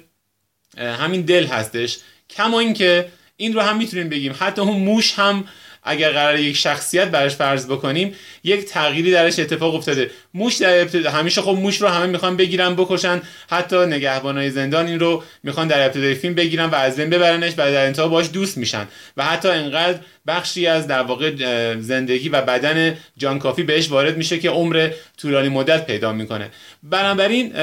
همین 0.78 1.22
دل 1.22 1.46
هستش. 1.46 1.98
کما 2.30 2.60
اینکه 2.60 3.08
این 3.38 3.54
رو 3.54 3.62
هم 3.62 3.78
می‌تونیم 3.78 4.10
بگیم. 4.10 4.36
حتی 4.40 4.62
اون 4.62 4.78
موش 4.78 5.14
هم 5.14 5.44
اگر 5.84 6.12
قرار 6.12 6.40
یک 6.40 6.58
شخصیت 6.58 7.08
برش 7.08 7.36
فرض 7.36 7.66
بکنیم 7.66 8.16
یک 8.44 8.66
تغییری 8.66 9.12
درش 9.12 9.40
اتفاق 9.40 9.76
افتاده. 9.76 10.12
موش 10.34 10.56
در 10.56 10.82
ابتدا 10.82 11.12
همیشه 11.12 11.42
خب 11.42 11.52
موش 11.52 11.82
رو 11.82 11.88
همه 11.88 12.06
می‌خوان 12.06 12.38
بگیرن 12.38 12.76
بکشن. 12.76 13.22
حتی 13.50 13.76
نگهبانای 13.76 14.50
زندان 14.50 14.88
این 14.88 15.00
رو 15.00 15.24
می‌خوان 15.44 15.68
در 15.68 15.86
ابتدای 15.86 16.16
فیلم 16.16 16.36
بگیرن 16.36 16.66
و 16.66 16.76
از 16.76 16.96
بین 16.96 17.10
ببرنش 17.10 17.54
و 17.54 17.72
در 17.72 17.86
انتها 17.86 18.08
باش 18.08 18.30
دوست 18.34 18.58
میشن. 18.58 18.88
و 19.18 19.26
حتی 19.26 19.48
انقدر 19.48 20.00
بخشی 20.28 20.68
از 20.68 20.88
در 20.88 21.02
واقع 21.02 21.32
زندگی 21.80 22.30
و 22.30 22.42
بدن 22.42 22.98
جان 23.18 23.40
کافی 23.40 23.64
بهش 23.64 23.92
وارد 23.92 24.18
میشه 24.18 24.40
که 24.40 24.50
عمر 24.50 24.90
طولانی 25.18 25.50
مدت 25.50 25.88
پیدا 25.88 26.14
می‌کنه. 26.14 26.50
بنابراین 26.84 27.54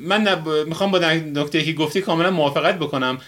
من 0.00 0.42
می‌خوام 0.66 0.90
با 0.90 0.98
نکته 0.98 1.62
که 1.62 1.72
گفتی 1.72 2.00
کاملا 2.00 2.30
موافقت 2.30 2.78
بکنم. 2.78 3.18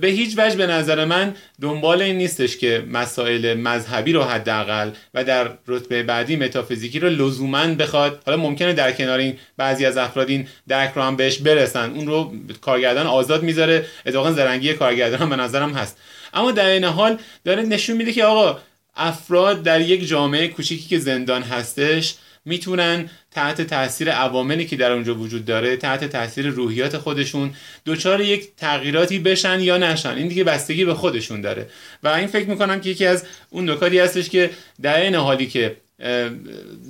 به 0.00 0.08
هیچ 0.08 0.34
وجه 0.38 0.56
به 0.56 0.66
نظر 0.66 1.04
من 1.04 1.34
دنبال 1.60 2.02
این 2.02 2.16
نیستش 2.16 2.56
که 2.56 2.84
مسائل 2.92 3.54
مذهبی 3.54 4.12
رو 4.12 4.22
حداقل 4.22 4.90
و 5.14 5.24
در 5.24 5.50
رتبه 5.66 6.02
بعدی 6.02 6.36
متافیزیکی 6.36 7.00
رو 7.00 7.08
لزوما 7.08 7.66
بخواد. 7.66 8.22
حالا 8.26 8.38
ممکنه 8.38 8.72
در 8.72 8.92
کنار 8.92 9.18
این 9.18 9.36
بعضی 9.56 9.86
از 9.86 9.96
افراد 9.96 10.28
این 10.28 10.48
درک 10.68 10.92
رو 10.94 11.02
هم 11.02 11.16
بهش 11.16 11.38
برسن. 11.38 11.90
اون 11.90 12.06
رو 12.06 12.32
کارگردان 12.60 13.06
آزاد 13.06 13.42
می‌ذاره. 13.42 13.86
اتفاقا 14.06 14.32
زرنگی 14.32 14.72
کارگردان 14.72 15.20
هم 15.20 15.30
به 15.30 15.36
نظرم 15.36 15.72
هست. 15.72 15.98
اما 16.34 16.52
در 16.52 16.66
این 16.66 16.84
حال 16.84 17.18
داره 17.44 17.62
نشون 17.62 17.96
میده 17.96 18.12
که 18.12 18.24
آقا 18.24 18.60
افراد 18.96 19.62
در 19.62 19.80
یک 19.80 20.08
جامعه 20.08 20.48
کوچیکی 20.48 20.88
که 20.88 20.98
زندان 20.98 21.42
هستش 21.42 22.14
می‌تونن 22.44 23.10
تحت 23.30 23.62
تاثیر 23.62 24.10
عواملی 24.10 24.66
که 24.66 24.76
در 24.76 24.92
اونجا 24.92 25.14
وجود 25.14 25.44
داره 25.44 25.76
تحت 25.76 26.04
تاثیر 26.04 26.46
روحیات 26.46 26.98
خودشون 26.98 27.54
دچار 27.86 28.20
یک 28.20 28.48
تغییراتی 28.56 29.18
بشن 29.18 29.60
یا 29.60 29.78
نشن. 29.78 30.14
این 30.14 30.28
دیگه 30.28 30.44
بستگی 30.44 30.84
به 30.84 30.94
خودشون 30.94 31.40
داره. 31.40 31.66
و 32.02 32.08
این 32.08 32.26
فکر 32.26 32.48
می‌کنم 32.48 32.80
که 32.80 32.90
یکی 32.90 33.06
از 33.06 33.24
اون 33.50 33.70
نکاتی 33.70 33.98
هستش 33.98 34.28
که 34.28 34.50
در 34.82 35.00
این 35.00 35.14
حالی 35.14 35.46
که 35.46 35.76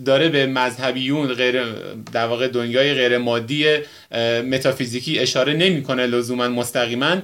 داره 0.05 0.29
به 0.29 0.47
مذهبیون 0.47 1.35
غیر 1.35 1.65
در 2.13 2.27
واقع 2.27 2.49
دنیای 2.49 2.95
غیر 2.95 3.19
مادی 3.19 3.67
متافیزیکی 4.51 5.19
اشاره 5.19 5.53
نمی‌کنه 5.55 6.07
لزوما 6.07 6.49
مستقیما 6.49 7.17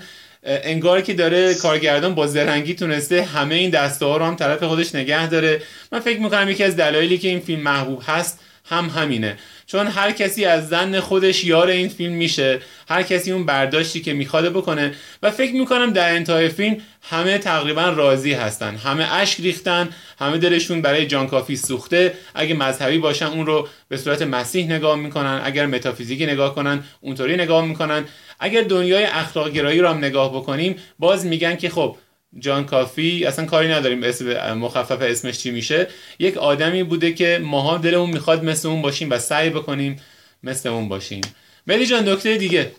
انگار 0.44 1.00
که 1.00 1.14
داره 1.14 1.54
کارگردان 1.54 2.14
با 2.14 2.26
زرنگی 2.26 2.74
تونسته 2.74 3.22
همه 3.22 3.54
این 3.54 3.70
دسته 3.70 4.06
ها 4.06 4.16
رو 4.16 4.24
هم 4.24 4.36
طرف 4.36 4.62
خودش 4.62 4.94
نگه 4.94 5.28
داره. 5.28 5.62
من 5.92 6.00
فکر 6.00 6.20
می‌کنم 6.20 6.48
یکی 6.48 6.64
از 6.64 6.76
دلایلی 6.76 7.18
که 7.18 7.28
این 7.28 7.40
فیلم 7.40 7.62
محبوب 7.62 8.02
هست 8.06 8.40
هم 8.64 8.86
همینه. 8.88 9.38
چون 9.66 9.86
هر 9.86 10.12
کسی 10.12 10.44
از 10.44 10.68
زن 10.68 11.00
خودش 11.00 11.44
یار 11.44 11.68
این 11.68 11.88
فیلم 11.88 12.12
میشه 12.12 12.60
هر 12.88 13.02
کسی 13.02 13.32
اون 13.32 13.46
برداشتی 13.46 14.00
که 14.00 14.12
می‌خواد 14.12 14.52
بکنه. 14.52 14.94
و 15.22 15.30
فکر 15.30 15.52
می‌کنم 15.52 15.90
در 15.90 16.14
انتهای 16.14 16.48
فیلم 16.48 16.76
همه 17.02 17.38
تقریبا 17.38 17.88
راضی 17.88 18.32
هستن. 18.32 18.76
همه 18.76 19.14
اشک 19.14 19.40
ریختن 19.40 19.88
همه 20.18 20.38
دلشون 20.38 20.82
برای 20.82 21.06
جان 21.06 21.26
کافی 21.26 21.56
سوخته. 21.56 22.14
اگه 22.34 22.54
مذهبی 22.54 22.98
باشن 22.98 23.26
اون 23.26 23.46
رو 23.46 23.68
به 23.88 23.96
صورت 23.96 24.22
مسیح 24.22 24.66
نگاه 24.66 24.96
می‌کنن. 24.96 25.40
اگر 25.44 25.66
متافیزیکی 25.66 26.26
نگاه 26.26 26.54
کنن 26.54 26.84
اونطوری 27.00 27.36
نگاه 27.36 27.66
می‌کنن. 27.66 28.04
اگر 28.40 28.62
دنیای 28.62 29.04
اخلاق 29.04 29.50
گرایی 29.50 29.80
رو 29.80 29.88
هم 29.88 29.98
نگاه 29.98 30.34
بکنیم 30.34 30.76
باز 30.98 31.26
میگن 31.26 31.56
که 31.56 31.68
خب 31.68 31.96
جان 32.38 32.66
کافی 32.66 33.24
اصلا 33.26 33.44
کاری 33.44 33.68
نداریم 33.68 34.02
اسم 34.02 34.52
مخفف 34.52 35.02
اسمش 35.02 35.38
چی 35.38 35.50
میشه. 35.50 35.88
یک 36.18 36.36
آدمی 36.36 36.82
بوده 36.82 37.12
که 37.12 37.40
ماها 37.42 37.78
دلمون 37.78 38.10
می‌خواد 38.10 38.44
مثل 38.44 38.68
اون 38.68 38.82
باشیم 38.82 39.10
و 39.10 39.18
سعی 39.18 39.50
بکنیم 39.50 40.02
مثل 40.42 40.68
اون 40.68 40.88
باشیم. 40.88 41.20
ملی 41.66 41.86
جان 41.86 42.14
دکتر 42.14 42.36
دیگه. 42.36 42.74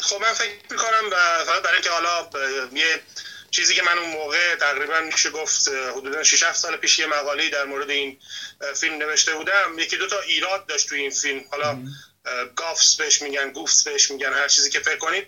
خب 0.00 0.20
من 0.20 0.32
فکر 0.32 0.50
می‌کنم 0.70 1.10
فقط 1.46 1.62
برای 1.62 1.80
که 1.80 1.90
حالا 1.90 2.30
یه 2.74 3.00
چیزی 3.50 3.74
که 3.74 3.82
من 3.82 3.98
اون 3.98 4.10
موقع 4.10 4.54
تقریبا 4.60 5.00
میشه 5.00 5.30
گفت 5.30 5.68
حدودا 5.96 6.22
6 6.22 6.42
7 6.42 6.56
سال 6.56 6.76
پیش 6.76 6.98
یه 6.98 7.06
مقاله 7.06 7.50
در 7.50 7.64
مورد 7.64 7.90
این 7.90 8.18
فیلم 8.74 8.94
نوشته 8.94 9.34
بودم. 9.34 9.78
یکی 9.78 9.96
دو 9.96 10.06
تا 10.06 10.20
ایراد 10.20 10.66
داشت 10.66 10.88
تو 10.88 10.94
این 10.94 11.10
فیلم. 11.10 11.40
حالا 11.50 11.78
گافس 12.56 12.96
بهش 12.96 13.22
میگن 13.22 13.50
گوفس 13.50 13.82
بهش 13.82 14.10
میگن 14.10 14.32
هر 14.32 14.48
چیزی 14.48 14.70
که 14.70 14.80
فکر 14.80 14.96
کنید. 14.96 15.26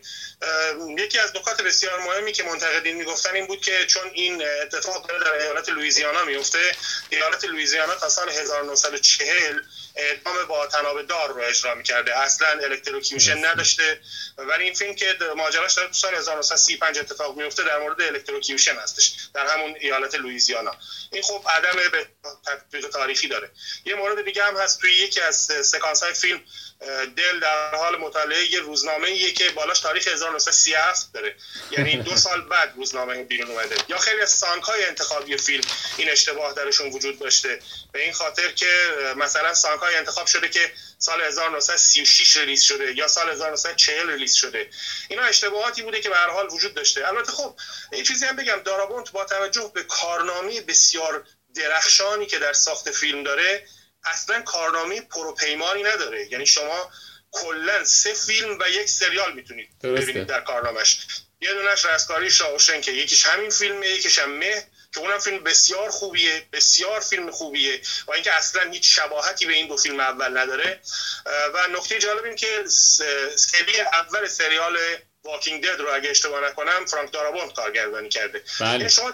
یکی 0.99 1.19
از 1.19 1.37
نکات 1.37 1.63
بسیار 1.63 2.01
مهمی 2.01 2.33
که 2.33 2.43
منتقدین 2.43 2.97
می‌گفتن 2.97 3.35
این 3.35 3.47
بود 3.47 3.61
که 3.61 3.87
چون 3.87 4.11
این 4.15 4.43
اتفاق 4.63 5.09
داره 5.09 5.25
در 5.25 5.33
ایالت 5.33 5.69
لویزیانا 5.69 6.25
میفته 6.25 6.73
ایالت 7.11 7.45
لویزیانا 7.45 7.95
تا 7.95 8.09
سال 8.09 8.29
1940 8.29 9.61
اعدام 9.97 10.45
با 10.49 10.67
طناب 10.67 11.03
دار 11.03 11.33
رو 11.33 11.41
اجرا 11.41 11.75
می‌کرده. 11.75 12.19
اصلا 12.19 12.49
electrocution 12.49 13.45
نداشته. 13.45 14.01
ولی 14.39 14.65
این 14.65 14.75
فیلم 14.75 14.95
که 14.95 15.17
ماجراش 15.37 15.75
داره 15.75 15.89
تو 15.89 15.95
سال 15.95 16.15
1935 16.15 16.99
اتفاق 16.99 17.37
میفته 17.37 17.63
در 17.63 17.79
مورد 17.79 18.03
electrocution 18.03 18.77
هستش. 18.77 19.13
در 19.35 19.47
همون 19.47 19.77
ایالت 19.81 20.15
لویزیانا 20.15 20.77
این 21.13 21.23
خب 21.23 21.45
عدم 21.49 21.91
به 21.93 22.07
تطبیق 22.47 22.89
تاریخی 22.89 23.29
داره. 23.29 23.51
یه 23.85 23.95
مورد 23.95 24.25
دیگه 24.25 24.45
هم 24.45 24.57
هست 24.57 24.81
توی 24.81 24.93
یکی 24.93 25.21
از 25.21 25.37
سکانس 25.63 26.03
های 26.03 26.15
فیلم 26.15 26.41
دل 27.17 27.41
در 27.41 27.75
حال 27.75 27.97
مطالعه 27.97 28.53
یه 28.53 28.61
روزنامه 28.61 29.09
ایه 29.09 29.33
که 29.33 29.51
بالاش 29.51 29.81
تاریخ 29.81 30.09
1937 30.09 31.13
داره. 31.13 31.35
یعنی 31.71 31.97
دو 31.97 32.17
سال 32.25 32.41
بعد 32.41 32.73
روزنامه 32.77 33.25
بیرون 33.25 33.51
اومده. 33.51 33.77
یا 33.89 33.99
خیلی 33.99 34.21
از 34.21 34.31
song 34.31 34.63
های 34.63 34.85
انتخابی 34.85 35.37
فیلم 35.37 35.65
این 35.97 36.11
اشتباه 36.11 36.55
درشون 36.55 36.91
وجود 36.93 37.19
داشته. 37.19 37.61
به 37.93 38.05
این 38.05 38.13
خاطر 38.13 38.53
که 38.53 38.71
مثلا 39.17 39.55
song 39.55 39.82
های 39.83 39.97
انتخاب 39.97 40.27
شده 40.27 40.49
که 40.49 40.73
سال 40.99 41.23
1936 41.23 42.37
release 42.37 42.63
شده 42.63 42.95
یا 42.97 43.09
سال 43.09 43.31
1940 43.31 44.11
release 44.11 44.35
شده. 44.35 44.71
اینا 45.09 45.23
اشتباهاتی 45.23 45.83
بوده 45.83 46.01
که 46.01 46.09
به 46.09 46.17
هر 46.17 46.31
حال 46.31 46.49
وجود 46.53 46.75
داشته. 46.75 47.09
البته 47.09 47.33
خب 47.33 47.57
این 47.93 48.05
چیزی 48.05 48.27
هم 48.27 48.37
بگم. 48.37 48.61
دارابونت 48.65 49.11
با 49.11 49.25
توجه 49.25 49.71
به 49.75 49.83
کارنامه 49.83 50.61
بسیار 50.61 51.25
درخشانی 51.55 52.27
که 52.27 52.39
در 52.39 52.53
ساخت 52.53 52.91
فیلم 52.91 53.25
داره 53.25 53.67
اصلا 54.05 54.43
کارنامه 54.43 55.01
پروپیمانی 55.01 55.83
نداره. 55.83 56.33
یعنی 56.33 56.47
شما 56.47 56.91
کلا 57.31 57.85
سه 57.85 58.15
فیلم 58.15 58.59
و 58.59 58.71
یک 58.71 58.89
سریال 58.89 59.33
می‌تونید 59.35 59.79
ببینید 59.83 60.27
در 60.27 60.41
کارنامهش 60.41 61.07
یه 61.41 61.53
دونش 61.53 61.85
رستگاری 61.85 62.31
شاوشنک 62.31 62.81
که 62.81 62.93
یکیش 62.93 63.27
همین 63.27 63.51
فیلمه 63.51 63.89
یکیش 63.89 64.19
هم 64.19 64.31
مه. 64.31 64.67
که 64.93 65.01
اونم 65.01 65.19
فیلم 65.19 65.45
بسیار 65.45 65.91
خوبیه 65.91 66.47
بسیار 66.53 67.01
فیلم 67.01 67.31
خوبیه 67.31 67.81
و 68.07 68.13
اینکه 68.13 68.33
اصلا 68.33 68.71
هیچ 68.71 68.99
شباهتی 68.99 69.47
به 69.47 69.53
این 69.53 69.69
دو 69.69 69.77
فیلم 69.77 70.01
اول 70.01 70.39
نداره. 70.39 70.81
و 71.55 71.69
نکته 71.69 71.99
جالب 71.99 72.25
این 72.25 72.37
که 72.37 72.65
سری 73.37 73.81
اول 73.81 74.29
سریال 74.29 74.79
Walking 75.25 75.65
Dead 75.65 75.81
رو 75.81 75.95
اگه 75.95 76.11
اشتباه 76.11 76.41
نکنم 76.41 76.87
فرانک 76.87 77.13
دارابونت 77.13 77.53
کارگردانی 77.53 78.09
کرده. 78.09 78.43
بله. 78.61 78.71
یعنی 78.71 78.91
شما 78.91 79.13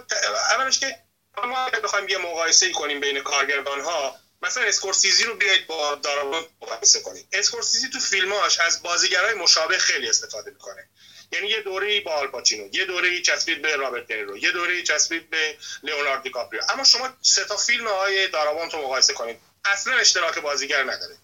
اولش 0.51 0.79
که 0.79 0.99
ما 1.45 1.71
بخوایم 1.71 2.09
یه 2.09 2.19
مقایسه 2.19 2.73
کنیم 2.73 3.01
بین 3.01 3.21
کارگردان 3.21 3.81
ها 3.81 4.17
مثلا 4.43 4.63
اسکورسیزی 4.63 5.25
رو 5.25 5.35
بیاید 5.35 5.67
با 5.67 5.95
دارابون 5.95 6.47
مقایسه 6.63 7.01
کنید 7.01 7.29
اسکورسیزی 7.33 7.89
تو 7.91 7.99
فیلماش 7.99 8.61
از 8.61 8.83
بازیگرای 8.83 9.35
مشابه 9.35 9.79
خیلی 9.79 10.09
استفاده 10.09 10.51
می‌کنه. 10.51 10.89
یعنی 11.33 11.49
یه 11.49 11.61
دوره 11.61 12.01
با 12.01 12.13
آلپاچینو 12.13 12.69
یه 12.77 12.85
دوره 12.85 13.21
چسبید 13.21 13.63
به 13.63 13.77
رابرت 13.77 14.07
دنیرو 14.07 14.39
یه 14.39 14.51
دوره 14.51 14.83
چسبید 14.83 15.31
به 15.31 15.57
لیوناردو 15.83 16.23
دیکاپریو 16.23 16.63
اما 16.69 16.85
شما 16.85 17.17
سه 17.23 17.45
تا 17.45 17.57
فیلم 17.57 17.89
های 17.89 18.29
دارابون 18.29 18.71
رو 18.71 18.83
مقایسه 18.83 19.13
کنید 19.13 19.41
اصلا 19.65 19.95
اشتراک 19.95 20.39
بازیگر 20.39 20.83
نداره. 20.83 21.17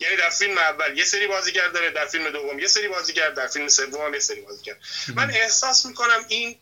یعنی 0.00 0.16
در 0.16 0.30
فیلم 0.30 0.58
اول 0.58 0.98
یه 0.98 1.04
سری 1.04 1.26
بازیگر 1.26 1.68
داره 1.68 1.90
در 1.90 2.06
فیلم 2.06 2.30
دوم 2.30 2.58
یه 2.58 2.66
سری 2.66 2.88
بازیگر 2.88 3.30
در 3.30 3.46
فیلم 3.46 3.68
سوم 3.68 4.14
یه 4.14 4.20
سری 4.20 4.40
بازیگر. 4.40 4.76
من 5.14 5.30
احساس 5.30 5.86
می‌کنم 5.86 6.24
این 6.28 6.58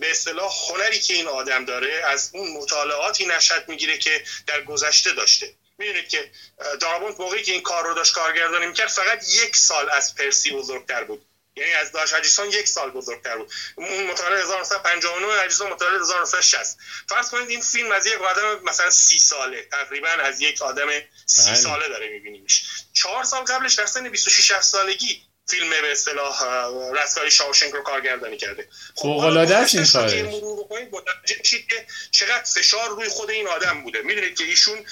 به 0.00 0.10
اصطلاح 0.10 0.52
هنری 0.68 1.00
که 1.00 1.14
این 1.14 1.26
آدم 1.26 1.64
داره 1.64 2.02
از 2.06 2.30
اون 2.34 2.52
مطالعاتی 2.52 3.26
نشد 3.26 3.64
می‌گیره 3.68 3.98
که 3.98 4.24
در 4.46 4.62
گذشته 4.62 5.12
داشته. 5.12 5.54
می‌دونید 5.78 6.08
که 6.08 6.30
دارابونت 6.80 7.20
موقعی 7.20 7.42
که 7.42 7.52
این 7.52 7.62
کار 7.62 7.84
رو 7.84 7.94
داشت 7.94 8.14
کارگردانی 8.14 8.66
می‌کرد 8.66 8.88
فقط 8.88 9.28
یک 9.28 9.56
سال 9.56 9.90
از 9.90 10.14
پرسی 10.14 10.50
بزرگتر 10.50 11.04
بود. 11.04 11.26
یعنی 11.56 11.72
از 11.72 11.92
داش 11.92 12.12
هجیسون 12.12 12.50
یک 12.50 12.68
سال 12.68 12.90
بزرگتر 12.90 13.36
بود. 13.36 13.52
اون 13.74 14.06
مطالعه 14.06 14.42
1959 14.42 15.42
هجیسون 15.42 15.70
مطالعه 15.70 16.00
1960 16.00 16.76
فرض 17.08 17.30
کنید 17.30 17.48
این 17.48 17.60
فیلم 17.60 17.92
از 17.92 18.06
یک 18.06 18.20
آدم 18.20 18.60
مثلا 18.64 18.90
سی 18.90 19.18
ساله 19.18 19.62
تقریبا 19.62 20.08
از 20.08 20.40
یک 20.40 20.62
آدم 20.62 20.88
سی 21.26 21.46
بله. 21.46 21.54
ساله 21.54 21.88
داره 21.88 22.08
میبینیمش. 22.08 22.64
چهار 22.92 23.24
سال 23.24 23.44
قبلش 23.44 23.74
در 23.74 23.86
سن 23.86 24.08
26 24.08 24.60
سالگی 24.60 25.22
فیلم 25.46 25.70
به 25.70 25.92
اصطلاح 25.92 26.44
رستگاری 26.94 27.30
شاوشنک 27.30 27.72
رو 27.72 27.82
کارگردانی 27.82 28.36
کرده. 28.36 28.68
فوق 29.02 29.18
العاده 29.18 29.56
است 29.56 29.74
این 29.74 29.86
کارش 29.86 30.12
که 31.68 31.86
چقدر 32.10 32.44
فشار 32.44 32.88
روی 32.88 33.08
خود 33.08 33.30
این 33.30 33.48
آدم 33.48 33.82
بوده. 33.82 34.02
می‌دونید 34.02 34.38
که 34.38 34.44
ایشون 34.44 34.86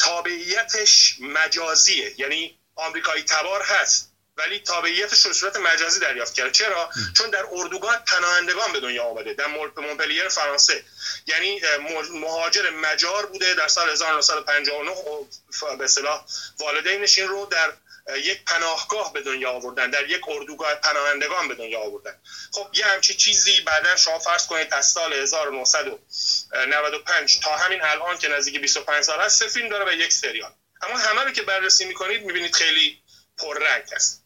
تابعیتش 0.00 1.16
مجازیه. 1.20 2.14
یعنی 2.20 2.58
آمریکایی 2.74 3.22
تبار 3.22 3.62
هست. 3.62 4.11
ولی 4.36 4.58
تابعیتش 4.58 5.26
رو 5.26 5.32
صورت 5.32 5.56
مجازی 5.56 6.00
دریافت 6.00 6.34
کرده 6.34 6.50
چرا؟ 6.50 6.90
چون 7.16 7.30
در 7.30 7.44
اردوگاه 7.52 7.96
پناهندگان 7.96 8.72
به 8.72 8.80
دنیا 8.80 9.04
آمده 9.04 9.34
در 9.34 9.46
مونپلیر 9.76 10.28
فرانسه. 10.28 10.84
یعنی 11.26 11.60
مهاجر 12.12 12.70
مجار 12.70 13.26
بوده 13.26 13.54
در 13.54 13.68
سال 13.68 13.88
1959 13.88 14.94
به 15.78 15.84
اصطلاح 15.84 16.24
والدینش 16.58 17.18
این 17.18 17.28
رو 17.28 17.46
در 17.46 17.72
یک 18.16 18.44
پناهگاه 18.44 19.12
به 19.12 19.20
دنیا 19.20 19.50
آوردن 19.50 19.90
در 19.90 20.10
یک 20.10 20.28
اردوگاه 20.28 20.74
پناهندگان 20.74 21.48
به 21.48 21.54
دنیا 21.54 21.80
آوردن. 21.80 22.20
خب 22.52 22.68
یه 22.72 22.86
همچی 22.86 23.14
چیزی 23.14 23.60
بعدا 23.60 23.96
شما 23.96 24.18
فرض 24.18 24.46
کنید 24.46 24.74
از 24.74 24.86
سال 24.86 25.12
1995 25.12 27.40
تا 27.40 27.56
همین 27.56 27.82
الان 27.82 28.18
که 28.18 28.28
نزدیک 28.28 28.60
25 28.60 29.04
سال 29.04 29.20
هست 29.20 29.38
سه 29.38 29.48
فیلم 29.48 29.68
داره 29.68 29.84
و 29.84 29.92
یک 29.92 30.12
سریال. 30.12 30.52
اما 30.82 30.98
همه 30.98 31.24
رو 31.24 31.30
که 31.30 31.42
بررسی 31.42 31.84
می‌کنید 31.84 32.22
می‌بینید 32.22 32.54
خیلی 32.54 33.02
پررنگ 33.38 33.84
است. 33.92 34.21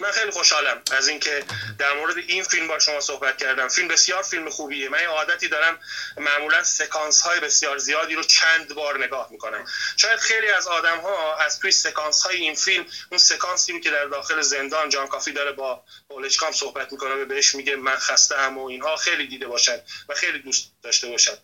من 0.00 0.10
خیلی 0.10 0.30
خوشحالم 0.30 0.82
از 0.90 1.08
اینکه 1.08 1.44
در 1.78 1.92
مورد 1.92 2.16
این 2.18 2.44
فیلم 2.44 2.68
با 2.68 2.78
شما 2.78 3.00
صحبت 3.00 3.38
کردم. 3.38 3.68
فیلم 3.68 3.88
بسیار 3.88 4.22
فیلم 4.22 4.50
خوبیه. 4.50 4.88
من 4.88 5.04
عادتی 5.04 5.48
دارم 5.48 5.78
معمولا 6.16 6.64
سکانس 6.64 7.20
های 7.20 7.40
بسیار 7.40 7.78
زیادی 7.78 8.14
رو 8.14 8.22
چند 8.22 8.74
بار 8.74 9.04
نگاه 9.04 9.28
می‌کنم. 9.30 9.64
شاید 9.96 10.18
خیلی 10.18 10.48
از 10.48 10.66
آدم 10.66 10.98
ها 10.98 11.36
از 11.36 11.58
توی 11.58 11.70
سکانس 11.70 12.22
های 12.22 12.36
این 12.36 12.54
فیلم 12.54 12.86
اون 13.10 13.18
سکانسی 13.18 13.80
که 13.80 13.90
در 13.90 14.04
داخل 14.04 14.40
زندان 14.40 14.88
جان 14.88 15.06
کافی 15.06 15.32
داره 15.32 15.52
با 15.52 15.84
پولشکام 16.08 16.52
صحبت 16.52 16.92
می‌کنه 16.92 17.14
و 17.14 17.24
بهش 17.24 17.54
میگه 17.54 17.76
من 17.76 17.96
خسته 17.96 18.36
هم 18.36 18.58
و 18.58 18.66
اینها 18.66 18.96
خیلی 18.96 19.26
دیده 19.26 19.46
باشن 19.46 19.80
و 20.08 20.14
خیلی 20.14 20.38
دوست 20.38 20.72
داشته 20.82 21.08
باشن. 21.08 21.36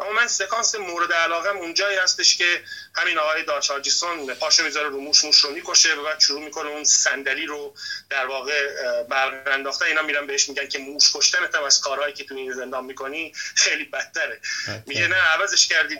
اما 0.00 0.12
من 0.12 0.26
سکانس 0.26 0.74
مورد 0.74 1.12
علاقه 1.12 1.48
اونجایی 1.48 1.96
هستش 1.96 2.36
که 2.36 2.62
همین 2.94 3.18
آقای 3.18 3.42
داچارجیسون 3.42 4.34
پاشو 4.34 4.64
می‌ذاره 4.64 4.88
رو 4.88 5.00
موش 5.00 5.24
موش 5.24 5.38
رو 5.38 5.50
می‌کشه 5.50 5.94
و 5.94 6.04
بعد 6.04 6.20
شروع 6.20 6.44
می‌کنه 6.44 6.68
اون 6.68 6.84
صندلی 6.84 7.46
رو 7.46 7.74
در 8.10 8.26
واقع 8.26 9.02
برق 9.02 9.48
انداخته 9.48 9.84
اینا 9.84 10.02
میرن 10.02 10.26
بهش 10.26 10.48
میگن 10.48 10.68
که 10.68 10.78
موش 10.78 11.10
کشتن 11.14 11.38
هم 11.54 11.62
از 11.62 11.80
کارهایی 11.80 12.14
که 12.14 12.24
تو 12.24 12.34
این 12.34 12.52
زندان 12.52 12.84
می‌کنی 12.84 13.32
خیلی 13.34 13.84
بدتره. 13.84 14.40
میگه 14.86 15.08
نه 15.08 15.16
عوضش 15.16 15.66
کردید 15.66 15.98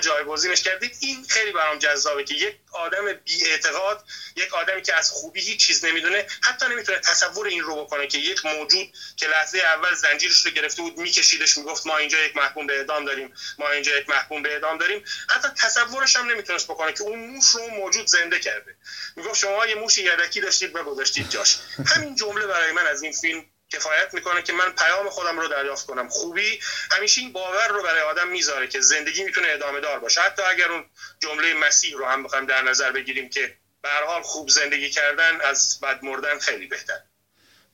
جایگزینش 0.00 0.62
کردید 0.62 0.96
این 1.00 1.24
خیلی 1.28 1.52
برام 1.52 1.78
جذابه 1.78 2.24
که 2.24 2.34
یک 2.34 2.56
آدم 2.72 3.12
بی 3.12 3.46
اعتقاد 3.46 4.04
یک 4.36 4.54
آدمی 4.54 4.82
که 4.82 4.94
از 4.94 5.10
خوبی 5.10 5.40
هیچ 5.40 5.66
چیز 5.66 5.84
نمی‌دونه 5.84 6.26
حتی 6.42 6.66
نمی‌تونه 6.66 6.98
تصور 6.98 7.46
این 7.46 7.62
رو 7.62 7.84
بکنه 7.84 8.06
که 8.06 8.18
یک 8.18 8.46
موجود 8.46 8.92
که 9.16 9.26
لحظه 9.26 9.58
اول 9.58 9.94
زنجیرش 9.94 10.46
رو 10.46 10.50
گرفته 10.50 10.82
بود 10.82 10.98
میکشیدش 10.98 11.56
می‌گفت 11.56 11.86
ما 11.86 11.96
اینجا 11.96 12.18
یک 12.18 12.36
محکوم 12.36 12.66
به 12.66 12.76
اعدام 12.76 13.04
داریم 13.04 13.34
ما 13.58 13.70
اینجا 13.70 13.96
یک 13.96 14.08
محکوم 14.08 14.42
به 14.42 14.52
اعدام 14.52 14.78
داریم. 14.78 15.04
حتی 15.28 15.48
تصورش 15.48 16.16
هم 16.16 16.30
نمی‌تونست 16.30 16.66
بکنه 16.66 16.92
که 16.92 17.02
اون 17.02 17.18
موش 17.18 17.48
رو 17.48 17.68
موجود 17.68 18.06
زنده 18.06 18.38
کرده. 18.38 18.76
می‌گفت 19.16 19.38
شما 19.38 19.66
یه 19.66 19.74
موش 19.74 19.98
یدکی 19.98 20.40
داشتید 20.40 20.76
و 20.76 20.84
گذاشتید 20.84 21.30
جاش. 21.30 21.58
همین 21.86 22.16
جمله 22.16 22.46
برای 22.46 22.72
من 22.72 22.86
از 22.86 23.02
این 23.02 23.12
فیلم 23.12 23.46
کفایت 23.72 24.14
می‌کنه 24.14 24.42
که 24.42 24.52
من 24.52 24.70
پیام 24.78 25.10
خودم 25.10 25.40
رو 25.40 25.48
دریافت 25.48 25.86
کنم. 25.86 26.08
خوبی؟ 26.08 26.60
همیشه 26.90 27.20
این 27.20 27.32
باور 27.32 27.68
رو 27.68 27.82
برای 27.82 28.02
آدم 28.02 28.28
می‌ذاره 28.28 28.68
که 28.68 28.80
زندگی 28.80 29.24
می‌تونه 29.24 29.48
ادامه 29.50 29.80
دار 29.80 29.98
باشه. 29.98 30.20
حتی 30.20 30.42
اگر 30.42 30.68
اون 30.72 30.84
جمله 31.20 31.54
مسیح 31.54 31.94
رو 31.96 32.06
هم 32.06 32.22
بخوایم 32.22 32.46
در 32.46 32.62
نظر 32.62 32.92
بگیریم 32.92 33.30
که 33.30 33.54
به 33.82 33.88
حال 34.06 34.22
خوب 34.22 34.48
زندگی 34.48 34.90
کردن 34.90 35.40
از 35.50 35.80
بد 35.82 35.98
مردن 36.02 36.38
خیلی 36.40 36.66
بهتر 36.66 36.94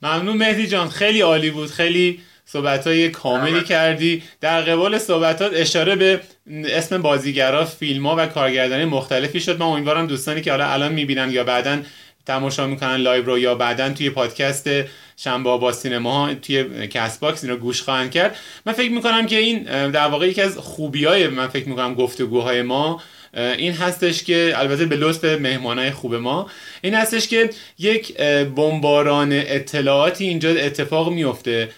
ممنون. 0.03 0.37
مهدی 0.37 0.67
جان 0.67 0.91
خیلی 0.91 1.21
عالی 1.21 1.51
بود. 1.51 1.71
خیلی 1.71 2.23
صحبت 2.47 2.87
های 2.87 3.11
کاملی 3.11 3.65
کردی. 3.65 4.23
در 4.41 4.61
قبال 4.61 4.99
صحبتات 4.99 5.53
اشاره 5.55 5.97
به 5.97 6.21
اسم 6.65 7.03
بازیگرا 7.03 7.65
فیلم 7.65 8.07
ها 8.07 8.17
و 8.17 8.27
کارگردانی 8.27 8.85
مختلفی 8.85 9.41
شد. 9.41 9.59
من 9.59 9.67
امیدوارم 9.67 10.07
دوستانی 10.07 10.41
که 10.41 10.51
حالا 10.51 10.69
الان 10.69 10.93
می‌بینن 10.93 11.31
یا 11.31 11.45
بعدا 11.45 11.83
تماشا 12.27 12.67
می‌کنن 12.67 12.97
live 12.97 13.25
رو 13.25 13.39
یا 13.39 13.55
بعدا 13.55 13.93
توی 13.93 14.11
پادکست 14.11 14.69
شنبه 15.17 15.59
با 15.59 15.73
سینما 15.73 16.35
توی 16.35 16.89
Castbox 16.89 17.45
این 17.45 17.53
رو 17.53 17.59
گوش 17.59 17.83
خواهند 17.83 18.11
کرد. 18.11 18.37
من 18.67 18.73
فکر 18.73 18.91
می‌کنم 18.91 19.27
که 19.27 19.37
این 19.37 19.63
در 19.91 20.07
واقع 20.07 20.29
یکی 20.29 20.43
از 20.43 20.59
خوبی 20.59 21.05
های 21.05 21.29
من 21.29 21.49
فکر 21.49 21.69
می‌کنم 21.69 21.95
گفتگوهای 21.95 22.63
ما 22.63 23.03
این 23.35 23.73
هستش 23.73 24.25
که 24.25 24.53
البته 24.57 24.87
به 24.87 24.97
لطف 24.97 25.25
مهمانای 25.25 25.91
خوب 25.91 26.15
ما 26.15 26.51
این 26.83 26.95
هستش 26.95 27.29
که 27.29 27.51
یک 27.79 28.17
بمباران 28.57 29.33
اطلاعاتی 29.33 30.25
اینجا 30.25 30.51
اتفاق 30.51 31.13
میفته 31.13 31.69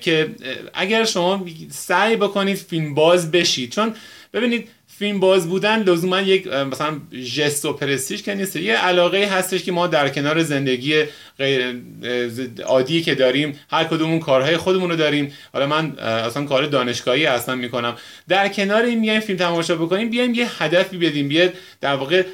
که 0.00 0.28
اگر 0.74 1.04
شما 1.04 1.46
سعی 1.70 2.16
بکنید 2.16 2.56
فیلم 2.56 2.94
باز 2.94 3.30
بشید 3.30 3.70
چون 3.72 3.94
ببینید 4.34 4.68
فیلم 4.98 5.20
باز 5.20 5.48
بودن 5.48 5.82
لزوما 5.82 6.20
یک 6.20 6.46
مثلا 6.46 6.96
جست 7.36 7.64
و 7.64 7.72
پرستیج 7.72 8.22
که 8.22 8.34
نیست. 8.34 8.56
یه 8.56 8.76
علاقه 8.76 9.26
هستش 9.26 9.62
که 9.62 9.72
ما 9.72 9.86
در 9.86 10.08
کنار 10.08 10.42
زندگی 10.42 11.04
غیر 11.38 11.74
عادی 12.66 13.02
که 13.02 13.14
داریم 13.14 13.60
هر 13.70 13.84
کدومون 13.84 14.20
کارهای 14.20 14.56
خودمون 14.56 14.90
رو 14.90 14.96
داریم. 14.96 15.32
حالا 15.52 15.66
من 15.66 15.98
اصلا 15.98 16.44
کار 16.44 16.66
دانشگاهی 16.66 17.26
اصلا 17.26 17.54
می‌کنم. 17.54 17.94
در 18.28 18.48
کنار 18.48 18.82
این 18.82 18.98
میایم 18.98 19.20
فیلم 19.20 19.38
تماشا 19.38 19.76
بکنیم 19.76 20.10
بیایم 20.10 20.34
یه 20.34 20.62
هدفی 20.62 20.98
بدیم 20.98 21.28
بیاد 21.28 21.52
در 21.80 21.94
واقع 21.94 22.24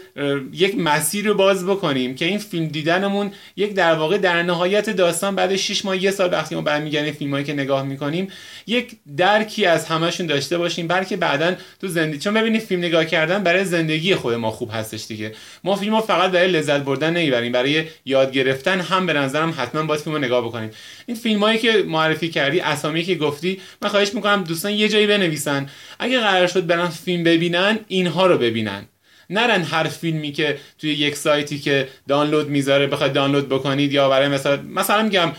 یک 0.53 0.79
مسیر 0.79 1.27
رو 1.27 1.35
باز 1.35 1.67
بکنیم 1.67 2.15
که 2.15 2.25
این 2.25 2.39
فیلم 2.39 2.67
دیدنمون 2.67 3.33
یک 3.57 3.75
در 3.75 3.95
واقع 3.95 4.19
در 4.19 4.43
نهایت 4.43 4.91
داستان 4.91 5.35
بعد 5.35 5.57
6 5.57 5.85
ماه 5.85 6.03
یه 6.03 6.11
سال 6.11 6.33
وقتی 6.33 6.55
ما 6.55 6.63
برمیگردیم 6.63 7.13
فیلمایی 7.13 7.45
که 7.45 7.53
نگاه 7.53 7.83
می‌کنیم 7.83 8.29
یک 8.67 8.97
درکی 9.17 9.67
از 9.67 9.87
همشون 9.87 10.27
داشته 10.27 10.59
باشیم 10.59 10.87
بلکه 10.87 11.17
بعدا 11.17 11.55
تو 11.81 11.89
زندگی 11.89 12.19
چون 12.19 12.35
ببینید 12.55 12.69
فیلم 12.69 12.85
نگاه 12.85 13.05
کردن 13.05 13.43
برای 13.43 13.65
زندگی 13.65 14.15
خود 14.15 14.35
ما 14.35 14.51
خوب 14.51 14.71
هستش 14.73 15.07
دیگه. 15.07 15.33
ما 15.65 15.77
فیلم 15.77 16.01
فقط 16.01 16.31
برای 16.31 16.49
لذت 16.49 16.81
بردن 16.81 17.11
نمی‌بریم 17.11 17.53
برای 17.53 17.85
یاد 18.05 18.33
گرفتن 18.33 18.81
هم 18.81 19.07
به 19.07 19.13
نظرم 19.13 19.55
حتما 19.59 19.83
باید 19.83 20.01
فیلم 20.01 20.17
رو 20.17 20.23
نگاه 20.23 20.45
بکنیم. 20.45 20.71
این 21.07 21.17
فیلم 21.17 21.41
هایی 21.41 21.59
که 21.59 21.85
معرفی 21.87 22.29
کردی 22.29 22.61
اسامی 22.61 23.05
که 23.05 23.15
گفتی 23.15 23.61
من 23.83 23.89
خواهش 23.89 24.15
می‌کنم 24.15 24.45
دوستان 24.45 24.73
یه 24.73 24.89
جایی 24.89 25.07
بنویسن. 25.07 25.69
اگه 25.99 26.21
قرار 26.21 26.47
شد 26.47 26.67
برن 26.67 26.89
فیلم 26.89 27.25
ببینن 27.25 27.79
اینها 27.89 28.27
رو 28.27 28.39
ببینن. 28.39 28.85
نرن 29.31 29.63
هر 29.63 29.85
فیلمی 29.85 30.33
که 30.33 30.59
توی 30.79 30.91
یک 30.93 31.17
سایتی 31.17 31.59
که 31.59 31.89
دانلود 32.09 32.49
می‌ذاره 32.49 32.87
بخواید 32.87 33.13
دانلود 33.13 33.49
بکنید 33.49 33.93
یا 33.93 34.09
برای 34.09 34.29
مثلا 34.29 34.63
مثلا 34.63 35.03
میگم 35.03 35.33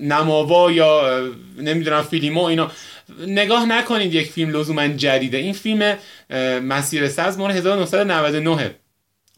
نماوا 0.00 0.72
یا 0.72 1.20
نمی‌دونم 1.58 2.02
فیلیمو 2.02 2.42
اینا. 2.44 2.70
نگاه 3.26 3.66
نکنید 3.66 4.14
یک 4.14 4.30
فیلم 4.30 4.56
لزوما 4.56 4.88
جدیده. 4.88 5.38
این 5.38 5.52
فیلم 5.52 5.98
مسیر 6.60 7.08
سبز 7.08 7.38
مال 7.38 7.50
1999 7.50 8.74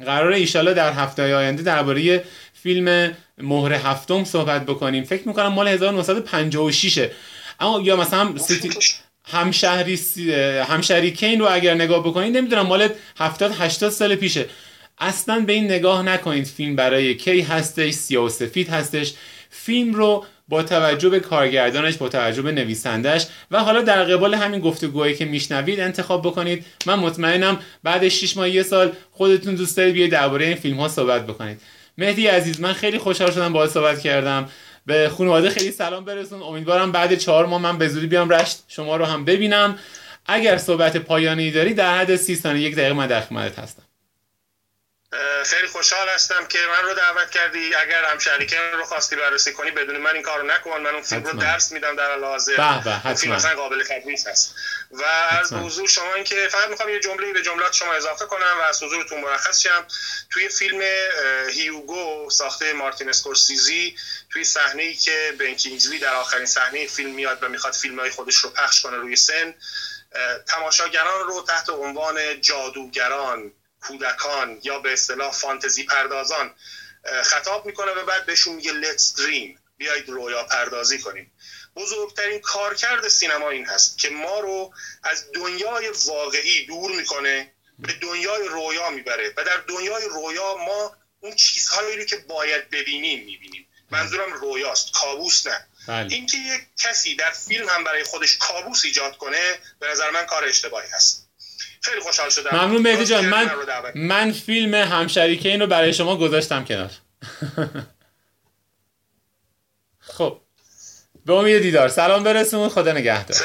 قرار 0.07 0.33
ایشالا 0.33 0.73
در 0.73 0.93
هفته 0.93 1.35
آینده 1.35 1.63
درباره 1.63 2.25
فیلم 2.63 3.17
مهر 3.39 3.73
هفتم 3.73 4.25
صحبت 4.25 4.67
بکنیم. 4.67 5.05
فکر 5.05 5.29
می‌کنم 5.29 5.49
مال 5.49 5.69
1956 5.69 7.09
اما 7.61 7.81
یا 7.81 7.97
مثلا 7.97 8.39
سیتی 8.39 8.71
همشهری 9.25 10.01
همشهری 10.69 11.11
کین 11.11 11.41
رو 11.41 11.47
اگر 11.51 11.75
نگاه 11.75 12.01
بکنید 12.01 12.37
نمی‌دونم 12.37 12.67
مال 12.67 12.89
70 13.19 13.55
80 13.59 13.91
سال 13.91 14.15
پیشه. 14.15 14.47
اصلا 14.99 15.41
به 15.41 15.53
این 15.53 15.65
نگاه 15.65 16.03
نکنید. 16.03 16.47
فیلم 16.47 16.77
برای 16.77 17.15
کی 17.15 17.41
هستش؟ 17.41 17.93
سیاه 17.93 18.25
و 18.25 18.29
سفید 18.29 18.69
هستش. 18.69 19.15
فیلم 19.51 19.95
رو 19.95 20.25
با 20.49 20.63
توجه 20.63 21.09
به 21.09 21.21
کارگردانش 21.21 21.97
با 21.97 22.09
توجه 22.09 22.43
به 22.43 22.53
نویسندش 22.53 23.27
و 23.51 23.61
حالا 23.61 23.83
در 23.83 24.05
قبال 24.05 24.35
همین 24.35 24.61
گفتگوهایی 24.61 25.15
که 25.15 25.25
میشنوید 25.25 25.81
انتخاب 25.81 26.23
بکنید. 26.23 26.65
من 26.87 26.95
مطمئنم 26.95 27.59
بعد 27.83 28.09
6 28.09 28.37
ماه 28.37 28.51
یه 28.51 28.63
سال 28.63 28.93
خودتون 29.11 29.55
دوست 29.55 29.77
دارید 29.77 29.95
بیاید 29.95 30.11
درباره 30.13 30.47
این 30.47 30.57
فیلم 30.57 30.81
ها 30.81 30.89
صحبت 30.89 31.27
بکنید. 31.27 31.61
مهدی 31.99 32.27
عزیز 32.27 32.61
من 32.61 32.73
خیلی 32.73 32.99
خوشحال 32.99 33.31
شدم 33.31 33.53
باهات 33.53 33.71
صحبت 33.71 34.01
کردم. 34.01 34.49
به 34.87 35.09
خانواده 35.09 35.51
خیلی 35.51 35.71
سلام 35.71 36.05
برسون. 36.05 36.43
امیدوارم 36.43 36.93
بعد 36.93 37.15
چهار 37.15 37.47
ماه 37.47 37.63
من 37.63 37.79
به 37.79 37.89
بیام 37.89 38.31
رشت 38.31 38.65
شما 38.69 38.97
رو 38.97 39.05
هم 39.05 39.25
ببینم. 39.25 39.79
اگر 40.27 40.57
صحبت 40.57 40.97
پایانی 40.97 41.51
داری 41.51 41.75
در 41.75 41.99
حد 41.99 42.17
سی 42.17 42.37
ثانیه 42.37 42.63
یک 42.63 42.77
دقیقه 42.77 42.93
من 42.93 43.07
در 43.07 43.21
خدمتت 43.21 43.59
هستم. 43.59 43.88
خیلی 45.45 45.67
خوشحال 45.67 46.09
هستم 46.09 46.47
که 46.47 46.59
من 46.59 46.89
رو 46.89 46.95
دعوت 46.95 47.31
کردی. 47.31 47.75
اگر 47.75 48.05
هم 48.05 48.19
شریکه 48.19 48.61
رو 48.61 48.85
خواستی 48.85 49.17
بررسی 49.17 49.53
کنی 49.53 49.71
بدون 49.71 49.97
من 49.97 50.15
این 50.15 50.23
کارو 50.23 50.47
نکن. 50.47 50.81
من 50.81 50.95
اون 50.95 51.03
فیلم 51.03 51.25
رو 51.25 51.33
درس 51.33 51.73
میدم 51.73 51.97
در 51.97 52.17
لحاظ 52.17 52.51
فیلم 53.17 53.35
مثلا 53.35 53.57
قابل 53.57 53.85
تدریس 53.85 54.27
هست. 54.27 54.55
و 54.91 55.03
از 55.03 55.53
حضور 55.53 55.89
شما 55.89 56.15
این 56.15 56.25
که 56.25 56.49
فقط 56.49 56.69
می‌خوام 56.69 56.89
یه 56.89 57.01
جمله 57.01 57.33
به 57.33 57.43
جملات 57.43 57.73
شما 57.73 57.93
اضافه 57.93 58.27
کنم 58.27 58.57
و 58.61 58.63
از 58.63 58.83
حضورتون 58.83 59.21
مرخص 59.21 59.61
شم. 59.61 59.87
توی 60.31 60.49
فیلم 60.49 60.83
هیوگو 61.51 62.31
ساخته 62.31 62.73
مارتین 62.73 63.09
اسکورسیزی 63.09 63.97
توی 64.33 64.45
صحنه 64.45 64.83
ای 64.83 64.95
که 64.95 65.35
بن 65.39 65.55
کینگزلی 65.55 65.99
در 65.99 66.15
آخرین 66.15 66.47
صحنه 66.47 66.87
فیلم 66.87 67.11
میاد 67.11 67.43
و 67.43 67.49
می‌خواد 67.49 67.73
فیلم 67.73 68.01
های 68.01 68.11
خودش 68.11 68.37
رو 68.37 68.51
پخش 68.51 68.81
کنه 68.81 68.97
روی 68.97 69.17
سن 69.17 69.55
تماشاگران 70.47 71.27
رو 71.27 71.45
تحت 71.49 71.71
عنوان 71.71 72.41
جادوگران 72.41 73.53
کودکان 73.81 74.61
یا 74.63 74.79
به 74.79 74.93
اصطلاح 74.93 75.33
فانتزی 75.33 75.85
پردازان 75.85 76.55
خطاب 77.23 77.67
می‌کنه 77.67 77.91
و 77.91 78.05
بعد 78.05 78.27
بهشون 78.27 78.55
میگه 78.55 78.73
let's 78.73 79.19
dream 79.19 79.59
بیایید 79.77 80.09
رویا 80.09 80.45
پردازی 80.45 80.99
کنیم. 80.99 81.33
بزرگترین 81.77 82.41
کارکرد 82.41 83.09
سینما 83.09 83.51
این 83.51 83.67
هست 83.67 83.99
که 83.99 84.11
ما 84.11 84.41
رو 84.41 84.73
از 85.03 85.33
دنیای 85.33 85.93
واقعی 86.05 86.67
دور 86.67 86.91
می‌کنه 86.91 87.53
به 87.79 87.93
دنیای 87.93 88.49
رویا 88.49 88.91
می‌بره 88.91 89.35
و 89.37 89.45
در 89.45 89.57
دنیای 89.57 90.05
رویا 90.05 90.57
ما 90.57 90.97
اون 91.21 91.35
چیزهایی 91.35 91.97
رو 91.97 92.05
که 92.05 92.17
باید 92.17 92.71
ببینیم 92.71 93.25
می‌بینیم. 93.25 93.69
منظورم 93.91 94.33
رویاست 94.33 94.93
کابوس 94.93 95.47
نه. 95.47 95.67
بله. 95.89 96.15
اینکه 96.15 96.39
یک 96.39 96.61
کسی 96.79 97.15
در 97.15 97.31
فیلم 97.31 97.69
هم 97.69 97.85
برای 97.85 98.05
خودش 98.05 98.39
کابوس 98.39 98.85
ایجاد 98.85 99.17
کنه 99.17 99.59
به 99.81 99.89
نظر 99.89 100.11
من 100.11 100.27
کار 100.27 100.45
اشتباهی 100.45 100.89
هست. 100.89 101.28
خیلی 101.81 102.01
خوشحال 102.01 102.31
شدم. 102.31 102.57
ممنون 102.57 102.83
مهدی 102.83 103.05
جان. 103.05 103.27
من 103.27 103.51
من 103.95 104.33
فیلم 104.33 104.75
همشریکه 104.75 105.49
این 105.49 105.61
رو 105.61 105.67
برای 105.67 105.95
شما 105.95 106.17
گذاشتم 106.17 106.65
کنار. 106.65 106.91
خب. 110.01 110.41
به 111.27 111.33
امید 111.33 111.63
دیدار. 111.63 111.89
سلام 111.89 112.25
برسون. 112.25 112.69
خدا 112.69 112.93
نگهدار. 112.93 113.39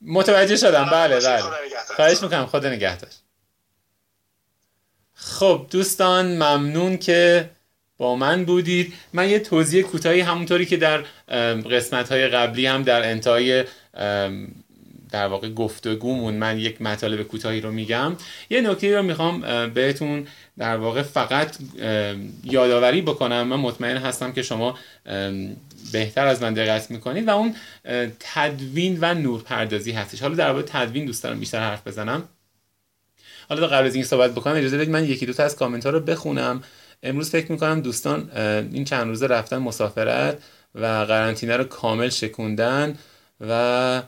متوجه 0.00 0.56
شدم. 0.56 0.84
بله 0.84 1.20
بله. 1.20 1.42
خواهش 1.96 2.22
می‌کنم. 2.22 2.46
خدا 2.46 2.68
نگهدار. 2.68 3.10
خب 5.14 5.66
دوستان 5.70 6.26
ممنون 6.26 6.98
که 6.98 7.50
با 7.96 8.16
من 8.16 8.44
بودید. 8.44 8.94
من 9.12 9.28
یه 9.28 9.38
توضیح 9.38 9.82
کوتاهی 9.82 10.20
همونطوری 10.20 10.66
که 10.66 10.76
در 10.76 11.04
قسمت 11.70 12.12
های 12.12 12.28
قبلی 12.28 12.66
هم 12.66 12.82
در 12.82 13.10
انتهای 13.10 13.64
در 15.14 15.26
واقع 15.26 15.48
گفتگومون. 15.48 16.34
من 16.34 16.58
یک 16.58 16.82
مطالب 16.82 17.22
کوتاهی 17.22 17.60
رو 17.60 17.72
میگم. 17.72 18.16
یه 18.50 18.60
نکته 18.60 18.96
رو 18.96 19.02
می‌خوام 19.02 19.40
بهتون 19.70 20.26
در 20.58 20.76
واقع 20.76 21.02
فقط 21.02 21.56
یادآوری 22.44 23.02
بکنم. 23.02 23.42
من 23.42 23.56
مطمئن 23.56 23.96
هستم 23.96 24.32
که 24.32 24.42
شما 24.42 24.78
بهتر 25.92 26.26
از 26.26 26.42
من 26.42 26.54
دقت 26.54 26.90
می‌کنید 26.90 27.28
و 27.28 27.30
اون 27.30 27.54
تدوین 28.20 28.98
و 29.00 29.14
نور 29.14 29.42
پردازی 29.42 29.92
هستش. 29.92 30.22
حالا 30.22 30.34
در 30.34 30.50
واقع 30.50 30.62
تدوین 30.62 31.04
دوست 31.04 31.22
دارم 31.22 31.40
بیشتر 31.40 31.60
حرف 31.60 31.86
بزنم. 31.86 32.22
حالا 33.48 33.66
قبل 33.66 33.86
از 33.86 33.94
این 33.94 34.04
صحبت 34.04 34.32
بکنم 34.32 34.54
اجازه 34.54 34.76
بدید 34.76 34.90
من 34.90 35.04
یکی 35.04 35.26
دو 35.26 35.32
تا 35.32 35.44
از 35.44 35.56
کامنت 35.56 35.86
ها 35.86 35.90
رو 35.90 36.00
بخونم. 36.00 36.62
امروز 37.02 37.30
فکر 37.30 37.52
می‌کنم 37.52 37.80
دوستان 37.80 38.30
این 38.72 38.84
چند 38.84 39.08
روزه 39.08 39.26
رفتن 39.26 39.58
مسافرت 39.58 40.38
و 40.74 40.86
قرنطینه 40.86 41.56
رو 41.56 41.64
کامل 41.64 42.08
شکوندن 42.08 42.98
و 43.40 44.02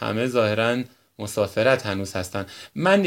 همه 0.00 0.26
ظاهرا 0.26 0.82
مسافرت 1.18 1.86
هنوز 1.86 2.16
هستن. 2.16 2.46
من 2.74 3.02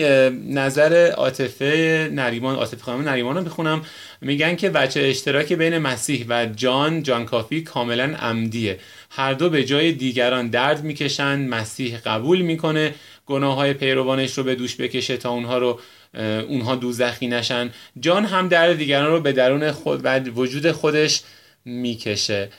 نظر 0.49 1.11
عاطفه 1.17 2.09
نریمان 2.13 2.55
عاطفه 2.55 2.83
خانم 2.83 3.09
نریمان 3.09 3.35
رو 3.35 3.43
می‌خونم. 3.43 3.81
میگن 4.21 4.55
که 4.55 4.69
بچه 4.69 4.99
اشتراک 4.99 5.53
بین 5.53 5.77
مسیح 5.77 6.25
و 6.29 6.45
جان 6.45 7.03
جان 7.03 7.25
کافی 7.25 7.61
کاملا 7.61 8.03
عمدیه. 8.03 8.79
هر 9.09 9.33
دو 9.33 9.49
به 9.49 9.63
جای 9.63 9.91
دیگران 9.91 10.47
درد 10.47 10.83
می‌کشن 10.83 11.39
مسیح 11.39 11.97
قبول 11.97 12.41
می‌کنه. 12.41 12.93
گناه 13.25 13.55
های 13.55 13.73
پیروانش 13.73 14.37
رو 14.37 14.43
به 14.43 14.55
دوش 14.55 14.75
بکشه 14.75 15.17
تا 15.17 15.29
اونها 15.29 15.57
رو 15.57 15.79
اونها 16.47 16.75
دوزخی 16.75 17.27
نشن. 17.27 17.69
جان 17.99 18.25
هم 18.25 18.47
درد 18.47 18.77
دیگران 18.77 19.11
رو 19.11 19.19
به 19.19 19.31
درون 19.31 19.71
خود 19.71 20.01
و 20.03 20.19
وجود 20.19 20.71
خودش 20.71 21.21
می‌کشه. 21.65 22.49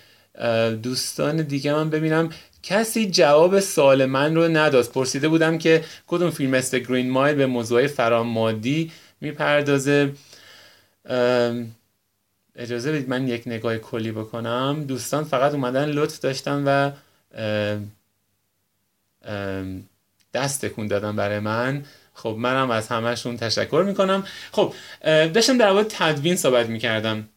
دوستان 0.83 1.37
دیگه 1.37 1.73
من 1.73 1.91
ببینم 1.91 2.31
کسی 2.63 3.11
جواب 3.11 3.61
سوال 3.61 4.05
من 4.05 4.35
رو 4.35 4.49
نداد. 4.49 4.87
پرسیده 4.87 5.29
بودم 5.29 5.59
که 5.59 5.85
کدوم 6.07 6.31
فیلم 6.31 6.55
است 6.55 6.75
گرین 6.75 7.11
مایل 7.11 7.37
به 7.37 7.47
موضوع 7.47 7.87
فرامادی 7.87 8.93
می‌پردازه. 9.21 10.13
اجازه 12.57 12.93
بدید 12.93 13.09
من 13.09 13.29
یک 13.29 13.43
نگاه 13.47 13.79
کلی 13.79 14.13
بکنم. 14.13 14.85
دوستان 14.89 15.25
فقط 15.25 15.53
اومدن 15.53 15.85
لطف 15.85 16.21
داشتن 16.21 16.63
و 16.67 16.91
دست 20.35 20.65
تکون 20.65 20.87
دادن 20.87 21.17
برای 21.17 21.39
من. 21.39 21.85
خب 22.15 22.37
منم 22.39 22.71
از 22.71 22.89
همهشون 22.89 23.37
تشکر 23.37 23.85
می‌کنم. 23.87 24.25
خب 24.53 24.75
داشتم 25.05 25.59
در 25.59 25.73
مورد 25.73 25.87
تدوین 25.89 26.37
صحبت 26.37 26.67
می‌کردم. 26.67 27.29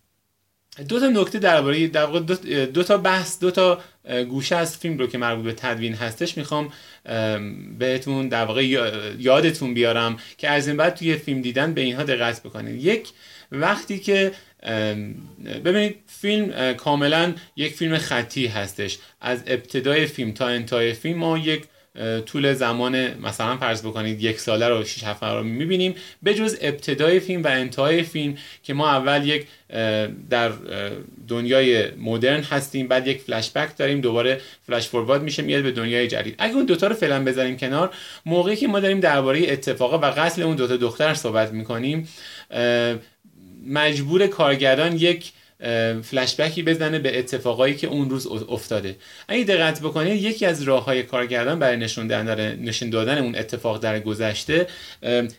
دو 0.88 1.00
تا 1.00 1.08
نکته 1.08 1.40
درباره 1.40 1.88
در 1.88 2.06
واقع 2.06 2.20
دو, 2.20 2.36
دو 2.66 2.84
تا 2.84 2.98
بحث 2.98 3.40
دو 3.40 3.52
تا 3.52 3.82
گوشه 4.30 4.56
از 4.56 4.78
فیلم 4.78 4.98
رو 4.98 5.08
که 5.08 5.18
مربوط 5.18 5.46
به 5.46 5.54
تدوین 5.54 5.94
هستش 5.94 6.38
می‌خوام 6.38 6.74
بهتون 7.80 8.30
در 8.30 8.46
واقع 8.46 8.66
یادتون 9.20 9.74
بیارم 9.74 10.18
که 10.38 10.50
از 10.50 10.68
این 10.68 10.78
بعد 10.78 10.96
توی 10.96 11.16
فیلم 11.16 11.42
دیدن 11.42 11.74
به 11.74 11.82
اینها 11.82 12.04
دقت 12.04 12.44
بکنید. 12.44 12.84
یک 12.84 13.10
وقتی 13.52 14.00
که 14.00 14.32
ببینید 15.66 15.96
فیلم 16.08 16.74
کاملا 16.74 17.34
یک 17.56 17.74
فیلم 17.74 17.98
خطی 17.98 18.48
هستش. 18.48 18.98
از 19.22 19.44
ابتدای 19.48 20.06
فیلم 20.06 20.32
تا 20.32 20.48
انتهای 20.48 20.94
فیلم 20.94 21.18
ما 21.18 21.38
یک 21.38 21.64
طول 22.26 22.54
زمان 22.54 23.20
مثلا 23.22 23.58
فرض 23.58 23.82
بکنید 23.82 24.24
یک 24.24 24.40
ساله 24.40 24.68
رو 24.68 24.84
6 24.84 25.04
7 25.04 25.24
رو 25.24 25.44
می‌بینیم 25.44 25.96
به 26.24 26.34
جز 26.34 26.58
ابتدای 26.62 27.20
فیلم 27.20 27.44
و 27.44 27.48
انتهای 27.48 28.04
فیلم 28.04 28.38
که 28.64 28.74
ما 28.74 28.90
اول 28.90 29.28
یک 29.28 29.48
در 30.30 30.52
دنیای 31.28 31.92
مدرن 31.92 32.42
هستیم 32.42 32.88
بعد 32.88 33.08
یک 33.08 33.22
فلش 33.22 33.52
بک 33.52 33.78
داریم 33.78 34.02
دوباره 34.02 34.42
فلش 34.68 34.88
فوروارد 34.88 35.22
میشه 35.22 35.44
میاد 35.44 35.64
به 35.64 35.72
دنیای 35.72 36.08
جدید. 36.08 36.36
اگه 36.38 36.56
اون 36.56 36.66
دوتا 36.66 36.88
رو 36.88 36.96
فعلا 36.96 37.24
بذاریم 37.24 37.58
کنار 37.58 37.94
موقعی 38.26 38.56
که 38.56 38.68
ما 38.68 38.80
داریم 38.80 39.00
درباره 39.00 39.52
اتفاقا 39.52 39.98
و 39.98 40.06
قتل 40.06 40.42
اون 40.42 40.56
دوتا 40.56 40.78
دختر 40.78 41.14
صحبت 41.14 41.52
می‌کنیم 41.52 42.08
مجبور 43.68 44.28
کارگردان 44.28 44.96
یک 44.96 45.32
فلشبکی 46.04 46.64
بزنه 46.64 47.00
به 47.00 47.20
اتفاقایی 47.20 47.76
که 47.76 47.88
اون 47.88 48.10
روز 48.10 48.28
افتاده. 48.28 48.96
اگه 49.28 49.44
دقت 49.44 49.80
بکنید 49.80 50.24
یکی 50.24 50.46
از 50.46 50.62
راه 50.62 50.86
های 50.86 51.04
کارگردان 51.04 51.60
برای 51.60 51.78
نشون 51.78 52.08
دادن 52.08 52.56
نشون 52.56 52.90
دادن 52.90 53.18
اون 53.18 53.36
اتفاق 53.36 53.80
در 53.80 54.00
گذشته 54.00 54.68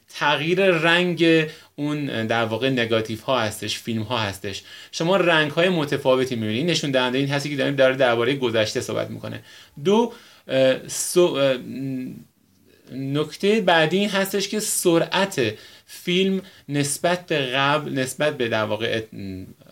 تغییر 0.08 0.64
رنگ 0.64 1.46
اون 1.76 2.26
در 2.26 2.44
واقع 2.44 2.68
نگاتیو 2.68 3.20
ها 3.20 3.40
هستش 3.40 3.78
فیلم 3.78 4.02
ها 4.02 4.18
هستش. 4.18 4.62
شما 4.92 5.16
رنگ 5.16 5.50
های 5.50 5.68
متفاوتی 5.68 6.36
می‌بینید. 6.36 6.70
نشون 6.70 6.90
دهنده 6.90 7.18
این 7.18 7.28
هستی 7.28 7.50
که 7.50 7.56
داریم 7.56 7.76
داره 7.76 7.96
درباره 7.96 8.34
گذشته 8.34 8.80
صحبت 8.80 9.10
می‌کنه. 9.10 9.40
دو 9.84 10.12
نکته 12.92 13.60
بعدی 13.60 13.98
این 13.98 14.08
هستش 14.08 14.48
که 14.48 14.60
سرعت 14.60 15.54
فیلم 15.86 16.42
نسبت 16.68 17.26
به 17.26 17.38
قبل 17.38 17.92
نسبت 17.92 18.36
به 18.38 18.48
در 18.48 18.64
واقع 18.64 19.02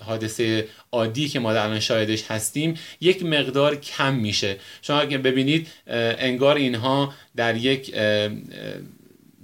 حادثه 0.00 0.68
عادی 0.92 1.28
که 1.28 1.40
ما 1.40 1.52
در 1.52 1.64
الان 1.66 1.80
شاهدش 1.80 2.24
هستیم 2.28 2.74
یک 3.00 3.24
مقدار 3.24 3.76
کم 3.76 4.14
میشه. 4.14 4.56
شما 4.82 5.00
اگه 5.00 5.18
ببینید 5.18 5.68
انگار 5.86 6.56
اینها 6.56 7.14
در 7.36 7.56
یک 7.56 7.94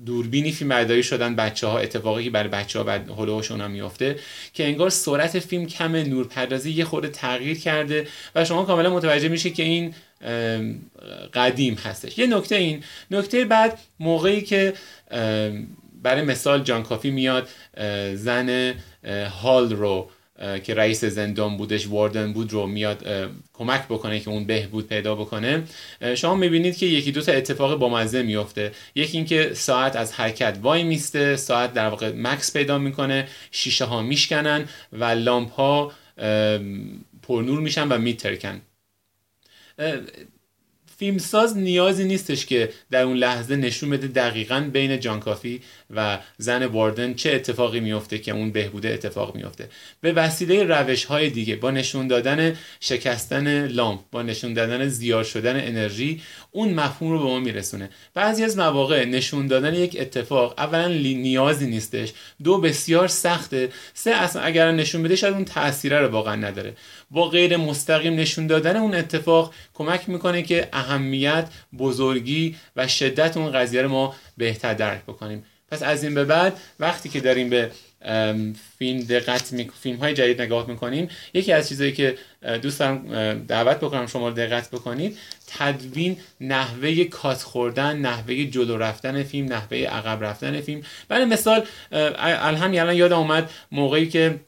دوربینی 0.06 0.52
فیلم 0.52 0.70
برداری 0.70 1.02
شدن 1.02 1.36
بچه 1.36 1.66
ها 1.66 1.78
اتفاقی 1.78 2.24
که 2.24 2.30
برای 2.30 2.48
بچه 2.48 2.78
ها 2.78 2.84
بعد 2.84 3.10
هلوهاشون 3.10 3.60
هم 3.60 3.70
میافته 3.70 4.16
که 4.54 4.64
انگار 4.64 4.90
سرعت 4.90 5.38
فیلم 5.38 5.66
کم 5.66 5.96
نورپردازی 5.96 6.70
یه 6.70 6.84
خورده 6.84 7.08
تغییر 7.08 7.58
کرده 7.58 8.06
و 8.34 8.44
شما 8.44 8.64
کاملا 8.64 8.90
متوجه 8.90 9.28
میشه 9.28 9.50
که 9.50 9.62
این 9.62 9.94
قدیم 11.34 11.74
هستش. 11.74 12.18
یه 12.18 12.26
نکته 12.26 12.56
این. 12.56 12.84
نکته 13.10 13.44
بعد 13.44 13.78
موقعی 14.00 14.40
که 14.40 14.74
برای 16.02 16.22
مثال 16.22 16.62
جان 16.62 16.82
کافی 16.82 17.10
میاد 17.10 17.48
زن 18.14 18.74
هال 19.42 19.72
رو 19.72 20.10
که 20.62 20.74
رئیس 20.74 21.04
زندان 21.04 21.56
بودش 21.56 21.88
واردن 21.88 22.32
بود 22.32 22.52
رو 22.52 22.66
میاد 22.66 23.30
کمک 23.52 23.84
بکنه 23.88 24.20
که 24.20 24.30
اون 24.30 24.44
بهبود 24.44 24.86
پیدا 24.86 25.14
بکنه. 25.14 25.64
شما 26.14 26.34
می‌بینید 26.34 26.76
که 26.76 26.86
یکی 26.86 27.12
دو 27.12 27.22
تا 27.22 27.32
اتفاق 27.32 27.78
با 27.78 27.88
مزه 27.88 28.22
میفته 28.22 28.72
یکی 28.94 29.16
اینکه 29.16 29.54
ساعت 29.54 29.96
از 29.96 30.12
حرکت 30.12 30.58
وای 30.62 30.82
میسته 30.82 31.36
ساعت 31.36 31.72
در 31.72 31.88
واقع 31.88 32.12
مکس 32.16 32.52
پیدا 32.52 32.78
می‌کنه 32.78 33.28
شیشه 33.50 33.84
ها 33.84 34.02
میشکنن 34.02 34.68
و 34.92 35.04
لامپ 35.04 35.50
ها 35.50 35.92
پرنور 37.22 37.60
میشن 37.60 37.88
و 37.88 37.98
میترکن. 37.98 38.60
فیلمساز 41.00 41.56
نیازی 41.56 42.04
نیستش 42.04 42.46
که 42.46 42.70
در 42.90 43.02
اون 43.02 43.16
لحظه 43.16 43.56
نشون 43.56 43.90
بده 43.90 44.06
دقیقا 44.06 44.70
بین 44.72 45.00
جان 45.00 45.20
کافی 45.20 45.60
و 45.90 46.18
زن 46.38 46.66
واردن 46.66 47.14
چه 47.14 47.32
اتفاقی 47.32 47.80
میفته 47.80 48.18
که 48.18 48.32
اون 48.32 48.50
بهبوده 48.52 48.88
اتفاق 48.88 49.36
میفته. 49.36 49.68
به 50.00 50.12
وسیله 50.12 50.64
روش 50.64 51.04
های 51.04 51.30
دیگه 51.30 51.56
با 51.56 51.70
نشون 51.70 52.08
دادن 52.08 52.56
شکستن 52.80 53.66
لامپ 53.66 54.00
با 54.12 54.22
نشون 54.22 54.54
دادن 54.54 54.88
زیاد 54.88 55.24
شدن 55.24 55.68
انرژی 55.68 56.22
اون 56.50 56.74
مفهوم 56.74 57.12
رو 57.12 57.18
به 57.18 57.24
ما 57.24 57.40
میرسونه. 57.40 57.90
بعضی 58.14 58.44
از 58.44 58.58
مواقع 58.58 59.04
نشون 59.04 59.46
دادن 59.46 59.74
یک 59.74 59.96
اتفاق 60.00 60.54
اولا 60.58 60.88
نیازی 60.88 61.66
نیستش. 61.66 62.12
دو 62.44 62.58
بسیار 62.58 63.08
سخته. 63.08 63.68
سه 63.94 64.10
اصلا 64.10 64.42
اگر 64.42 64.72
نشون 64.72 65.02
بده 65.02 65.16
شاید 65.16 65.34
اون 65.34 65.44
تاثیره 65.44 65.98
رو 65.98 66.08
واقعا 66.08 66.36
نداره. 66.36 66.74
با 67.10 67.28
غیر 67.28 67.56
مستقیم 67.56 68.14
نشون 68.14 68.46
دادن 68.46 68.76
اون 68.76 68.94
اتفاق 68.94 69.54
کمک 69.74 70.08
می‌کنه 70.08 70.42
که 70.42 70.68
اهمیت 70.72 71.48
بزرگی 71.78 72.56
و 72.76 72.88
شدت 72.88 73.36
اون 73.36 73.52
قضیه 73.52 73.82
رو 73.82 73.88
ما 73.88 74.14
بهتر 74.36 74.74
درک 74.74 75.02
بکنیم 75.02 75.44
پس 75.70 75.82
از 75.82 76.04
این 76.04 76.14
به 76.14 76.24
بعد 76.24 76.60
وقتی 76.80 77.08
که 77.08 77.20
داریم 77.20 77.50
به 77.50 77.70
فیلم 78.78 79.00
دقت. 79.00 79.54
فیلم 79.80 79.98
های 79.98 80.14
جدید 80.14 80.42
نگاه 80.42 80.68
می‌کنیم 80.68 81.08
یکی 81.34 81.52
از 81.52 81.68
چیزهایی 81.68 81.92
که 81.92 82.18
دوست 82.62 82.82
دعوت 83.48 83.76
بکنم 83.76 84.06
شما 84.06 84.28
رو 84.28 84.34
دقت 84.34 84.70
بکنید 84.70 85.18
تدوین 85.46 86.16
نحوه 86.40 87.04
کات 87.04 87.42
خوردن 87.42 87.96
نحوه 87.96 88.44
جلو 88.44 88.76
رفتن 88.76 89.22
فیلم 89.22 89.52
نحوه 89.52 89.78
عقب 89.78 90.24
رفتن 90.24 90.60
فیلم 90.60 90.82
برای 91.08 91.24
مثال 91.24 91.66
الان 91.92 92.78
الان 92.78 92.96
یادم 92.96 93.18
اومد 93.18 93.50
موقعی 93.72 94.08
که 94.08 94.40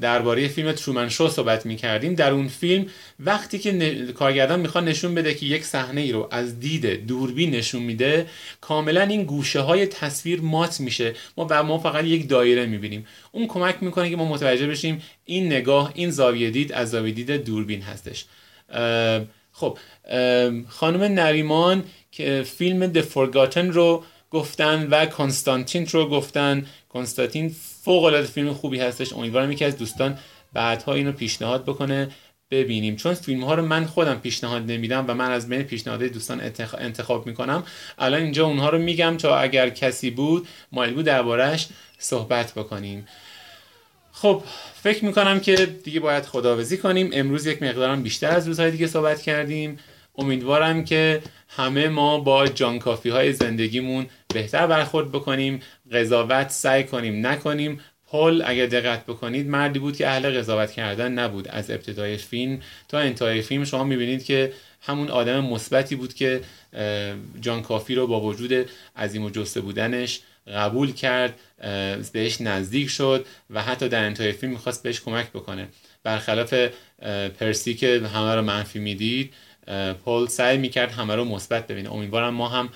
درباره 0.00 0.48
فیلم 0.48 0.72
ترومن 0.72 1.08
شو 1.08 1.28
صحبت 1.28 1.66
می 1.66 1.76
کردیم 1.76 2.14
در 2.14 2.30
اون 2.30 2.48
فیلم 2.48 2.86
وقتی 3.20 3.58
که 3.58 3.94
کارگردان 4.12 4.60
می‌خواد 4.60 4.84
نشون 4.84 5.14
بده 5.14 5.34
که 5.34 5.46
یک 5.46 5.64
صحنه 5.64 6.00
ای 6.00 6.12
رو 6.12 6.28
از 6.30 6.60
دید 6.60 7.06
دوربین 7.06 7.50
نشون 7.50 7.82
میده 7.82 8.26
کاملا 8.60 9.02
این 9.02 9.24
گوشه 9.24 9.60
های 9.60 9.86
تصویر 9.86 10.40
مات 10.40 10.80
میشه. 10.80 11.14
ما 11.36 11.46
و 11.50 11.62
ما 11.62 11.78
فقط 11.78 12.04
یک 12.04 12.28
دایره 12.28 12.66
می‌بینیم. 12.66 13.06
اون 13.32 13.46
کمک 13.46 13.76
می‌کنه 13.80 14.10
که 14.10 14.16
ما 14.16 14.24
متوجه 14.24 14.66
بشیم 14.66 15.02
این 15.24 15.46
نگاه 15.46 15.92
این 15.94 16.10
زاویه 16.10 16.50
دید 16.50 16.72
از 16.72 16.90
زاویه 16.90 17.12
دید 17.12 17.44
دوربین 17.44 17.82
هستش. 17.82 18.24
خب 19.52 19.78
خانم 20.68 21.02
نریمان 21.02 21.84
که 22.12 22.44
فیلم 22.56 22.92
The 22.92 23.02
Forgotten 23.14 23.56
رو 23.56 24.04
گفتن 24.30 24.88
و 24.90 25.06
کنستانتین 25.06 25.86
رو 25.86 26.08
گفتن. 26.08 26.66
کنستانتین 26.88 27.54
فوق 27.90 28.04
العاده 28.04 28.26
فیلم 28.26 28.54
خوبی 28.54 28.80
هستش. 28.80 29.12
امیدوارم 29.12 29.52
یکی 29.52 29.64
از 29.64 29.76
دوستان 29.76 30.18
بعدها 30.52 30.94
اینو 30.94 31.12
پیشنهاد 31.12 31.62
بکنه. 31.62 32.08
ببینیم. 32.50 32.96
چون 32.96 33.14
فیلم 33.14 33.44
ها 33.44 33.54
رو 33.54 33.66
من 33.66 33.86
خودم 33.86 34.14
پیشنهاد 34.14 34.70
نمیدم 34.70 35.04
و 35.08 35.14
من 35.14 35.30
از 35.30 35.48
بین 35.48 35.62
پیشنهادهای 35.62 36.10
دوستان 36.10 36.40
انتخاب 36.78 37.26
می‌کنم. 37.26 37.64
الان 37.98 38.22
اینجا 38.22 38.46
اونها 38.46 38.68
رو 38.68 38.78
میگم 38.78 39.16
تا 39.16 39.38
اگر 39.38 39.70
کسی 39.70 40.10
بود 40.10 40.48
مایل 40.72 40.94
بود 40.94 41.04
دربارهش 41.04 41.68
صحبت 41.98 42.52
بکنیم. 42.54 43.06
خب 44.12 44.42
فکر 44.82 45.04
می‌کنم 45.04 45.40
که 45.40 45.56
دیگه 45.66 46.00
باید 46.00 46.24
خداوزی 46.26 46.78
کنیم. 46.78 47.10
امروز 47.12 47.46
یک 47.46 47.62
مقدارم 47.62 48.02
بیشتر 48.02 48.30
از 48.30 48.46
روزهای 48.48 48.70
دیگه 48.70 48.86
صحبت 48.86 49.22
کردیم. 49.22 49.78
امیدوارم 50.18 50.84
که 50.84 51.22
همه 51.48 51.88
ما 51.88 52.18
با 52.18 52.46
جان 52.46 52.78
کافی 52.78 53.08
های 53.08 53.32
زندگیمون 53.32 54.06
بهتر 54.34 54.66
برخورد 54.66 55.12
بکنیم 55.12 55.60
قضاوت 55.92 56.48
سعی 56.48 56.84
کنیم 56.84 57.26
نکنیم. 57.26 57.80
پل 58.06 58.42
اگر 58.46 58.66
دقت 58.66 59.06
بکنید 59.06 59.48
مردی 59.48 59.78
بود 59.78 59.96
که 59.96 60.08
اهل 60.08 60.38
قضاوت 60.38 60.72
کردن 60.72 61.12
نبود 61.12 61.48
از 61.48 61.70
ابتدای 61.70 62.16
فیلم. 62.16 62.60
تا 62.88 62.98
انتهای 62.98 63.42
فیلم 63.42 63.64
شما 63.64 63.84
می‌بینید 63.84 64.24
که 64.24 64.52
همون 64.82 65.08
آدم 65.08 65.44
مثبتی 65.44 65.96
بود 65.96 66.14
که 66.14 66.40
جان 67.40 67.62
کافی 67.62 67.94
رو 67.94 68.06
با 68.06 68.20
وجود 68.20 68.70
عظیم 68.96 69.24
و 69.24 69.30
جسته 69.30 69.60
بودنش 69.60 70.20
قبول 70.46 70.92
کرد 70.92 71.40
بهش 72.12 72.40
نزدیک 72.40 72.90
شد 72.90 73.26
و 73.50 73.62
حتی 73.62 73.88
در 73.88 74.04
انتهای 74.04 74.32
فیلم 74.32 74.52
می‌خواست 74.52 74.82
بهش 74.82 75.00
کمک 75.00 75.30
بکنه. 75.30 75.68
برخلاف 76.02 76.54
پرسی 77.40 77.74
که 77.74 78.00
همه 78.14 78.34
رو 78.34 78.42
منفی 78.42 78.78
می‌دید 78.78 79.34
پل 80.04 80.26
سعی 80.26 80.58
می‌کرد 80.58 80.90
همه 80.90 81.14
رو 81.14 81.24
مثبت 81.24 81.66
ببینه. 81.66 81.92
امیدوارم 81.92 82.34
ما 82.34 82.48
هم 82.48 82.68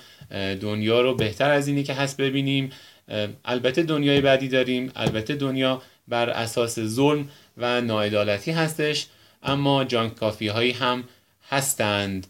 دنیا 0.61 1.01
رو 1.01 1.15
بهتر 1.15 1.51
از 1.51 1.67
اینی 1.67 1.83
که 1.83 1.93
هست 1.93 2.17
ببینیم. 2.17 2.69
البته 3.45 3.83
دنیای 3.83 4.21
بعدی 4.21 4.47
داریم 4.47 4.91
البته 4.95 5.35
دنیا 5.35 5.81
بر 6.07 6.29
اساس 6.29 6.79
ظلم 6.79 7.29
و 7.57 7.81
ناعدالتی 7.81 8.51
هستش 8.51 9.07
اما 9.43 9.83
جانک 9.83 10.15
کافی 10.15 10.47
هایی 10.47 10.71
هم 10.71 11.03
هستند. 11.49 12.27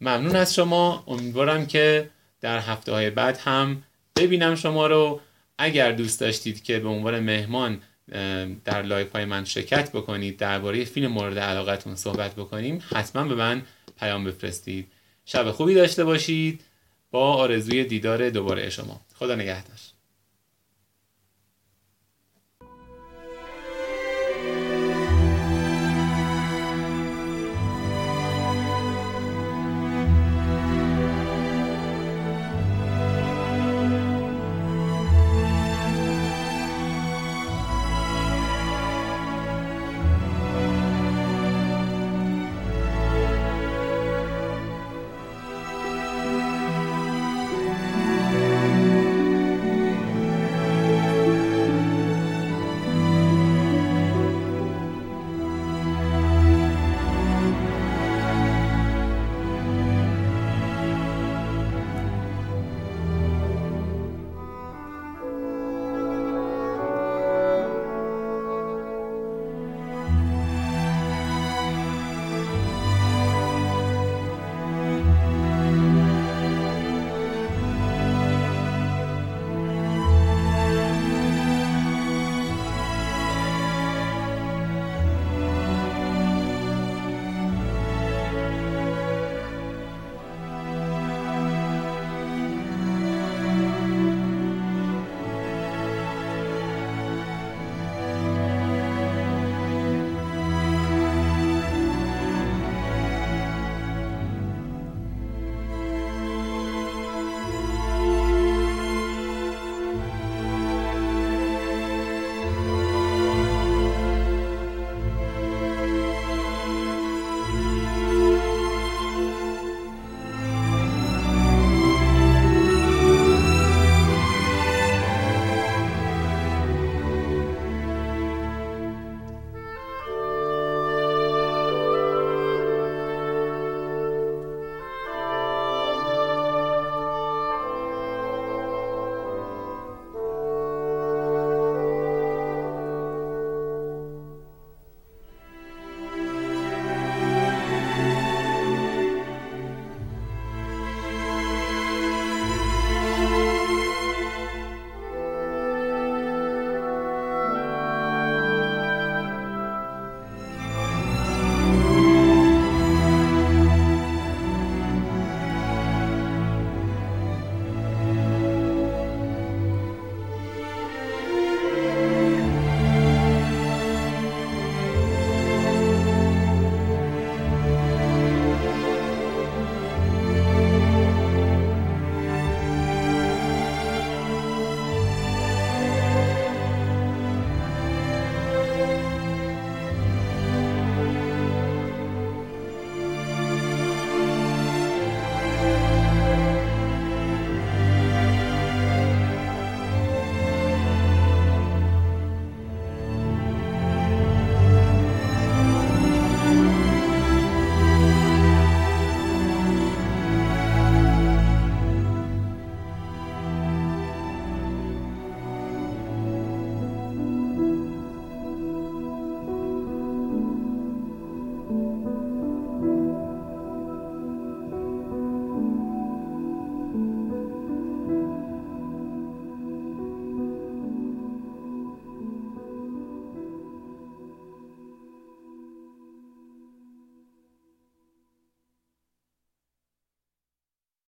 ممنون 0.00 0.36
از 0.36 0.54
شما. 0.54 1.04
امیدوارم 1.06 1.66
که 1.66 2.10
در 2.40 2.58
هفته 2.58 2.92
های 2.92 3.10
بعد 3.10 3.38
هم 3.38 3.82
ببینم 4.16 4.54
شما 4.54 4.86
رو. 4.86 5.20
اگر 5.58 5.92
دوست 5.92 6.20
داشتید 6.20 6.62
که 6.62 6.78
به 6.78 6.88
عنوان 6.88 7.20
مهمان 7.20 7.82
در 8.64 8.82
لایف 8.82 9.12
های 9.12 9.24
من 9.24 9.44
شرکت 9.44 9.92
بکنید 9.92 10.36
درباره 10.36 10.84
فیلم 10.84 11.12
مورد 11.12 11.38
علاقتون 11.38 11.96
صحبت 11.96 12.34
بکنیم 12.34 12.82
حتما 12.94 13.24
به 13.24 13.34
من 13.34 13.62
پیام 14.00 14.24
بفرستید. 14.24 14.92
شب 15.24 15.50
خوبی 15.50 15.74
داشته 15.74 16.04
باشید. 16.04 16.60
با 17.10 17.34
آرزوی 17.34 17.84
دیدار 17.84 18.30
دوباره 18.30 18.70
شما. 18.70 19.00
خدا 19.14 19.34
نگهدار. 19.34 19.78